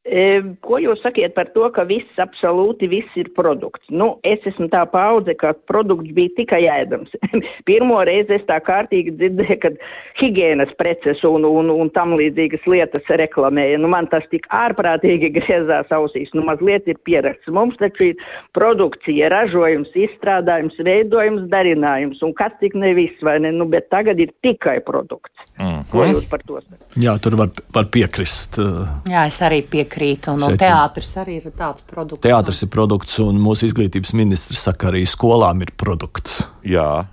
Ko 0.04 0.76
jūs 0.76 1.00
sakiet 1.00 1.32
par 1.32 1.48
to, 1.54 1.64
ka 1.72 1.86
viss, 1.88 2.04
absolūti 2.20 2.90
viss 2.92 3.14
ir 3.16 3.30
produkts? 3.32 3.86
Nu, 3.88 4.18
es 4.20 4.42
esmu 4.44 4.66
tā 4.68 4.82
paudze, 4.92 5.32
ka 5.32 5.54
produkts 5.56 6.12
bija 6.12 6.28
tikai 6.36 6.60
ēdams. 6.68 7.14
Pirmo 7.68 7.96
reizi 8.04 8.36
es 8.36 8.44
tā 8.44 8.58
kārtīgi 8.60 9.14
dzirdēju, 9.16 9.56
kad 9.62 9.78
higiēnas 10.20 10.74
preces 10.76 11.22
un, 11.24 11.46
un, 11.48 11.72
un 11.72 11.88
tam 11.94 12.12
līdzīgas 12.20 12.66
lietas 12.68 13.08
reklamēja. 13.08 13.78
Nu, 13.80 13.88
man 13.88 14.10
tas 14.12 14.28
tik 14.28 14.44
ārprātīgi 14.52 15.32
griezās 15.38 15.88
ausīs. 15.96 16.34
Nu, 16.36 16.44
mazliet 16.44 16.84
ir 16.92 17.00
pierasts. 17.00 17.48
Mums 17.48 17.80
taču 17.80 18.10
ir 18.10 18.28
produkcija, 18.52 19.32
ražojums, 19.32 19.96
izstrādājums, 19.96 20.76
veidojums, 20.84 21.48
darinājums. 21.48 22.20
Un 22.28 22.36
kas 22.36 22.52
tik 22.60 22.76
nevis, 22.76 23.16
vai 23.24 23.38
ne? 23.40 23.54
Nu, 23.56 23.64
bet 23.72 23.88
tagad 23.88 24.20
ir 24.20 24.36
tikai 24.44 24.82
produkts. 24.84 25.48
Mm. 25.56 25.80
Ko 25.88 26.04
jūs 26.12 26.28
par 26.28 26.44
to 26.44 26.60
sakat? 26.60 26.84
Jā, 27.00 27.16
tur 27.24 27.40
var, 27.40 27.48
var 27.72 27.88
piekrist. 27.88 28.60
uh, 28.60 28.84
Jā, 29.08 29.24
es 29.32 29.40
arī 29.40 29.64
piekrītu. 29.64 29.93
Un, 30.28 30.42
un 30.42 30.54
Šeit- 30.54 30.62
teātris 30.64 31.10
arī 31.20 31.38
ir 31.40 31.50
tāds 31.56 31.84
produkts. 31.86 32.22
Teātris 32.26 32.62
ir 32.62 32.70
produkts, 32.72 33.18
un 33.24 33.40
mūsu 33.42 33.68
izglītības 33.68 34.14
ministrs 34.14 34.64
saka, 34.68 34.90
arī 34.92 35.04
skolām 35.06 35.62
ir 35.62 35.74
produkts. 35.76 36.44
Jā. 36.62 37.06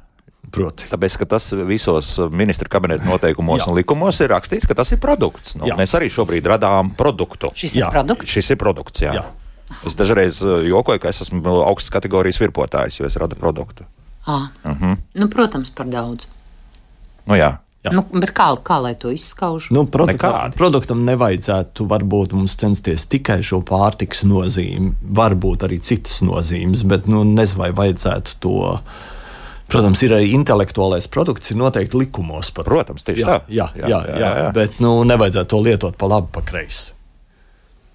Proti. 0.52 0.90
Tāpēc, 0.92 1.16
ka 1.22 1.26
tas 1.26 1.46
visos 1.64 2.18
ministra 2.28 2.68
kabineta 2.68 3.08
noteikumos 3.08 3.64
un 3.72 3.78
likumos 3.78 4.20
ir 4.20 4.34
rakstīts, 4.34 4.68
ka 4.68 4.76
tas 4.76 4.92
ir 4.92 5.00
produkts. 5.00 5.56
Nu, 5.56 5.64
Jā. 5.70 5.78
mēs 5.80 5.96
arī 5.96 6.10
šobrīd 6.12 6.44
radām 6.44 6.92
produktu. 6.98 7.54
Šis 7.56 7.78
Jā. 7.80 7.88
ir 7.88 7.96
produkts. 7.96 8.34
Šis 8.36 8.52
ir 8.52 8.60
produkts, 8.60 9.06
jā. 9.06 9.14
Jā. 9.16 9.24
Es 9.88 9.96
dažreiz 9.96 10.42
uh, 10.44 10.60
jokoju, 10.68 11.00
ka 11.00 11.08
es 11.14 11.22
esmu 11.24 11.62
augstas 11.64 11.94
kategorijas 11.96 12.42
virpotājs, 12.42 13.00
jo 13.00 13.08
es 13.08 13.16
radu 13.16 13.40
produktu. 13.40 13.88
À, 14.28 14.52
uh 14.66 14.72
-huh. 14.76 14.98
nu, 15.14 15.28
protams, 15.28 15.70
par 15.70 15.86
daudz. 15.86 16.28
Nu, 17.26 17.36
jā. 17.36 17.58
Jā. 17.82 17.96
Nu, 17.98 18.04
bet 18.14 18.30
kā, 18.38 18.46
kā 18.62 18.78
lai 18.78 18.92
to 19.00 19.10
izskauž? 19.10 19.72
Nu, 19.74 19.88
produktam, 19.90 20.54
produktam 20.54 21.02
nevajadzētu 21.08 21.88
varbūt 21.90 22.36
mums 22.38 22.54
censties 22.62 23.08
tikai 23.10 23.40
šo 23.46 23.64
pārtiks 23.66 24.22
nozīmi, 24.30 24.94
varbūt 25.18 25.66
arī 25.66 25.80
citas 25.82 26.20
nozīmes, 26.22 26.86
bet 26.86 27.10
nu, 27.10 27.24
nezinu, 27.26 27.64
vai 27.64 27.72
vajadzētu 27.80 28.38
to. 28.46 28.76
Protams, 29.72 30.02
ir 30.06 30.14
arī 30.14 30.34
intelektuālais 30.36 31.08
produkts, 31.10 31.54
ir 31.54 31.58
noteikti 31.58 31.98
likumos 32.04 32.52
par 32.54 32.68
Protams, 32.68 33.06
tieši 33.08 33.24
jā, 33.24 33.28
tā. 33.28 33.38
Jā, 33.48 33.68
jā, 33.80 33.88
jā, 33.88 34.00
jā, 34.12 34.18
jā, 34.20 34.32
jā. 34.44 34.50
bet 34.58 34.82
nu, 34.84 34.98
nevajadzētu 35.08 35.56
to 35.56 35.62
lietot 35.66 35.98
pa 35.98 36.12
labi, 36.12 36.30
pa 36.36 36.44
kreisi. 36.46 36.92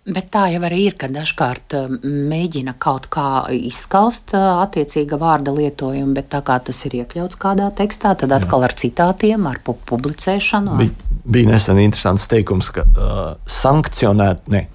Bet 0.07 0.29
tā 0.31 0.45
jau 0.53 0.61
arī 0.63 0.85
ir, 0.87 0.95
ka 0.95 1.09
dažkārt 1.11 1.75
um, 1.75 1.97
mēģina 2.31 2.77
kaut 2.79 3.09
kā 3.11 3.25
izskaust 3.51 4.31
uh, 4.39 4.61
attiecīga 4.63 5.19
vārda 5.19 5.51
lietojumu, 5.57 6.15
bet 6.15 6.29
tā 6.31 6.39
kā 6.47 6.61
tas 6.63 6.79
ir 6.87 6.95
iekļauts 7.01 7.39
kādā 7.43 7.67
tekstā, 7.75 8.13
tad 8.21 8.31
atkal 8.37 8.63
ar 8.69 8.75
citātiem, 8.79 9.49
ar 9.51 9.59
pu 9.67 9.75
publicēšanu. 9.91 10.77
ar- 10.77 10.79
Bija, 10.79 11.19
bija 11.27 11.51
nesen 11.51 11.81
interesants 11.83 12.29
teikums, 12.31 12.71
ka 12.77 12.85
uh, 12.87 13.35
sankcionēt, 13.51 14.47
ne, 14.55 14.69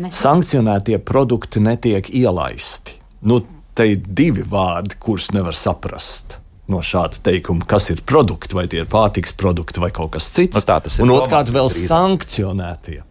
Nesen. 0.00 0.16
sankcionētie 0.22 0.96
produkti 1.04 1.60
netiek 1.60 2.08
ielaisti. 2.08 2.96
Nu, 3.28 3.42
te 3.76 3.84
ir 3.92 4.00
divi 4.00 4.42
vārdi, 4.48 4.96
kurus 4.98 5.28
nevar 5.36 5.52
saprast. 5.52 6.38
No 6.70 6.78
šāda 6.86 7.18
teikuma, 7.26 7.66
kas 7.68 7.90
ir 7.92 8.00
produkti, 8.06 8.54
vai 8.56 8.64
tie 8.70 8.80
ir 8.80 8.88
pārtiks 8.88 9.32
produkti 9.36 9.82
vai 9.82 9.90
kaut 9.92 10.12
kas 10.16 10.30
cits. 10.32 10.56
Nu, 10.56 10.62
tā 10.64 10.80
tas 10.80 10.96
ir 10.96 11.04
Un 11.04 11.10
otrkārt, 11.18 11.50
vēl 11.52 11.68
sankcionētie. 11.68 13.02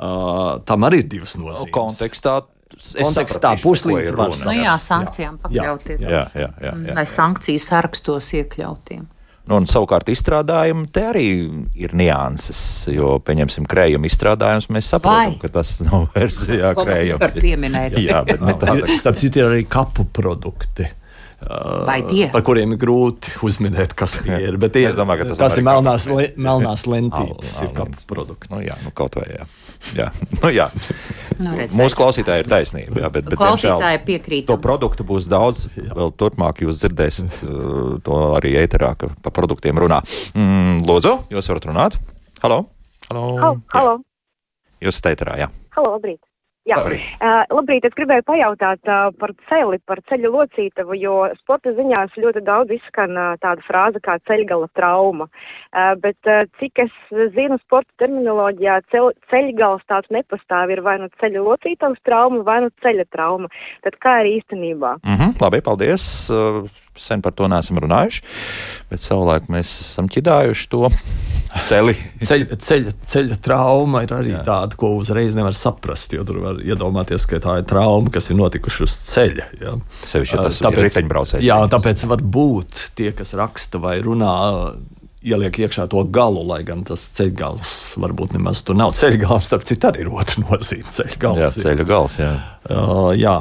Uh, 0.00 0.60
tam 0.64 0.86
arī 0.88 1.02
ir 1.02 1.08
divas 1.12 1.34
nozīmes. 1.36 1.70
Kontekstā. 1.74 2.38
es 2.72 2.92
Kontekstā 2.96 3.50
sapratīšu, 3.52 3.64
puslīdz 3.66 4.08
ir 4.08 4.16
var 4.16 4.30
runa. 4.32 4.44
Nu, 4.46 4.52
jā, 4.56 4.62
jā, 4.70 4.76
sankcijām 4.80 5.34
jā, 5.36 5.40
pakļautie. 5.42 5.96
Jā, 6.00 6.22
jā, 6.34 6.46
jā, 6.64 6.74
jā. 6.88 6.94
Vai 6.96 7.04
sankciju 7.10 7.60
sarakstos 7.60 8.30
iekļautiem. 8.38 9.02
Nu, 9.50 9.56
un 9.58 9.66
savukārt 9.66 10.06
izstrādājumi 10.12 10.86
te 10.94 11.02
arī 11.10 11.24
ir 11.82 11.92
nianses, 11.98 12.60
jo, 12.92 13.16
pieņemsim, 13.26 13.66
krējuma 13.66 14.06
izstrādājums, 14.06 14.68
mēs 14.70 14.88
saprotam, 14.94 15.32
Vai? 15.34 15.40
ka 15.42 15.50
tas 15.58 15.72
nav 15.82 16.06
vairs 16.14 16.38
pieminēt? 17.42 17.98
Jā, 17.98 18.20
bet 18.28 18.40
ne 18.46 18.54
Ir- 18.54 18.60
tāda. 18.62 18.96
Starp 19.02 19.18
citu, 19.20 19.42
ir 19.42 19.50
arī 19.50 19.64
kapu 19.68 20.06
produkti. 20.06 20.86
Par 21.40 22.42
kuriem 22.44 22.74
ir 22.76 22.80
grūti 22.82 23.32
uzminēt, 23.48 23.94
kas 23.96 24.18
tie 24.20 24.36
ir. 24.44 24.58
Bet 24.60 24.74
tie, 24.76 24.86
Es 24.90 24.96
domāju, 24.98 25.24
ka 25.24 25.28
tas 25.32 25.38
tas 25.40 25.56
ir 25.58 25.64
melnās, 25.66 26.04
le, 26.12 26.26
melnās 26.36 26.84
lentītes, 26.90 27.54
ir 27.64 27.72
kā 27.76 27.86
al- 27.88 27.94
produkti. 28.10 28.50
Nu, 28.52 28.60
jā, 28.64 28.76
nu, 28.84 28.92
kaut 28.94 29.16
vai 29.16 29.24
jā. 29.38 29.46
Jā. 29.96 30.08
Nu, 30.40 30.50
jā. 30.54 30.68
Nu, 31.40 31.54
redz, 31.56 31.76
Mūsu 31.78 31.96
klausītāji 31.98 32.44
ir 32.44 32.50
taisnība. 32.52 33.00
Jā, 33.00 33.10
bet, 33.12 33.28
bet, 33.30 33.38
Klausītāji 33.40 34.02
piekrīt. 34.06 34.46
To 34.50 34.58
produktu 34.60 35.06
būs 35.08 35.28
daudz. 35.30 35.66
Vēl 35.76 36.12
turpmāk 36.20 36.60
jūs 36.66 36.82
dzirdēsiet 36.82 37.40
uh, 37.46 37.96
to 38.04 38.18
arī 38.36 38.54
ēterā, 38.60 38.92
ka 39.00 39.08
par 39.24 39.34
produktiem 39.40 39.80
runā. 39.80 40.02
Mm, 40.36 40.82
lūdzu, 40.88 41.16
jūs 41.32 41.48
varat 41.52 41.68
runāt. 41.70 42.00
Halo! 42.44 42.64
Halo! 43.10 43.26
Halo, 43.40 43.54
halo, 43.74 43.94
Jūs 44.80 44.96
esat 44.96 45.10
ēterā, 45.14 45.34
jā. 45.42 45.48
halo 45.76 45.96
labrīt. 45.96 46.20
Jā. 46.68 46.76
Labrīt. 46.76 47.04
Uh, 47.16 47.40
labrīt, 47.56 47.86
es 47.88 47.94
gribēju 47.96 48.24
pajautāt 48.28 48.90
uh, 48.90 49.06
par 49.16 49.32
celi, 49.48 49.78
par 49.88 50.02
ceļu 50.10 50.28
locītavu, 50.34 50.96
jo 51.00 51.14
sporta 51.38 51.72
ziņās 51.72 52.18
ļoti 52.20 52.42
daudz 52.44 52.74
izskan 52.76 53.16
uh, 53.16 53.30
tāda 53.40 53.64
frāze 53.64 54.02
kā 54.04 54.18
ceļgala 54.28 54.68
trauma. 54.76 55.30
Uh, 55.72 55.94
bet 56.02 56.28
uh, 56.28 56.42
cik 56.60 56.82
es 56.84 56.98
zinu, 57.32 57.56
sporta 57.64 58.04
terminoloģijā 58.04 58.76
ceļ, 58.92 59.08
ceļgals 59.32 59.88
tāds 59.88 60.12
nepastāv, 60.12 60.74
ir 60.76 60.84
vai 60.84 60.98
nu 61.00 61.08
ceļa 61.22 61.46
locītavas 61.48 62.04
trauma, 62.04 62.44
vai 62.44 62.60
nu 62.66 62.70
ceļa 62.84 63.08
trauma. 63.08 63.48
Tad 63.86 63.96
kā 63.96 64.18
ir 64.20 64.30
īstenībā? 64.36 64.98
Mm 65.00 65.16
-hmm, 65.16 65.40
labi, 65.40 65.64
paldies. 65.64 66.04
Uh, 66.28 66.68
Sen 67.00 67.22
par 67.22 67.32
to 67.32 67.46
neesam 67.48 67.78
runājuši, 67.80 68.22
bet 68.90 69.00
savulaik 69.00 69.46
mēs 69.48 69.70
esam 69.80 70.08
ķidājuši 70.10 70.68
to 70.68 70.90
celi. 71.68 71.94
Ceļa, 72.24 72.58
ceļa, 72.62 72.92
ceļa 73.12 73.38
trauma 73.42 74.04
ir 74.04 74.14
arī 74.14 74.32
Jā. 74.34 74.42
tāda, 74.46 74.78
ko 74.78 74.92
uzreiz 74.98 75.34
nevar 75.38 75.56
saprast. 75.56 76.14
Jo 76.14 76.24
tur 76.28 76.40
var 76.44 76.62
iedomāties, 76.62 77.26
ka 77.30 77.40
tā 77.42 77.58
ir 77.60 77.66
trauma, 77.70 78.12
kas 78.12 78.30
ir 78.30 78.38
notikusi 78.38 78.84
uz 78.86 78.94
ceļa. 79.10 79.50
Jā. 79.60 79.74
Sevišķi, 80.12 80.36
ja 80.36 80.46
tas 80.46 80.62
ir 80.62 80.80
riteņbraucējs. 80.86 81.44
Jā, 81.46 81.58
tāpēc 81.72 82.06
var 82.10 82.24
būt 82.38 82.86
tie, 82.98 83.10
kas 83.16 83.34
raksta 83.38 83.82
vai 83.82 83.98
runā. 84.04 84.32
Ieliek 85.20 85.58
iekšā 85.66 85.84
to 85.92 86.00
galu, 86.08 86.40
lai 86.48 86.62
gan 86.64 86.80
tas 86.88 87.02
ceļgals 87.18 87.74
varbūt 88.00 88.38
nemaz 88.38 88.62
tur 88.64 88.78
nav. 88.78 88.94
Ceļgals, 88.96 89.50
starp 89.50 89.66
citu, 89.68 89.90
arī 89.90 90.06
ir 90.06 90.12
otra 90.16 90.40
nozīme. 90.46 90.88
Ceļgals. 90.88 91.42
Jā, 91.44 91.50
ceļa 91.58 91.88
gals. 91.90 92.16
Jā. 92.22 92.30
Uh, 92.70 93.10
jā. 93.20 93.36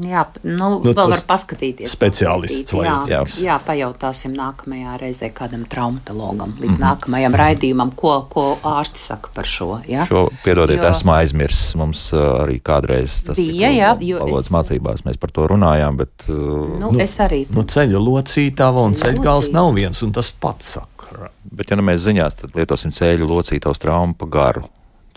Jā, 0.00 0.22
nu, 0.42 0.56
Nu, 0.56 0.66
nu, 0.84 0.92
vēl 0.96 1.10
var 1.12 1.20
paskatīties. 1.28 1.92
speciālists 1.92 2.72
papētīt, 2.72 3.10
jā, 3.10 3.20
jā, 3.44 3.56
pajautāsim 3.64 4.32
nākamajā 4.36 4.96
reizē 5.00 5.28
kādam 5.36 5.62
traumatologam, 5.68 6.54
līdz 6.60 6.76
mm. 6.76 6.76
-hmm. 6.76 6.84
nākamajam 6.86 7.36
raidījumam, 7.40 7.92
ko, 7.96 8.26
ko 8.32 8.44
ārsti 8.64 8.98
saka 8.98 9.30
par 9.34 9.44
šo. 9.44 9.80
Ja? 9.88 10.06
Šo, 10.06 10.28
piedodiet, 10.44 10.82
Jo- 10.82 10.88
esmu 10.90 11.12
aizmirsis. 11.12 11.74
Mums 11.74 12.12
uh, 12.12 12.18
arī 12.44 12.60
kādreiz 12.60 13.22
tas 13.26 13.36
Bija, 13.36 13.68
jā, 13.68 13.96
jo 14.00 14.18
valodas 14.18 14.46
es- 14.46 14.52
mācībās 14.52 15.04
mēs 15.04 15.16
par 15.16 15.30
to 15.30 15.46
runājām. 15.48 15.96
Bet, 15.96 16.24
uh, 16.28 16.78
Nu, 16.80 16.92
es 17.00 17.18
arī. 17.20 17.46
Nu, 17.50 17.62
ceļa 17.62 17.98
locītava 17.98 18.82
un 18.84 18.94
ceļgals 18.94 19.52
nav 19.52 19.74
viens 19.74 20.02
un 20.02 20.12
tas 20.12 20.30
pats 20.30 20.76
sakarā. 20.76 21.28
bet, 21.44 21.70
ja 21.70 21.76
nu 21.76 21.82
mēs 21.82 21.96
ziņās, 22.08 22.34
tad 22.40 22.50
lietosim 22.54 22.90
ceļu 22.90 23.28
locītavas 23.28 23.78
traumu 23.78 24.14
pa 24.14 24.26
garu. 24.26 24.68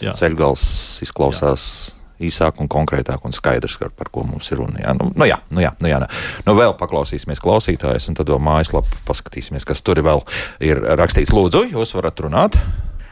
Jā. 0.02 0.14
Ceļgals 0.14 1.00
izklausās. 1.02 1.92
Īsāk 2.24 2.62
un 2.64 2.70
konkrētāk, 2.72 3.24
un 3.28 3.36
skaidrs, 3.36 3.78
par, 3.82 3.92
par 3.98 4.12
ko 4.14 4.26
mums 4.28 4.52
ir 4.52 4.62
runa. 4.62 4.80
Jā, 4.84 4.94
nu, 5.00 5.10
nu 5.16 5.28
jā, 5.30 5.40
nu 5.54 5.64
jā, 5.64 5.74
nu 5.84 5.92
jā. 5.92 6.00
Nu. 6.04 6.10
Nu 6.48 6.58
vēl 6.60 6.78
paklausīsimies 6.80 7.42
klausītājus, 7.44 8.10
un 8.12 8.20
tad 8.20 8.32
vēl 8.32 8.42
mājaslapu 8.44 9.04
paskatīsimies, 9.08 9.68
kas 9.68 9.84
tur 9.86 10.02
vēl 10.04 10.24
ir 10.64 10.82
rakstīts. 11.00 11.34
Lūdzu, 11.36 11.68
jūs 11.74 11.96
varat 11.98 12.24
runāt. 12.26 12.60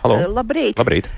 Halo! 0.01 0.17
Labrīt. 0.33 0.79
Labrīt. 0.81 1.11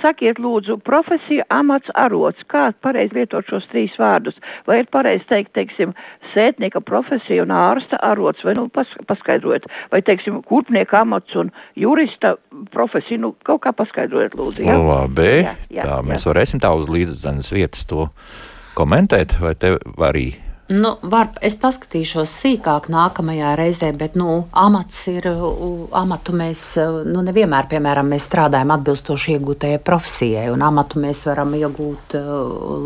Sakiet, 0.00 0.38
lūdzu, 0.42 0.76
profesija, 0.86 1.44
amats, 1.52 1.90
arots. 1.98 2.44
Kā 2.50 2.68
pareizi 2.84 3.16
lietot 3.18 3.48
šos 3.50 3.66
trīs 3.70 3.96
vārdus? 4.00 4.38
Vai 4.68 4.80
ir 4.82 4.90
pareizi 4.92 5.26
teikt, 5.30 5.52
teiksim, 5.58 5.94
sētnieka 6.34 6.82
profesija 6.86 7.44
un 7.46 7.54
ārsta 7.54 8.00
arots, 8.06 8.44
vai 8.46 8.54
nu 8.58 8.68
pas, 8.72 8.90
paskaidrojiet, 9.08 9.68
vai, 9.92 10.02
teiksim, 10.06 10.42
kurpnieka 10.46 11.02
amats 11.04 11.38
un 11.40 11.50
jurista 11.78 12.36
profesija, 12.74 13.22
nu 13.24 13.32
kaut 13.46 13.64
kā 13.66 13.74
paskaidrojiet, 13.76 14.36
lūdzu. 14.38 14.66
Ja? 14.66 14.78
Labi. 14.78 15.32
Jā, 15.44 15.56
jā, 15.80 15.88
tā, 15.88 15.98
mēs 16.06 16.24
jā. 16.26 16.32
varēsim 16.32 16.62
tā 16.62 16.74
uz 16.76 16.90
līdzzemes 16.92 17.50
vietas 17.54 17.88
to 17.90 18.10
komentēt, 18.78 19.38
vai 19.42 19.56
te 19.58 19.76
arī. 19.98 20.28
Nu, 20.70 20.92
var, 21.02 21.32
es 21.42 21.56
paskatīšos 21.58 22.30
sīkāk 22.30 22.84
nākamajā 22.94 23.56
reizē, 23.58 23.88
bet 23.98 24.14
nu, 24.14 24.44
amats 24.54 25.00
ir. 25.10 25.26
Amatu 25.98 26.34
mēs 26.36 26.62
uh, 26.78 27.00
nu, 27.02 27.24
nevienmēr, 27.26 27.66
piemēram, 27.72 28.06
mēs 28.14 28.28
strādājam 28.28 28.70
atbilstoši 28.76 29.34
iegūtajai 29.34 29.80
profesijai, 29.82 30.46
un 30.54 30.62
amatu 30.62 31.02
mēs 31.02 31.24
varam 31.26 31.56
iegūt 31.58 32.14
uh, 32.20 32.28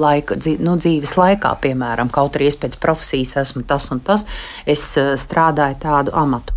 laika, 0.01 0.39
nu, 0.64 0.78
dzīves 0.80 1.12
laikā, 1.20 1.53
piemēram, 1.66 2.09
kaut 2.14 2.39
arī 2.39 2.49
es 2.49 2.57
pēc 2.62 2.78
profesijas 2.80 3.37
esmu 3.43 3.66
tas 3.68 3.91
un 3.93 4.01
tas, 4.07 4.24
es 4.64 4.87
uh, 4.97 5.12
strādāju 5.20 5.76
tādu 5.85 6.16
amatu. 6.16 6.53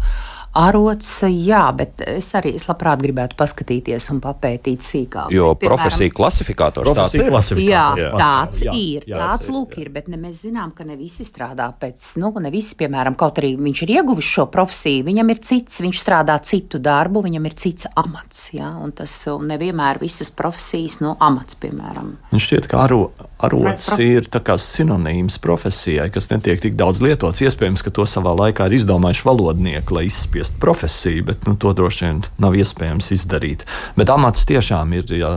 Arots, 0.58 1.10
jā, 1.30 1.62
bet 1.78 2.01
es 2.10 2.32
arī 2.38 2.55
es 2.58 2.64
labprāt 2.66 3.01
gribētu 3.03 3.38
paskatīties 3.38 4.08
un 4.14 4.22
papētīt 4.24 4.82
sīkāk. 4.82 5.30
Jo 5.36 5.51
Bet, 5.53 5.62
piemēram, 5.62 5.78
profesija 5.84 6.14
klasifikators 6.18 6.88
tāds 6.88 6.97
Profesija 6.97 7.24
ir. 7.24 7.30
klasifikātors. 7.32 7.68
Jā, 7.68 8.08
Jā. 8.08 8.12
tāds 8.18 8.62
Jā, 8.66 8.74
ir. 8.74 9.05
jā, 9.12 9.20
tāds 9.22 9.47
jā, 9.49 9.53
lūk 9.53 9.76
jā. 9.78 9.82
ir, 9.84 9.91
bet 9.93 10.08
ne, 10.10 10.18
mēs 10.18 10.41
zinām, 10.47 10.72
ka 10.74 10.84
ne 10.88 10.95
visi 10.97 11.26
strādā 11.28 11.68
pēc, 11.80 12.08
nu, 12.24 12.32
ne 12.41 12.49
visi, 12.53 12.74
piemēram, 12.80 13.16
kaut 13.20 13.38
arī 13.41 13.53
viņš 13.60 13.84
ir 13.86 13.93
ieguvis 13.99 14.32
šo 14.38 14.47
profesiju, 14.53 15.05
viņam 15.12 15.30
ir 15.36 15.43
cits, 15.45 15.78
viņš 15.86 16.01
strādā 16.01 16.39
citu 16.41 16.82
darbu, 16.82 17.22
viņam 17.28 17.45
ir 17.51 17.53
cits 17.62 17.88
amats, 17.95 18.47
jā, 18.58 18.72
un 18.82 18.91
tas 18.97 19.14
un 19.30 19.45
nevienmēr 19.53 20.01
visas 20.01 20.32
profesijas, 20.34 20.99
nu, 21.05 21.14
amats, 21.22 21.55
piemēram. 21.62 22.16
Man 22.32 22.41
šķiet, 22.41 22.68
ka 22.72 22.82
aro, 22.88 23.12
arots 23.45 23.91
Prof- 23.91 24.01
ir 24.01 24.26
tā 24.34 24.41
kā 24.41 24.58
sinonīms 24.58 25.38
profesijai, 25.43 26.10
kas 26.14 26.32
netiek 26.34 26.62
tik 26.66 26.74
daudz 26.80 27.01
lietots. 27.05 27.43
Iespējams, 27.45 27.84
ka 27.86 27.93
to 27.93 28.08
savā 28.10 28.34
laikā 28.38 28.66
ir 28.72 28.78
izdomājuši 28.82 29.26
valodnieki, 29.28 29.93
lai 29.93 30.08
izspiestu 30.48 30.60
profesiju, 30.60 31.24
bet 31.24 31.45
nu, 31.48 31.56
to 31.56 31.74
droši 31.74 32.06
vien 32.06 32.22
nav 32.38 32.54
iespējams 32.56 33.12
izdarīt. 33.12 33.66
Bet 33.95 34.10
amats 34.10 34.45
tiešām 34.48 34.93
ir, 34.95 35.04
jā, 35.12 35.30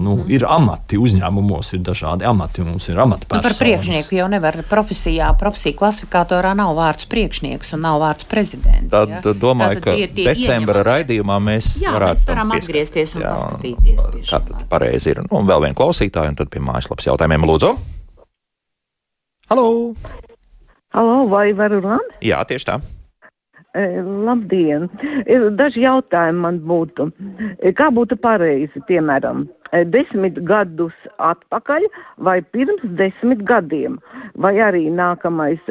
nu, 0.00 0.24
ir 0.28 0.44
amati. 0.48 0.98
Uzņēmumos 0.98 1.72
ir 1.76 1.80
dažādi 1.84 2.24
amati, 2.26 2.60
un 2.62 2.70
mums 2.74 2.88
ir 2.88 2.96
Nu, 2.96 3.02
amatpersonas. 3.04 3.42
par 3.42 3.54
priekšnieku 3.60 4.14
jau 4.16 4.28
nevar 4.28 4.56
profesijā, 4.68 5.30
profesiju 5.38 5.76
klasifikatorā 5.80 6.54
nav 6.56 6.74
vārds 6.76 7.06
priekšnieks 7.08 7.74
un 7.76 7.80
nav 7.86 8.00
vārds 8.02 8.24
prezidents. 8.28 8.90
Tad 8.90 9.08
jā. 9.08 9.34
domāju, 9.34 9.80
Tātad 9.80 9.84
ka 9.84 9.94
tie 9.96 10.08
tie 10.08 10.24
decembra 10.34 10.80
ieņemamie. 10.80 10.88
raidījumā 10.90 11.38
mēs 11.40 11.70
Jā, 11.82 11.92
varētu 11.96 12.18
mēs 12.20 12.28
varam 12.28 12.52
atgriezties 12.56 13.14
un 13.16 13.22
Jā, 13.22 13.34
paskatīties 13.34 14.00
šī 14.24 14.30
tad 14.30 14.64
pareizi 14.70 15.10
ir? 15.14 15.22
Nu, 15.30 15.40
un 15.40 15.46
vēl 15.48 15.60
viena 15.66 15.74
klausītāja, 15.78 16.28
un 16.32 16.36
tad 16.40 16.50
pie 16.50 16.60
mājaslapas 16.60 17.06
jautājumiem 17.10 17.44
lūdzu. 17.48 17.74
Halo! 19.50 19.94
Halo, 20.92 21.26
vai 21.30 21.52
varu 21.54 21.80
runāt? 21.84 22.16
Jā, 22.22 22.42
tieši 22.44 22.66
tā. 22.66 22.80
E, 23.74 24.02
labdien! 24.02 24.88
E, 25.26 25.36
Daži 25.54 25.84
jautājumi 25.84 26.42
man 26.42 26.56
būtu. 26.66 27.06
E, 27.62 27.70
Kā 27.76 27.86
būtu 27.94 28.16
pareizi, 28.18 28.82
piemēram, 28.88 29.44
desmit 29.94 30.40
gadus 30.42 30.96
atpakaļ 31.22 31.86
vai 32.18 32.40
pirms 32.42 32.82
desmit 32.98 33.44
gadiem? 33.46 34.00
Vai 34.34 34.56
arī 34.66 34.88
nākamais, 34.90 35.62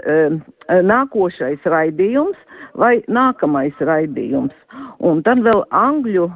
nākošais 0.70 1.68
raidījums 1.68 2.40
vai 2.80 3.02
nākamais 3.12 3.76
raidījums? 3.84 4.56
Un 5.04 5.20
tad 5.28 5.44
vēl 5.44 5.66
angļu, 5.76 6.30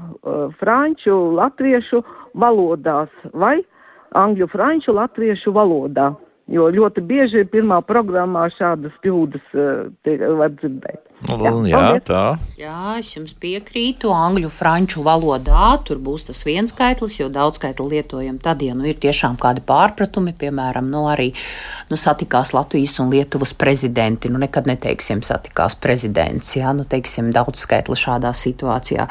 franču, 0.59 1.15
latviešu 1.39 2.03
valodās 2.35 3.15
vai 3.31 3.61
angļu, 4.19 4.49
franču, 4.51 4.97
latviešu 4.99 5.55
valodā. 5.55 6.11
Jo 6.51 6.67
ļoti 6.75 6.99
bieži 7.07 7.45
ir 7.45 7.47
pirmā 7.47 7.79
programmā 7.87 8.49
šādas 8.51 8.99
kļūdas, 8.99 9.47
tiek- 10.03 10.27
var 10.35 10.51
dzirdēt. 10.59 11.12
Nu, 11.23 11.63
jā, 11.69 11.79
paldies. 11.79 12.03
tā. 12.07 12.23
Jā, 12.59 12.97
es 12.99 13.13
jums 13.15 13.33
piekrītu. 13.39 14.11
Angļu, 14.13 14.49
franču 14.51 15.03
valodā 15.05 15.71
tur 15.87 16.01
būs 16.03 16.27
tas 16.27 16.43
viens 16.43 16.73
skaitlis, 16.73 17.15
jo 17.19 17.29
daudz 17.31 17.59
skaitli 17.61 17.97
lietojam 17.97 18.39
tad, 18.43 18.61
ja 18.65 18.75
nu 18.75 18.87
ir 18.89 18.99
tiešām 18.99 19.37
kādi 19.41 19.63
pārpratumi, 19.63 20.35
piemēram, 20.39 20.89
nu 20.91 21.05
arī 21.11 21.31
nu, 21.91 21.99
satikās 21.99 22.53
Latvijas 22.55 22.97
un 23.03 23.11
Lietuvas 23.13 23.55
prezidenti. 23.55 24.31
Nu, 24.31 24.41
nekad 24.41 24.67
neteiksim 24.69 25.23
satikās 25.23 25.77
prezidents, 25.79 26.55
jā, 26.57 26.73
nu, 26.75 26.87
teiksim 26.89 27.31
daudz 27.35 27.63
skaitli 27.63 27.97
šādā 27.99 28.33
situācijā. 28.35 29.07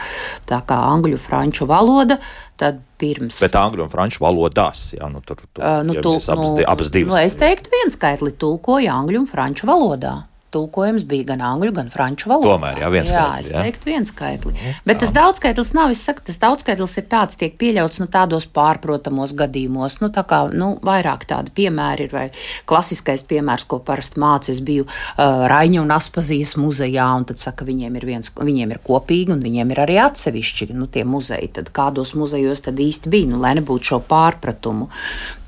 Tā 0.49 0.63
kā 0.69 0.79
angļu, 0.93 1.21
franču 1.23 1.69
valoda, 1.71 2.19
tad 2.61 2.83
pirms. 3.01 3.41
Bet 3.43 3.57
angļu 3.59 3.87
un 3.87 3.93
franču 3.93 4.23
valodās. 4.23 4.91
Jā, 4.99 5.09
nu, 5.13 5.25
tur, 5.25 5.41
tur, 5.49 5.63
Uh, 5.63 5.81
nu, 5.87 5.95
ja 5.95 6.03
tul, 6.03 6.17
mēs 6.19 6.29
abas, 6.33 6.53
nu, 6.57 6.65
abas 6.67 6.91
divas. 6.91 7.13
Nu, 7.13 7.19
es 7.23 7.37
teiktu, 7.39 7.71
viens 7.71 7.95
skaitli 7.95 8.33
tulkoja 8.41 8.97
angļu 8.99 9.23
un 9.23 9.29
franču 9.31 9.69
valodā. 9.69 10.15
Tulkojums 10.53 11.05
bija 11.09 11.33
gan 11.33 11.43
angļu, 11.45 11.73
gan 11.77 11.91
franču 11.93 12.31
valodā. 12.31 12.57
Tomēr, 12.57 12.81
jā, 12.83 12.91
viens 12.93 13.11
jā, 13.11 13.23
skaitlis, 13.23 13.49
es 13.49 13.53
jā. 13.55 13.63
teiktu, 13.67 13.89
viens 13.89 14.13
skaitlis. 14.13 14.67
Bet 14.89 15.01
tas 15.03 15.13
daudzskaitlis 15.17 15.73
nav, 15.77 15.93
es 15.95 16.03
saku, 16.05 16.25
tas 16.27 16.39
daudzskaitlis 16.43 16.97
ir 17.01 17.07
tāds, 17.13 17.39
tiek 17.41 17.57
pieļauts 17.61 18.03
nu, 18.03 18.09
tādos 18.13 18.47
pārprotamos 18.53 19.35
gadījumos. 19.39 19.99
Nu, 20.03 20.11
tā 20.15 20.25
kā 20.29 20.43
nu, 20.53 20.75
vairāk 20.85 21.27
tādi 21.31 21.55
piemēri 21.57 22.09
ir, 22.09 22.13
vai 22.15 22.27
klasiskais 22.69 23.25
piemērs, 23.31 23.67
ko 23.71 23.81
parasti 23.85 24.21
mācīs, 24.23 24.63
biju 24.65 24.87
uh, 24.87 25.47
Raņa 25.53 25.83
un 25.83 25.95
Aspazijas 25.97 26.57
muzejā, 26.61 27.09
un 27.19 27.27
tad 27.31 27.43
saka, 27.43 27.67
viņiem 27.69 28.01
ir, 28.01 28.09
viens, 28.13 28.33
viņiem 28.37 28.77
ir 28.77 28.83
kopīgi, 28.85 29.33
un 29.35 29.45
viņiem 29.45 29.73
ir 29.75 29.83
arī 29.87 30.01
atsevišķi 30.05 30.73
nu, 30.77 30.89
tie 30.93 31.07
muzeji. 31.09 31.53
Tad 31.59 31.73
kādos 31.75 32.15
muzejos 32.19 32.65
tad 32.69 32.81
īsti 32.83 33.13
bija, 33.13 33.31
nu, 33.33 33.41
lai 33.43 33.55
nebūtu 33.61 33.95
šo 33.95 34.03
pārpratumu. 34.09 34.91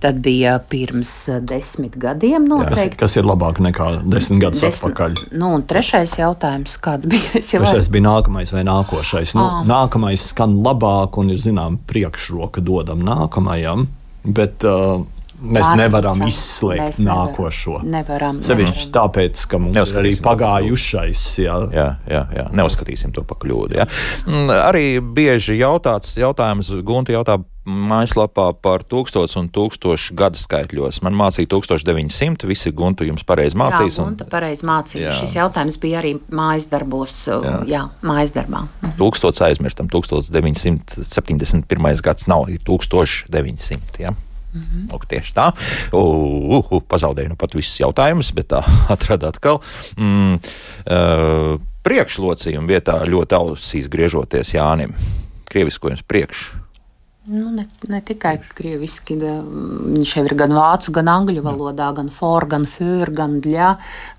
Tad 0.05 0.19
bija 0.25 0.59
pirms 0.69 1.13
uh, 1.33 1.41
desmit 1.41 1.97
gadiem 2.01 2.45
Kas, 2.45 2.51
noteikti. 2.51 2.99
kas 3.01 3.17
ir 3.17 3.29
labāk 3.29 3.61
nekā 3.65 3.91
desmit 4.05 4.43
gadus 4.43 4.61
Desmit- 4.65 4.93
atpakaļ? 4.95 5.34
Nu, 5.34 5.55
un 5.57 5.64
trešais 5.66 6.16
jautājums, 6.18 6.76
kāds 6.82 7.09
bija? 7.11 7.40
Trešais 7.40 7.90
bija 7.92 8.07
nākamais 8.07 8.53
vai 8.55 8.64
nākošais. 8.66 9.34
Nu, 9.36 9.45
Ā. 9.45 9.64
nākamais 9.66 10.30
skan 10.30 10.61
labāk 10.64 11.18
un 11.18 11.30
ir 11.34 11.40
zinām 11.42 11.78
priekšroka 11.88 12.62
dodam 12.64 13.03
nākamajam, 13.05 13.88
bet 14.24 14.64
uh, 14.64 15.03
mēs 15.45 15.68
Pārticam. 15.68 15.82
nevaram 15.82 16.18
izslēgt 16.26 16.82
Mēs 16.82 16.99
nevaram. 17.05 17.28
nākošo. 17.30 17.76
Nevaram, 17.84 18.42
Sevišķi 18.42 18.90
tāpēc, 18.95 19.47
ka 19.51 19.59
mums 19.62 19.90
ir 19.95 19.99
arī 20.03 20.12
pagājušais. 20.24 21.24
Jā. 21.45 21.57
Jā, 21.74 21.88
jā, 22.11 22.22
jā. 22.34 22.47
neuzskatīsim 22.53 23.12
to 23.14 23.22
par 23.22 23.36
kļūdu. 23.45 23.72
Jā. 23.80 23.86
Mm, 24.26 24.51
Arī 24.64 24.86
bieži 25.01 25.59
jautāts, 25.61 26.16
jautājums, 26.20 26.70
Gunte 26.84 27.12
jautā 27.14 27.38
mājaslapā 27.64 28.51
par 28.61 28.82
tūkstoš 28.84 29.38
un 29.40 29.47
tūkstošu 29.49 30.12
gadu 30.18 30.36
skaitļos. 30.36 30.99
Man 31.05 31.14
mācīja 31.16 31.49
1900, 31.49 32.45
visi 32.49 32.70
Guntu 32.76 33.05
jums 33.09 33.24
pareizi 33.24 33.57
mācīs. 33.57 33.97
Jā, 33.97 34.03
un 34.05 34.09
un 34.12 34.16
pareizi 34.28 34.66
mācīja. 34.68 35.07
Jā. 35.09 35.14
Šis 35.22 35.32
jautājums 35.38 35.76
bija 35.80 35.99
arī 36.03 36.12
mājas 36.28 36.66
darbos, 36.68 37.14
jā, 37.28 37.64
jā 37.70 37.82
mājas 38.05 38.32
darbā. 38.36 38.66
Tūkstots 39.01 39.40
aizmirstam, 39.49 39.88
1971. 39.88 42.03
gads 42.05 42.28
nav, 42.28 42.45
ir 42.53 42.61
1900. 42.68 43.97
Ja? 44.05 44.12
-hmm. 44.55 44.89
Lūk, 44.93 45.07
tieši 45.11 45.35
tā. 45.35 45.51
Uh, 45.93 46.59
uh, 46.59 46.73
uh, 46.73 46.83
pazaudēju 46.83 47.35
nu 47.35 47.37
pat 47.37 47.55
visus 47.55 47.81
jautājumus, 47.81 48.33
bet 48.35 48.49
tā 48.55 48.63
atradu 48.95 49.27
atkal. 49.27 49.63
Mm, 49.99 50.39
uh, 50.39 51.61
priekšlocījuma 51.85 52.69
vietā 52.69 53.01
ļoti 53.05 53.39
ausīs 53.39 53.89
griežoties 53.89 54.55
Jānim. 54.55 54.95
Krieviskojums 55.51 56.03
priekš. 56.03 56.53
Nu, 57.25 57.49
ne, 57.51 57.65
ne 57.89 58.03
tikai 58.05 58.37
krieviski, 58.53 59.17
viņš 59.17 60.11
jau 60.17 60.25
ir 60.27 60.35
gan 60.37 60.53
vācu, 60.53 60.93
gan 60.93 61.09
angļu 61.09 61.41
valodā, 61.45 61.89
gan 61.97 62.11
for, 62.13 62.45
gan 62.45 62.67
für, 62.69 63.09
gan 63.09 63.39
dļā. 63.41 63.71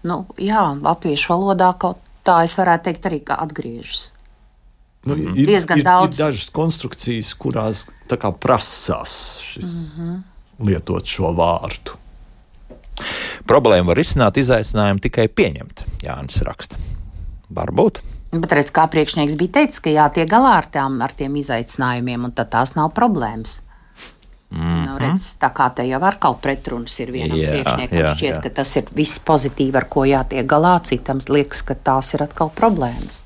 Nu, 0.10 0.24
jā, 0.42 0.74
latviešu 0.82 1.36
valodā 1.36 1.70
kaut 1.78 2.02
tā 2.26 2.40
es 2.48 2.58
varētu 2.58 2.90
teikt 2.90 3.06
arī, 3.06 3.22
atgriežas. 3.30 4.08
Nu, 5.06 5.18
ir, 5.18 5.46
Diezgan 5.46 5.80
ir, 5.80 5.86
daudz. 5.86 6.18
ir 6.18 6.26
dažas 6.26 6.50
konstrukcijas, 6.54 7.34
kurās 7.38 7.86
kā 8.10 8.32
prasās 8.32 9.14
šis, 9.46 9.70
mm 9.70 9.86
-hmm. 10.02 10.18
lietot 10.66 11.06
šo 11.06 11.30
vārdu. 11.38 12.00
Problēma 13.46 13.92
var 13.92 14.00
izsnākt, 14.02 14.40
izaicinājumu 14.42 15.04
tikai 15.04 15.28
pieņemt. 15.28 15.84
Jānis 16.04 16.42
raksta. 16.42 16.80
Varbūt. 17.54 18.00
Bet 18.32 18.52
redz, 18.52 18.72
kā 18.74 18.88
priekšnieks 18.92 19.36
bija 19.40 19.60
teicis, 19.60 19.80
ka 19.80 19.90
jātiek 19.94 20.30
galā 20.30 20.58
ar, 20.58 20.66
tām, 20.72 20.98
ar 21.02 21.14
tiem 21.16 21.36
izaicinājumiem, 21.36 22.26
un 22.26 22.32
tad 22.32 22.50
tās 22.56 22.76
nav 22.76 22.92
problēmas. 22.98 23.62
Mm 24.52 24.62
-hmm. 24.62 24.86
nu, 24.86 24.98
redz, 24.98 25.34
tā 25.42 25.50
kā 25.54 25.70
te 25.76 25.84
jau 25.84 26.02
ar 26.04 26.18
kaut 26.20 26.42
pretrunas 26.42 27.00
ir 27.00 27.12
vienam 27.12 27.38
Jā, 27.38 27.52
priekšniekam, 27.52 28.00
jā, 28.00 28.16
šķiet, 28.16 28.36
jā. 28.36 28.42
ka 28.42 28.50
tas 28.50 28.76
ir 28.76 28.84
viss 28.96 29.20
pozitīvi, 29.20 29.76
ar 29.78 29.86
ko 29.90 30.06
jātiek 30.06 30.46
galā, 30.46 30.80
citam 30.84 31.20
liekas, 31.30 31.62
ka 31.62 31.76
tās 31.76 32.14
ir 32.14 32.24
atkal 32.24 32.50
problēmas. 32.50 33.24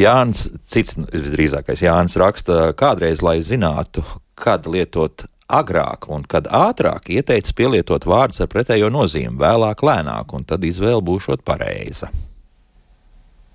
Jānis, 0.00 0.46
cits 0.70 0.96
drīzākais 1.12 1.84
Jānis 1.84 2.18
raksta, 2.20 2.72
kādreiz, 2.78 3.22
lai 3.24 3.38
zinātu, 3.44 4.04
kad 4.38 4.66
lietot 4.70 5.26
agrāk 5.52 6.08
un 6.12 6.24
kad 6.28 6.48
ātrāk, 6.48 7.10
ieteicis 7.12 7.54
pielietot 7.56 8.06
vārdus 8.08 8.40
ar 8.42 8.50
pretējo 8.52 8.88
nozīmi, 8.92 9.36
vēlāk 9.40 9.84
lēnāk, 9.84 10.32
un 10.36 10.46
tad 10.48 10.64
izvēle 10.64 11.02
būšot 11.04 11.44
pareiza. 11.44 12.08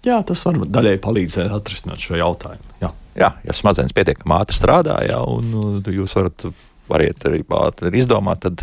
Jā, 0.05 0.21
tas 0.23 0.43
var 0.45 0.61
daļai 0.71 0.97
palīdzēt 1.03 1.51
atrisināt 1.51 2.01
šo 2.03 2.19
jautājumu. 2.19 2.77
Jā. 2.83 2.93
Jā, 3.17 3.31
ja 3.41 3.53
smadzenes 3.57 3.95
pietiekami 3.97 4.35
ātri 4.37 4.55
strādā, 4.59 4.99
jā, 5.07 5.17
un 5.25 5.53
uh, 5.57 5.87
jūs 5.89 6.13
varat 6.19 6.45
variet 6.87 7.23
arī 7.25 7.41
ātri 7.57 7.89
izdomāt, 7.97 8.43
tad 8.45 8.61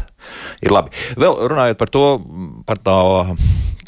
ir 0.64 0.74
labi. 0.74 0.94
Vēl 1.20 1.38
runājot 1.52 1.80
par 1.80 1.92
to, 1.92 2.06
par 2.68 2.80
tā, 2.84 2.98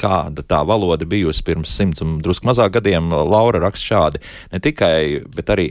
kāda 0.01 0.45
tā 0.47 0.62
valoda 0.68 1.09
bijusi 1.09 1.45
pirms 1.47 1.72
simts 1.78 2.05
un 2.05 2.18
drusku 2.24 2.49
mazāk 2.49 2.76
gadiem, 2.78 3.11
Laura 3.11 3.62
raksta 3.64 3.95
šādi. 3.95 4.22
Ne 4.53 4.62
tikai, 4.62 5.26
bet 5.37 5.53
arī 5.53 5.70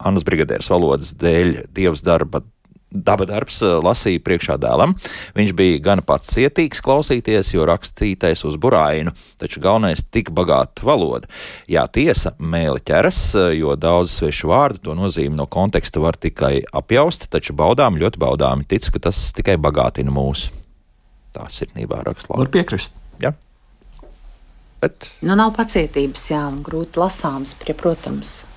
Annas 0.00 0.24
brigadieres 0.24 0.70
valodas 0.72 1.12
dēļ 1.20 1.66
dievs 1.76 2.04
darba. 2.06 2.42
Daba 2.90 3.22
darbs 3.28 3.60
eh, 3.62 3.76
lasīja 3.78 4.22
priekšā 4.26 4.56
dēlam. 4.58 4.96
Viņš 5.36 5.52
bija 5.54 5.78
gan 5.84 6.02
pats 6.02 6.32
cietīgs 6.34 6.82
klausīties, 6.82 7.52
jo 7.54 7.66
rakstītais 7.68 8.42
uz 8.48 8.56
burāinu, 8.58 9.14
taču 9.38 9.62
galvenais- 9.62 10.02
tik 10.14 10.32
bagāta 10.34 10.82
valoda. 10.82 11.30
Jā, 11.70 11.86
tiesa, 11.86 12.34
mēli 12.38 12.82
ķeras, 12.82 13.20
eh, 13.38 13.58
jo 13.60 13.76
daudz 13.76 14.18
svešu 14.18 14.50
vārdu 14.50 14.82
to 14.82 14.94
nozīmi 14.94 15.38
no 15.38 15.46
konteksta 15.46 16.02
var 16.02 16.18
tikai 16.18 16.64
apjaust, 16.74 17.30
taču 17.30 17.54
baudām, 17.54 17.94
ļoti 17.94 18.18
baudām, 18.18 18.66
tic, 18.66 18.90
ka 18.90 18.98
tas 18.98 19.32
tikai 19.32 19.56
bagātina 19.56 20.10
mūs. 20.10 20.50
Tā 21.32 21.46
sirdnībā 21.46 22.02
raksta 22.02 22.34
Var 22.36 22.48
piekrist. 22.48 22.90
Jā. 23.20 23.34
Bet 24.80 25.10
Nu, 25.22 25.36
nav 25.36 25.54
pacietības, 25.54 26.30
jā, 26.32 26.42
grūti 26.64 26.98
lasāms, 26.98 27.54
prie, 27.54 27.74
protams. 27.74 28.49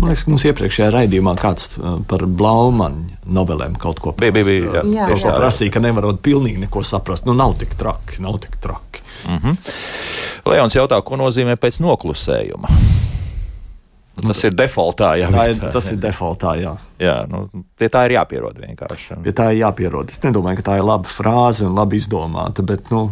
Man 0.00 0.08
liekas, 0.10 0.24
ka 0.24 0.30
mums 0.32 0.44
iepriekšējā 0.48 0.88
raidījumā 0.94 1.34
kāds 1.38 1.74
uh, 1.78 1.98
par 2.08 2.24
Blaumaņa 2.26 3.20
novelēm 3.36 3.76
kaut 3.80 4.00
ko 4.02 4.14
Bija, 4.18 4.32
bija, 4.34 4.46
bija, 4.48 4.72
jā. 4.80 4.82
Jā, 4.96 5.06
ko 5.12 5.18
jā. 5.28 5.34
prasīja, 5.36 5.72
ka 5.76 5.82
nevarot 5.84 6.18
pilnīgi 6.24 6.62
neko 6.64 6.82
saprast. 6.86 7.26
Nu, 7.28 7.34
nav 7.38 7.54
tik 7.60 7.76
traki, 7.78 8.18
nav 8.24 8.40
tik 8.42 8.56
traki. 8.64 9.04
Leons 10.48 10.74
jautā, 10.74 10.98
ko 11.06 11.18
nozīmē 11.20 11.54
pēc 11.60 11.78
noklusējuma. 11.84 12.70
Tas 14.22 14.40
ir 14.44 14.52
defaultā, 14.58 15.12
jā. 15.20 15.28
Tā 15.32 15.44
ir, 15.52 15.60
bet- 15.60 15.72
tas 15.72 15.86
ir 15.94 16.00
defaultā, 16.02 16.54
jā. 16.60 16.72
Jā, 17.00 17.14
nu, 17.30 17.44
pie 17.78 17.88
tā 17.92 18.02
ir 18.08 18.16
jāpierod 18.18 18.58
vienkārši. 18.60 19.20
Pie 19.24 19.32
tā 19.38 19.50
ir 19.54 19.62
jāpierod. 19.62 20.10
Es 20.12 20.20
nedomāju, 20.24 20.60
ka 20.60 20.66
tā 20.72 20.78
ir 20.80 20.84
laba 20.88 21.08
frāze 21.08 21.64
un 21.68 21.76
labi 21.78 22.00
izdomāta, 22.00 22.64
bet 22.66 22.90
nu, 22.92 23.06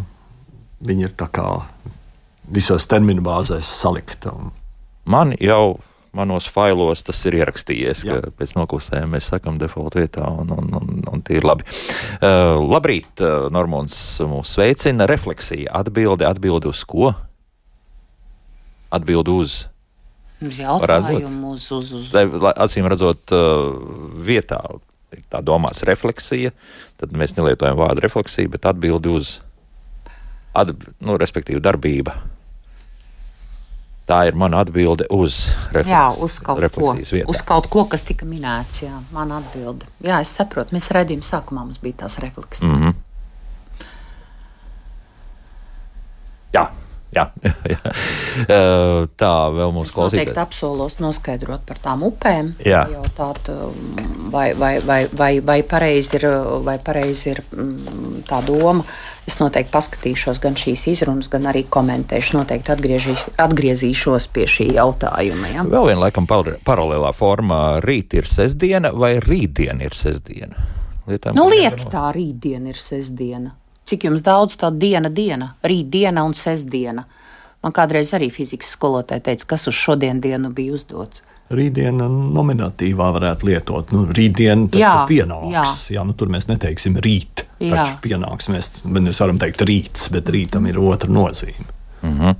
viņi 0.85 1.07
ir 1.07 1.15
tā 1.17 1.29
kā 1.33 1.47
visos 2.51 2.85
terminu 2.89 3.23
bāzēs 3.25 3.65
salikta. 3.81 4.33
Man 5.09 5.33
jau 5.41 5.79
manos 6.17 6.47
failos 6.51 7.03
tas 7.07 7.19
ir 7.29 7.39
ierakstījies, 7.39 8.03
ka 8.07 8.19
Jā. 8.19 8.31
pēc 8.37 8.53
noklusējuma 8.57 9.15
mēs 9.15 9.31
sakām 9.31 9.59
default 9.61 9.95
vietā, 9.99 10.25
un, 10.27 10.51
un, 10.55 10.71
un, 10.79 11.01
un 11.07 11.23
tie 11.25 11.39
ir 11.39 11.47
labi. 11.47 11.67
Uh, 12.19 12.59
labrīt, 12.59 13.23
uh, 13.23 13.47
Normons 13.53 13.95
mūs 14.27 14.55
sveicina. 14.57 15.07
Refleksija, 15.09 15.71
atbilde, 15.81 16.27
atbilde 16.27 16.71
uz 16.71 16.83
ko? 16.87 17.13
Atbilde 18.91 19.37
uz. 19.43 19.59
Būt. 20.41 20.57
jautājumu 20.57 21.53
uz, 21.55 21.67
uz, 21.75 21.93
uz. 21.99 22.15
Acīm 22.51 22.89
redzot, 22.91 23.31
uh, 23.35 24.17
vietā 24.25 24.59
ir 25.15 25.23
tā 25.31 25.41
domās 25.43 25.83
refleksija, 25.87 26.53
tad 26.99 27.15
mēs 27.15 27.35
nelietojam 27.37 27.79
vārdu 27.79 28.03
refleksija, 28.05 28.51
bet 28.51 28.67
atbildi 28.69 29.11
uz, 29.11 29.37
atb, 30.57 30.87
nu, 31.03 31.17
respektīvi, 31.19 31.61
darbība. 31.63 32.15
Tā 34.11 34.25
ir 34.27 34.35
mana 34.35 34.59
atbilde 34.65 35.05
uz 35.15 35.45
refleks, 35.71 35.91
Jā, 35.93 36.03
uz 36.19 36.39
kaut, 36.43 36.59
ko, 36.75 36.93
vietā. 36.99 37.27
uz 37.31 37.43
kaut 37.47 37.69
ko, 37.71 37.85
kas 37.91 38.03
tika 38.07 38.27
minēts. 38.27 38.81
Jā, 38.83 38.97
man 39.15 39.31
atbilde. 39.37 39.87
Jā, 40.03 40.19
es 40.25 40.33
saprotu. 40.35 40.75
Mēs 40.75 40.91
redzējām, 40.91 41.23
sākumā 41.23 41.63
mums 41.63 41.79
bija 41.79 42.03
tās 42.03 42.19
refleksijas. 42.19 42.67
Mm 42.67 42.81
-hmm. 42.81 42.99
Jā, 47.11 47.25
jā, 47.73 47.79
tā 49.19 49.31
vēl 49.51 49.73
mums 49.75 49.91
Es 49.91 49.97
noteikti 49.99 50.39
apsolos 50.39 50.95
noskaidrot 51.03 51.65
par 51.67 51.81
tām 51.83 52.05
upēm. 52.07 52.53
Jā. 52.63 52.85
Jautāt, 52.93 53.49
um, 53.51 54.29
vai, 54.31 54.53
vai, 54.55 54.77
vai, 54.85 55.01
vai, 55.11 55.31
vai 55.43 55.57
pareizi 55.67 56.15
ir, 56.21 56.27
vai 56.63 56.77
pareizi 56.79 57.33
ir 57.33 57.43
mm, 57.51 58.23
tā 58.29 58.39
doma. 58.47 58.85
Es 59.27 59.37
noteikti 59.37 59.73
paskatīšos 59.75 60.39
gan 60.41 60.55
šīs 60.57 60.87
izrunas, 60.95 61.27
gan 61.31 61.45
arī 61.51 61.65
komentēšu. 61.69 62.39
Noteikti 62.39 62.73
atgriežīs, 62.73 63.27
atgriezīšos 63.43 64.29
pie 64.33 64.47
šī 64.49 64.71
jautājuma. 64.79 65.51
Ja? 65.51 65.67
Vēl 65.67 65.91
viena 65.91 66.07
laikam 66.07 66.27
par- 66.31 66.55
paralēlā 66.65 67.11
formā. 67.17 67.61
Rīt 67.85 68.15
ir 68.17 68.29
sestdiena 68.29 68.95
vai 68.95 69.17
rītdiena 69.19 69.83
ir 69.85 69.97
sestdiena? 69.97 70.69
Lietām, 71.09 71.35
Nu, 71.35 71.49
liek 71.51 71.75
tā, 71.91 72.07
rītdiena 72.15 72.71
ir 72.71 72.79
sestdiena. 72.79 73.57
Cik 73.91 74.05
jums 74.07 74.21
daudz 74.23 74.55
tā 74.55 74.69
diena, 74.71 75.09
diena, 75.11 75.49
rītdiena 75.67 76.23
un 76.23 76.31
sestdiena? 76.37 77.03
Man 77.61 77.73
kādreiz 77.75 78.13
arī 78.15 78.29
fizikas 78.31 78.71
skolotāja 78.77 79.25
teica, 79.25 79.49
kas 79.51 79.67
uz 79.67 79.75
šodien 79.75 80.21
dienu 80.23 80.53
bija 80.55 80.77
uzdots. 80.77 81.19
Rītdiena 81.51 82.05
nominatīvā 82.07 83.09
varētu 83.17 83.49
lietot. 83.49 83.91
Nu, 83.91 84.05
rītdiena 84.07 84.69
taču 84.71 84.79
Jā, 84.79 84.93
pienāks. 85.09 85.51
jā. 85.51 85.65
Jā, 85.97 86.05
nu, 86.07 86.15
tur 86.15 86.31
mēs 86.31 86.47
neteiksim 86.47 86.95
rīt. 87.03 87.43
Jā. 87.59 87.73
Taču 87.81 87.97
pienāks. 88.05 88.47
Mēs, 88.53 88.71
mēs 88.87 89.19
varam 89.19 89.41
teikt 89.41 89.65
rīts, 89.67 90.07
bet 90.15 90.31
rītam 90.31 90.69
ir 90.71 90.79
otra 90.79 91.11
nozīme. 91.11 91.67
Mm 92.01 92.15
-hmm. 92.19 92.35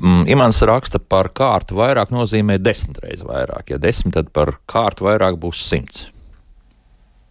Mm, 0.00 0.26
Imants 0.34 0.62
raksta 0.66 0.98
par 0.98 1.28
kārtu 1.28 1.78
vairāk 1.78 2.10
nozīmē 2.10 2.58
desmit 2.58 2.98
reizes 3.04 3.22
vairāk. 3.22 3.70
Ja 3.70 3.78
desmit, 3.78 4.14
tad 4.14 4.32
par 4.32 4.56
kārtu 4.66 5.04
vairāk 5.06 5.38
būs 5.38 5.62
simts. 5.62 6.10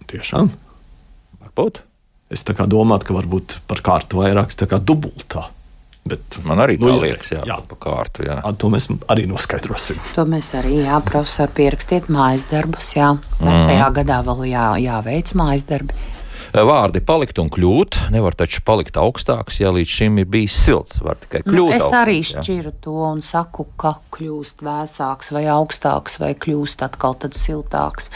Tiešām? 0.07 0.49
Varbūt. 1.43 1.89
Es 2.30 2.44
domāju, 2.46 3.08
ka 3.08 3.16
varbūt 3.16 3.60
par 3.70 3.82
kārtu 3.86 4.22
vairāk 4.22 4.54
tā 4.58 4.68
kā 4.70 4.78
dubultā. 4.78 5.48
Bet, 6.10 6.40
Man 6.48 6.62
arī 6.64 6.78
tā 6.80 6.88
nu, 6.88 7.00
liekas, 7.04 7.34
jā, 7.36 7.42
jā. 7.46 7.58
pa 7.70 7.76
kārtu. 7.78 8.24
Jā. 8.26 8.40
A, 8.46 8.54
To 8.54 8.70
mēs 8.72 8.88
arī 9.12 9.26
noskaidrosim. 9.30 10.00
To 10.16 10.26
mēs 10.30 10.52
arī, 10.58 10.80
jā, 10.86 10.98
profesori, 11.06 11.52
pierakstiet 11.58 12.08
mājas 12.14 12.48
darbus, 12.50 12.94
jā. 12.96 13.12
Vecajā 13.42 13.90
gadā 14.00 14.22
vēl 14.26 14.48
jā, 14.50 14.66
jāveic 14.88 15.34
mājas 15.38 15.68
darbi. 15.70 15.94
Vārdi 16.54 17.02
palikt 17.06 17.38
un 17.41 17.50
kļūt. 17.54 17.97
Nevar 18.14 18.34
taču 18.38 18.62
palikt 18.66 18.97
augstāks, 18.97 19.60
ja 19.62 19.70
līdz 19.76 19.91
šim 20.00 20.18
ir 20.24 20.26
bijis 20.34 20.56
silts. 20.66 20.97
Var 21.06 21.20
tikai 21.22 21.43
Nu, 21.45 21.52
kļūt. 21.54 21.76
es 21.78 21.86
arī 21.93 22.18
augstāks, 22.20 22.34
jā. 22.36 22.43
šķiru 22.47 22.74
to 22.82 22.95
un 23.12 23.22
saku, 23.22 23.68
ka 23.80 23.93
kļūst 24.16 24.64
vēsāks 24.66 25.32
vai 25.36 25.43
augstāks, 25.54 26.18
vai 26.20 26.34
kļūst 26.34 26.84
atkal 26.88 27.16
tad 27.22 27.38
siltāks. 27.38 28.10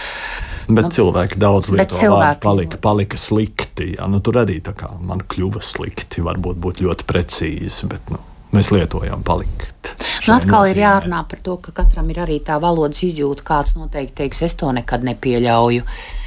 Bet 0.68 0.88
nu, 0.90 0.92
cilvēki 0.96 1.38
daudz 1.44 1.70
bet 1.70 1.92
lieto 1.92 2.00
cilvēki 2.02 2.42
palika, 2.46 2.78
palika 2.82 3.18
slikti. 3.20 3.94
Jā. 3.98 4.08
Nu, 4.10 4.20
tur 4.24 4.42
arī 4.42 4.60
tā 4.66 4.74
kā 4.78 4.90
man 5.00 5.22
kļuva 5.30 5.62
slikti. 5.62 6.24
Varbūt 6.26 6.58
būtu 6.64 6.88
ļoti 6.88 7.08
precīzi, 7.10 7.90
bet 7.92 8.10
nu, 8.10 8.18
mēs 8.56 8.72
lietojam 8.74 9.22
palikt. 9.28 9.94
Nu, 10.26 10.34
atkal 10.38 10.70
ir 10.72 10.78
nozīmē. 10.78 10.84
jārunā 10.88 11.22
par 11.30 11.40
to, 11.44 11.58
ka 11.62 11.72
katram 11.84 12.10
ir 12.10 12.22
arī 12.24 12.40
tā 12.42 12.58
valodas 12.64 13.04
izjūta. 13.04 13.44
Kāds 13.44 13.76
noteikti 13.78 14.16
teiks, 14.24 14.42
es 14.48 14.56
to 14.56 14.72
nekad 14.72 15.04
nepieļauju. 15.04 15.84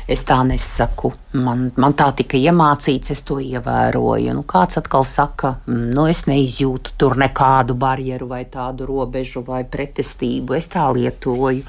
Es 0.06 0.22
tā 0.22 0.36
nesaku. 0.46 1.10
Man, 1.34 1.64
man 1.82 1.94
tā 1.98 2.12
tika 2.14 2.38
iemācīts, 2.38 3.10
es 3.10 3.24
to 3.26 3.40
ievēroju. 3.42 4.36
Nu, 4.36 4.44
kāds 4.46 4.78
atkal 4.78 5.02
saka, 5.04 5.56
"Mm, 5.66 5.90
nu, 5.94 6.06
es 6.06 6.22
neizjūtu 6.30 6.94
tur 6.96 7.16
nekādu 7.16 7.74
barjeru 7.74 8.28
vai 8.28 8.44
tādu 8.44 8.86
robežu 8.86 9.42
vai 9.44 9.64
pretestību. 9.64 10.56
Es 10.56 10.68
tā 10.68 10.86
lietoju. 10.94 11.64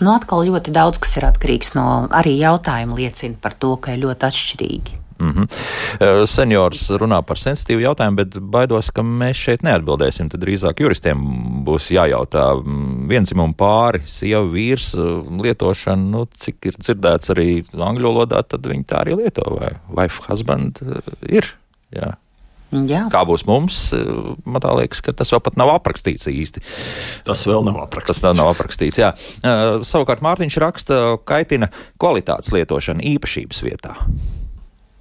Nu, 0.00 0.14
atkal 0.14 0.46
ļoti 0.46 0.70
daudz 0.70 0.98
kas 0.98 1.16
ir 1.16 1.24
atkarīgs 1.24 1.74
no 1.74 2.08
arī 2.08 2.38
jautājuma, 2.38 2.96
liecina 2.96 3.36
par 3.40 3.52
to, 3.52 3.76
ka 3.76 3.92
ir 3.92 3.98
ļoti 4.06 4.30
atšķirīgi. 4.30 4.99
Mm 5.20 5.32
-hmm. 5.34 6.26
Seniors 6.26 6.88
runā 6.90 7.22
par 7.22 7.36
sensitīvu 7.38 7.82
jautājumu, 7.84 8.16
bet 8.16 8.38
baidos, 8.40 8.90
ka 8.90 9.02
mēs 9.02 9.36
šeit 9.36 9.62
neatbildēsim. 9.62 10.30
Tad 10.32 10.40
drīzāk 10.40 10.80
juristiem 10.80 11.20
būs 11.66 11.90
jājautā 11.92 12.46
mm, 12.56 13.08
vienzimumu 13.10 13.54
pāri, 13.54 14.00
sieva, 14.06 14.46
vīrs 14.48 14.94
uh, 14.96 15.20
lietošana, 15.42 16.10
nu, 16.14 16.26
cik 16.40 16.70
ir 16.70 16.80
dzirdēts 16.80 17.34
arī 17.34 17.64
angļu 17.74 18.12
valodā, 18.12 18.42
tad 18.42 18.66
viņi 18.66 18.88
tā 18.88 19.04
arī 19.04 19.18
lieto. 19.20 19.44
Vai 19.58 19.76
wife, 19.88 20.24
husband 20.28 20.80
uh, 20.82 20.98
ir. 21.28 21.54
Jā. 21.94 22.14
Jā. 22.70 23.08
Kā 23.10 23.24
būs 23.26 23.42
mums, 23.50 23.92
uh, 23.92 24.34
man 24.46 24.62
liekas, 24.78 25.02
ka 25.02 25.12
tas 25.12 25.32
vēl 25.34 25.42
pat 25.42 25.56
nav 25.58 25.74
aprakstīts 25.74 26.30
īsti. 26.30 26.62
Tas 27.26 27.42
vēl 27.46 27.66
nav 27.66 27.80
aprakstīts. 27.82 28.20
Tas 28.20 28.24
vēl 28.28 28.36
nav 28.38 28.52
aprakstīts. 28.54 29.00
Jā. 29.02 29.14
Savukārt 29.84 30.22
Mārtiņš 30.22 30.60
raksta, 30.62 31.00
kaitina 31.26 31.72
kvalitātes 31.98 32.54
lietošana 32.54 33.02
īpašības 33.16 33.64
vietā. 33.66 33.96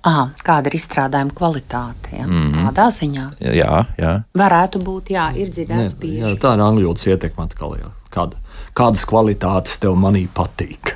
Aha, 0.08 0.30
kāda 0.46 0.72
ir 0.72 0.78
izstrādājuma 0.78 1.34
kvalitāte? 1.36 2.14
Ja? 2.16 2.28
Mm 2.28 2.52
-hmm. 2.52 2.68
Tādā 2.70 2.88
ziņā 2.96 3.26
Jā, 3.40 3.86
jā. 3.98 4.24
varētu 4.34 4.80
būt, 4.84 5.10
jā, 5.12 5.36
ir 5.36 5.50
dzirdēts 5.50 5.96
bieži. 6.00 6.20
jā, 6.20 6.36
tā 6.40 6.54
ir 6.54 6.60
angļu 6.60 6.84
valodas 6.84 7.08
ietekme 7.08 7.44
atkal. 7.44 7.76
Jā. 7.78 7.90
Kāda, 8.10 8.38
kādas 8.74 9.06
kvalitātes 9.06 9.80
tev 9.80 9.96
manī 9.96 10.28
patīk? 10.28 10.96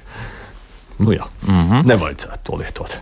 Nu, 0.99 1.11
jā, 1.11 1.25
mm 1.47 1.69
-hmm. 1.69 1.85
nevajadzētu 1.85 2.39
to 2.43 2.55
lietot. 2.55 2.99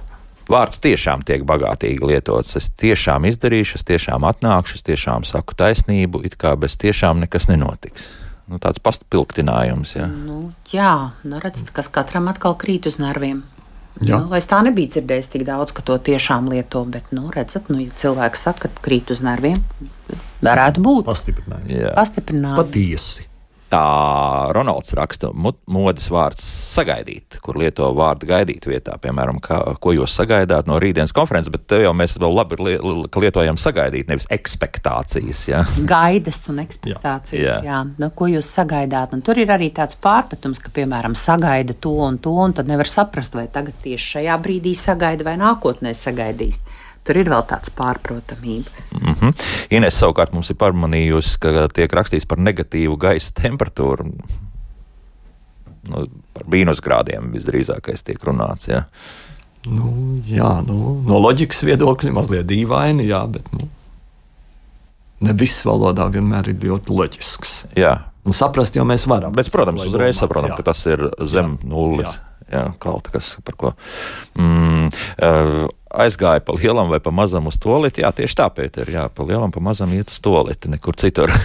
Vārds 0.50 0.80
tiešām 0.80 1.24
tiek 1.24 1.44
bagātīgi 1.44 2.08
lietots. 2.08 2.56
Es 2.56 2.70
tiešām 2.70 3.26
izdarīšu, 3.26 3.76
es 3.76 3.84
tiešām 3.84 4.26
atnākšu, 4.28 4.76
es 4.76 4.84
tiešām 4.84 5.24
saku 5.24 5.54
taisnību, 5.54 6.26
it 6.26 6.36
kā 6.38 6.56
bez 6.56 6.78
tiešām 6.78 7.20
nekas 7.20 7.48
nenotiks. 7.48 8.08
Nu, 8.52 8.60
tāds 8.60 8.82
pastpilktinājums. 8.84 9.96
Ja. 9.96 10.08
Nu, 10.08 10.52
jā, 10.74 11.12
nu 11.24 11.40
redzat, 11.40 11.72
kas 11.72 11.88
katram 11.88 12.28
atkal 12.28 12.58
krīt 12.60 12.86
uz 12.90 12.98
nerviem. 13.00 13.44
Jā. 14.00 14.22
Nu, 14.22 14.32
es 14.38 14.48
tā 14.50 14.62
nebiju 14.66 14.94
dzirdējis 14.94 15.32
tik 15.34 15.44
daudz, 15.48 15.74
ka 15.76 15.84
to 15.86 15.98
tiešām 16.00 16.48
lieto, 16.54 16.84
bet, 16.90 17.12
nu, 17.16 17.28
redzat, 17.34 17.68
nu, 17.70 17.82
ja 17.84 17.92
cilvēks 18.02 18.46
saka, 18.48 18.72
ka 18.72 18.86
krīt 18.88 19.12
uz 19.14 19.20
nerviem, 19.26 19.60
varētu 20.46 20.84
būt 20.86 21.10
Pastiprinājumi. 21.10 21.76
Jā. 21.76 21.92
pastiprinājums. 21.98 22.62
Patiesi. 22.64 23.28
Tā 23.72 24.52
Ronalds 24.52 24.92
raksta, 25.00 25.30
modes 25.32 26.10
vārds 26.12 26.44
sagaidīt, 26.74 27.38
kur 27.40 27.56
lieto 27.56 27.88
vārdu 27.96 28.28
gaidīt 28.28 28.66
vietā, 28.68 28.98
piemēram, 29.00 29.40
kā, 29.44 29.62
ko 29.80 29.94
jūs 29.96 30.12
sagaidāt 30.20 30.68
no 30.68 30.76
rītdienas 30.82 31.14
konferences, 31.16 31.54
bet 31.54 31.64
te 31.72 31.80
jau 31.86 31.94
mēs 31.96 32.18
vēl 32.20 32.36
labi 32.36 32.60
li- 32.60 32.76
lietojam 33.24 33.56
sagaidīt, 33.62 34.12
nevis 34.12 34.28
ekspektācijas. 34.34 35.46
Ja? 35.48 35.64
Gaidas 35.94 36.44
un 36.52 36.60
expectācijas. 36.66 37.40
Jā. 37.40 37.58
Jā. 37.64 37.72
Jā. 37.72 37.80
Nu, 38.02 38.12
ko 38.12 38.28
jūs 38.32 38.52
sagaidāt? 38.60 39.16
Un 39.16 39.24
tur 39.24 39.40
ir 39.40 39.56
arī 39.56 39.72
tāds 39.76 39.96
pārpratums, 40.04 40.60
ka, 40.60 40.74
piemēram, 40.76 41.16
sagaida 41.16 41.76
to 41.80 41.96
un 42.10 42.20
to, 42.20 42.36
un 42.44 42.58
tad 42.60 42.68
nevar 42.68 42.92
saprast, 42.92 43.40
vai 43.40 43.48
tagad 43.52 43.80
tieši 43.86 44.18
šajā 44.18 44.40
brīdī 44.44 44.76
sagaida 44.76 45.28
vai 45.32 45.38
nākotnē 45.40 45.96
sagaidīs. 45.96 46.60
Tur 47.08 47.18
ir 47.18 47.32
vēl 47.32 47.44
tāds 47.50 47.72
pārprotamība. 47.74 48.86
Mm 49.00 49.14
-hmm. 49.14 49.34
Ines 49.74 49.98
savukārt 49.98 50.34
mums 50.34 50.50
ir 50.50 50.56
pamanījusi, 50.62 51.40
ka 51.42 51.68
tiek 51.74 51.92
rakstīts 51.94 52.28
par 52.28 52.38
negatīvu 52.38 52.98
gaisa 52.98 53.32
temperatūru. 53.42 54.12
Nu, 55.90 56.06
par 56.34 56.44
mīnusgrādiem 56.46 57.32
visdrīzākais 57.34 58.04
tiek 58.06 58.24
runāts. 58.24 58.68
Ja? 58.68 58.84
Nu, 59.66 60.22
jā, 60.26 60.62
nu, 60.66 61.02
no 61.08 61.20
loģikas 61.20 61.64
viedokļa 61.64 62.12
mazliet 62.12 62.46
dīvaini, 62.46 63.08
jā, 63.10 63.26
bet 63.28 63.50
nu, 63.54 63.68
ne 65.22 65.34
viss 65.34 65.66
valodā 65.66 66.08
vienmēr 66.14 66.50
ir 66.50 66.62
ļoti 66.66 66.98
loģisks. 66.98 67.66
Jā. 67.78 67.98
Un 68.26 68.38
saprast 68.38 68.76
jau 68.78 68.86
mēs 68.86 69.08
varam. 69.10 69.34
Bet, 69.34 69.50
protams, 69.54 69.86
uzreiz 69.86 70.20
saprotam, 70.22 70.54
ka 70.58 70.64
tas 70.64 70.86
ir 70.86 71.08
zem 71.26 71.58
Jā. 71.58 71.70
nulles. 71.70 72.14
Jā. 72.14 72.28
Jā, 72.52 72.66
kaut 72.84 73.08
kas, 73.08 73.38
par 73.48 73.56
ko 73.56 73.70
mm, 74.36 74.90
uh, 75.24 75.70
aizgāja 75.94 76.44
pa 76.46 76.56
lielam 76.58 76.92
vai 76.92 77.00
pa 77.04 77.12
mazam 77.12 77.50
uz 77.52 77.60
toleti. 77.62 78.06
Jā, 78.06 78.14
tieši 78.16 78.38
tā, 78.38 78.48
Pēter, 78.54 78.92
jā, 78.92 79.08
pa 79.14 79.28
lielam, 79.28 79.52
pa 79.52 79.64
mazam 79.64 79.92
iet 79.96 80.14
uz 80.14 80.22
toleti, 80.24 80.72
nekur 80.72 80.98
citur. 81.00 81.34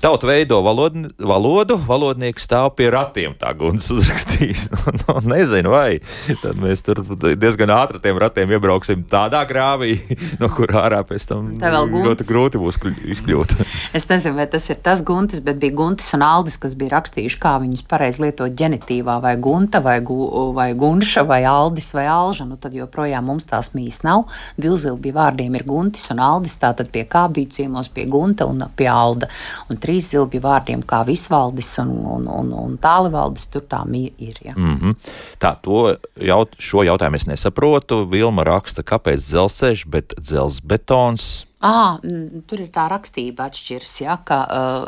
Tauta 0.00 0.24
veido 0.24 0.62
valodni, 0.64 1.10
valodu, 1.20 1.74
valodnieks 1.84 2.46
stāv 2.46 2.70
pie 2.72 2.86
ratiem, 2.88 3.34
tā 3.36 3.50
guns 3.52 3.84
uzrakstījis. 3.92 4.62
nu, 4.72 4.94
nu, 5.02 5.16
nezinu, 5.34 5.74
vai 5.74 5.98
tad 6.40 6.56
mēs 6.56 6.80
tur 6.86 7.02
diezgan 7.20 7.68
ātri 7.74 8.00
tiem 8.00 8.16
ratiem 8.20 8.54
iebrauksim 8.56 9.02
tādā 9.12 9.42
grāvī, 9.48 9.98
no 10.40 10.48
kur 10.56 10.72
ārā 10.80 11.02
pēc 11.04 11.26
tam 11.28 11.50
Tā 11.60 11.68
ļoti 11.76 12.24
grūti 12.24 12.62
būs 12.62 12.80
izkļūt. 13.12 13.52
Es 13.92 14.08
nezinu, 14.08 14.38
vai 14.40 14.46
tas 14.48 14.70
ir 14.72 14.80
tas 14.80 15.04
guntis, 15.04 15.44
bet 15.44 15.60
bija 15.60 15.76
guntis 15.76 16.08
un 16.16 16.24
aldis, 16.24 16.56
kas 16.62 16.78
bija 16.80 16.94
rakstījuši, 16.96 17.40
kā 17.42 17.58
viņus 17.60 17.84
pareizi 17.90 18.24
lietot 18.24 18.56
ģenitīvā, 18.56 19.18
vai 19.20 19.34
gunta, 19.36 19.84
vai, 19.84 19.98
gu, 20.00 20.16
vai 20.56 20.70
gunša, 20.80 21.26
vai 21.28 21.42
aldis, 21.44 21.92
vai 21.92 22.06
alža. 22.08 22.48
Nu, 22.48 22.56
tad 22.56 22.72
joprojām 22.72 23.28
mums 23.28 23.50
tās 23.60 23.74
mīs 23.76 24.00
nav. 24.06 24.26
Divzilbi 24.60 25.12
vārdiem 25.14 25.54
ir 25.58 25.66
guntis 25.68 26.08
un 26.12 26.22
aldis, 26.24 26.56
tātad 26.60 26.90
pie 26.92 27.04
kā 27.10 27.26
bija 27.32 27.50
ciemos 27.60 27.90
pie 27.92 28.06
gunta 28.10 28.46
un 28.48 28.64
pie 28.76 28.88
alda. 28.90 29.28
Un 29.70 29.80
trīs 29.80 30.10
zilbi 30.14 30.40
vārdiem 30.40 30.82
kā 30.86 31.02
visvaldis 31.06 31.76
un, 31.84 31.92
un, 32.16 32.26
un, 32.28 32.52
un 32.64 32.78
tālivaldis, 32.80 33.50
tur 33.52 33.66
tā 33.68 33.84
mija 33.86 34.10
ir. 34.18 34.40
Ja. 34.44 34.54
Mm 34.56 34.78
-hmm. 34.78 34.94
Tā, 35.38 35.56
to 35.62 35.96
jaut, 36.16 36.56
šo 36.58 36.82
jautājumu 36.84 37.16
es 37.16 37.26
nesaprotu. 37.26 38.06
Vilma 38.06 38.44
raksta, 38.44 38.82
kāpēc 38.82 39.20
dzelzceļš, 39.20 39.86
bet 39.86 40.14
dzelzbetons. 40.18 41.49
Ah, 41.62 41.98
mm, 42.02 42.46
tur 42.48 42.60
ir 42.64 42.70
tā 42.72 42.86
rakstība 42.88 43.44
atšķiras, 43.50 43.94
ja, 44.00 44.14
ka 44.24 44.36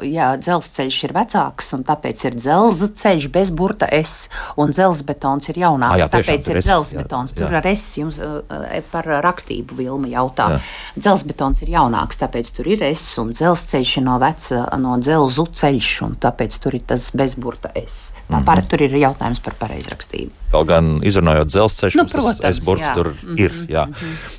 jā, 0.09 0.31
dzelzceļš 0.41 1.01
ir 1.05 1.13
vecāks 1.13 1.67
un 1.77 1.83
tāpēc 1.85 2.23
ir 2.31 2.37
dzelzceļš 2.41 3.27
bez 3.35 3.51
burta 3.53 3.89
S, 3.93 4.31
un 4.57 4.73
dzelzbetons 4.73 5.51
ir 5.53 5.61
jaunāks. 5.61 5.93
Ah, 5.93 6.01
jā, 6.01 6.09
tiešām, 6.09 6.25
tāpēc 6.33 6.47
tur 6.49 6.57
ir 6.57 6.63
S, 6.63 6.67
dzelzbetons. 6.71 7.35
jā, 7.35 7.39
Tur 7.43 7.53
jā. 7.53 7.61
ar 7.61 7.69
S 7.75 7.85
jums 8.01 8.19
uh, 8.25 8.81
par 8.91 9.05
rakstību 9.29 9.77
vilma 9.83 10.09
jautā. 10.15 10.49
Jā. 10.57 10.61
Dzelzbetons 10.97 11.61
ir 11.67 11.75
jaunāks, 11.77 12.17
tāpēc 12.25 12.53
tur 12.57 12.73
ir 12.73 12.87
S, 12.89 13.19
un 13.21 13.35
dzelzceļš 13.37 13.93
ir 14.01 14.07
no 14.09 14.17
veca, 14.25 14.65
no 14.81 14.97
dzelzu 14.97 15.47
ceļš, 15.53 15.91
un 16.09 16.17
tāpēc 16.25 16.57
tur 16.65 16.81
ir 16.81 16.87
tas 16.89 17.11
bez 17.13 17.37
burta 17.37 17.69
S. 17.77 18.13
Tā 18.31 18.39
Mhm. 18.41 18.45
par, 18.49 18.63
tur 18.65 18.81
ir 18.81 18.97
jautājums 18.97 19.45
par 19.45 19.55
pareizrakstību. 19.61 20.31
Kaut 20.53 20.67
gan 20.69 20.89
izrunājot 21.09 21.49
dzelzceļš, 21.49 21.95
Nu, 21.97 22.03
mums 22.05 22.13
tas 22.13 22.19
protams, 22.21 22.43
aizburts 22.51 22.85
jā. 22.85 22.93
tur 22.99 23.09
Mhm, 23.13 23.37
ir. 23.41 23.55
Jā. 23.73 23.85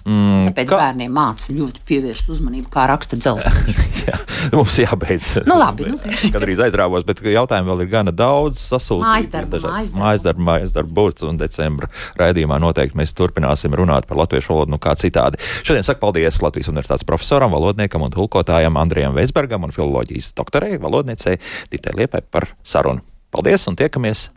Mm, 0.06 0.44
Tāpēc 0.52 0.68
kā- 0.70 0.78
bērniem 0.84 1.12
māca 1.16 1.54
ļoti 1.58 1.82
pievērst 1.90 2.30
uzmanību, 2.30 2.70
kā 2.74 2.84
raksta 2.92 3.18
dzelzceļš. 3.18 3.80
jā, 4.10 4.18
mums 4.54 4.76
jābeidz. 4.78 5.32
Nu, 5.50 5.58
labi, 5.58 5.88
nu. 5.90 5.98
Kadrīz 6.36 6.62
aizrāvos, 6.68 7.06
bet 7.08 7.24
jautājumu 7.26 7.72
vēl 7.74 7.86
ir 7.86 7.90
gana 7.96 8.14
daudz. 8.14 8.62
Mājasdarbu. 8.74 9.62
mājasdarbu, 9.98 10.46
mājasdarbu 10.50 10.94
burts 10.94 11.26
un 11.26 11.40
decembra 11.42 11.90
raidījumā 12.20 12.60
noteikti 12.62 12.98
mēs 13.00 13.16
turpināsim 13.18 13.74
runāt 13.74 14.06
par 14.10 14.18
latviešu 14.22 14.54
valodu, 14.54 14.76
nu 14.76 14.80
kā 14.84 14.94
citādi. 15.00 15.42
Šodien 15.66 15.84
saku 15.88 16.04
paldies 16.04 16.42
Latvijas 16.46 16.70
universitātes 16.70 17.08
profesoram, 17.08 17.52
valodniekam 17.58 18.06
un 18.06 18.14
tulkotājam 18.14 18.78
Andrijam 18.78 19.18
Veisbergam 19.18 19.64
un 19.66 19.74
filoloģijas 19.74 20.34
doktorei, 20.38 20.78
valodniecei 20.78 21.40
Ditai 21.74 21.98
Liepai 22.04 22.22
par 22.30 22.52
sarunu. 22.64 23.02
Paldies 23.34 23.66
un 23.66 23.78
tiekamies 23.78 24.28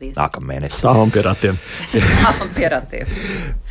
mēnesī. 0.41 0.81
Stāvam 0.81 1.11
pie 1.13 1.23
ratiem. 1.27 1.59
Stāvam 1.93 2.53
pie 2.57 2.71
ratiem. 2.73 3.11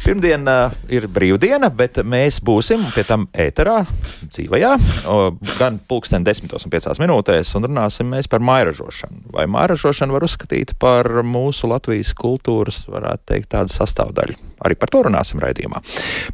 Pirmdien 0.04 0.46
uh, 0.46 0.76
ir 0.94 1.08
brīvdiena, 1.10 1.72
bet 1.74 1.98
mēs 2.06 2.38
būsim 2.46 2.84
pie 2.94 3.02
tam 3.08 3.26
ēterā, 3.34 3.80
dzīvajā, 4.28 4.74
o, 5.10 5.16
gan 5.58 5.80
pulksten 5.90 6.28
10 6.28 6.54
un 6.54 6.74
5 6.76 7.02
minūtēs, 7.02 7.56
un 7.58 7.66
runāsim 7.66 8.14
mēs 8.14 8.30
par 8.30 8.46
mairažošanu. 8.46 9.32
Vai 9.34 9.48
mairažošanu 9.50 10.14
var 10.14 10.28
uzskatīt 10.28 10.76
par 10.82 11.10
mūsu 11.26 11.72
Latvijas 11.72 12.14
kultūras, 12.18 12.84
varētu 12.92 13.32
teikt, 13.34 13.50
tādu 13.56 13.74
sastāvdaļu? 13.74 14.38
Arī 14.66 14.78
par 14.78 14.94
to 14.94 15.02
runāsim 15.10 15.42
raidījumā. 15.42 15.82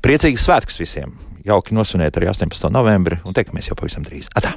Priecīgas 0.04 0.50
svētkus 0.50 0.84
visiem! 0.84 1.16
Jauki 1.48 1.74
nosvinēt 1.74 2.20
arī 2.20 2.30
18. 2.30 2.70
novembri 2.76 3.24
un 3.26 3.34
tiekamies 3.34 3.72
jau 3.72 3.80
pavisam 3.80 4.04
drīz. 4.06 4.30
Atā! 4.38 4.54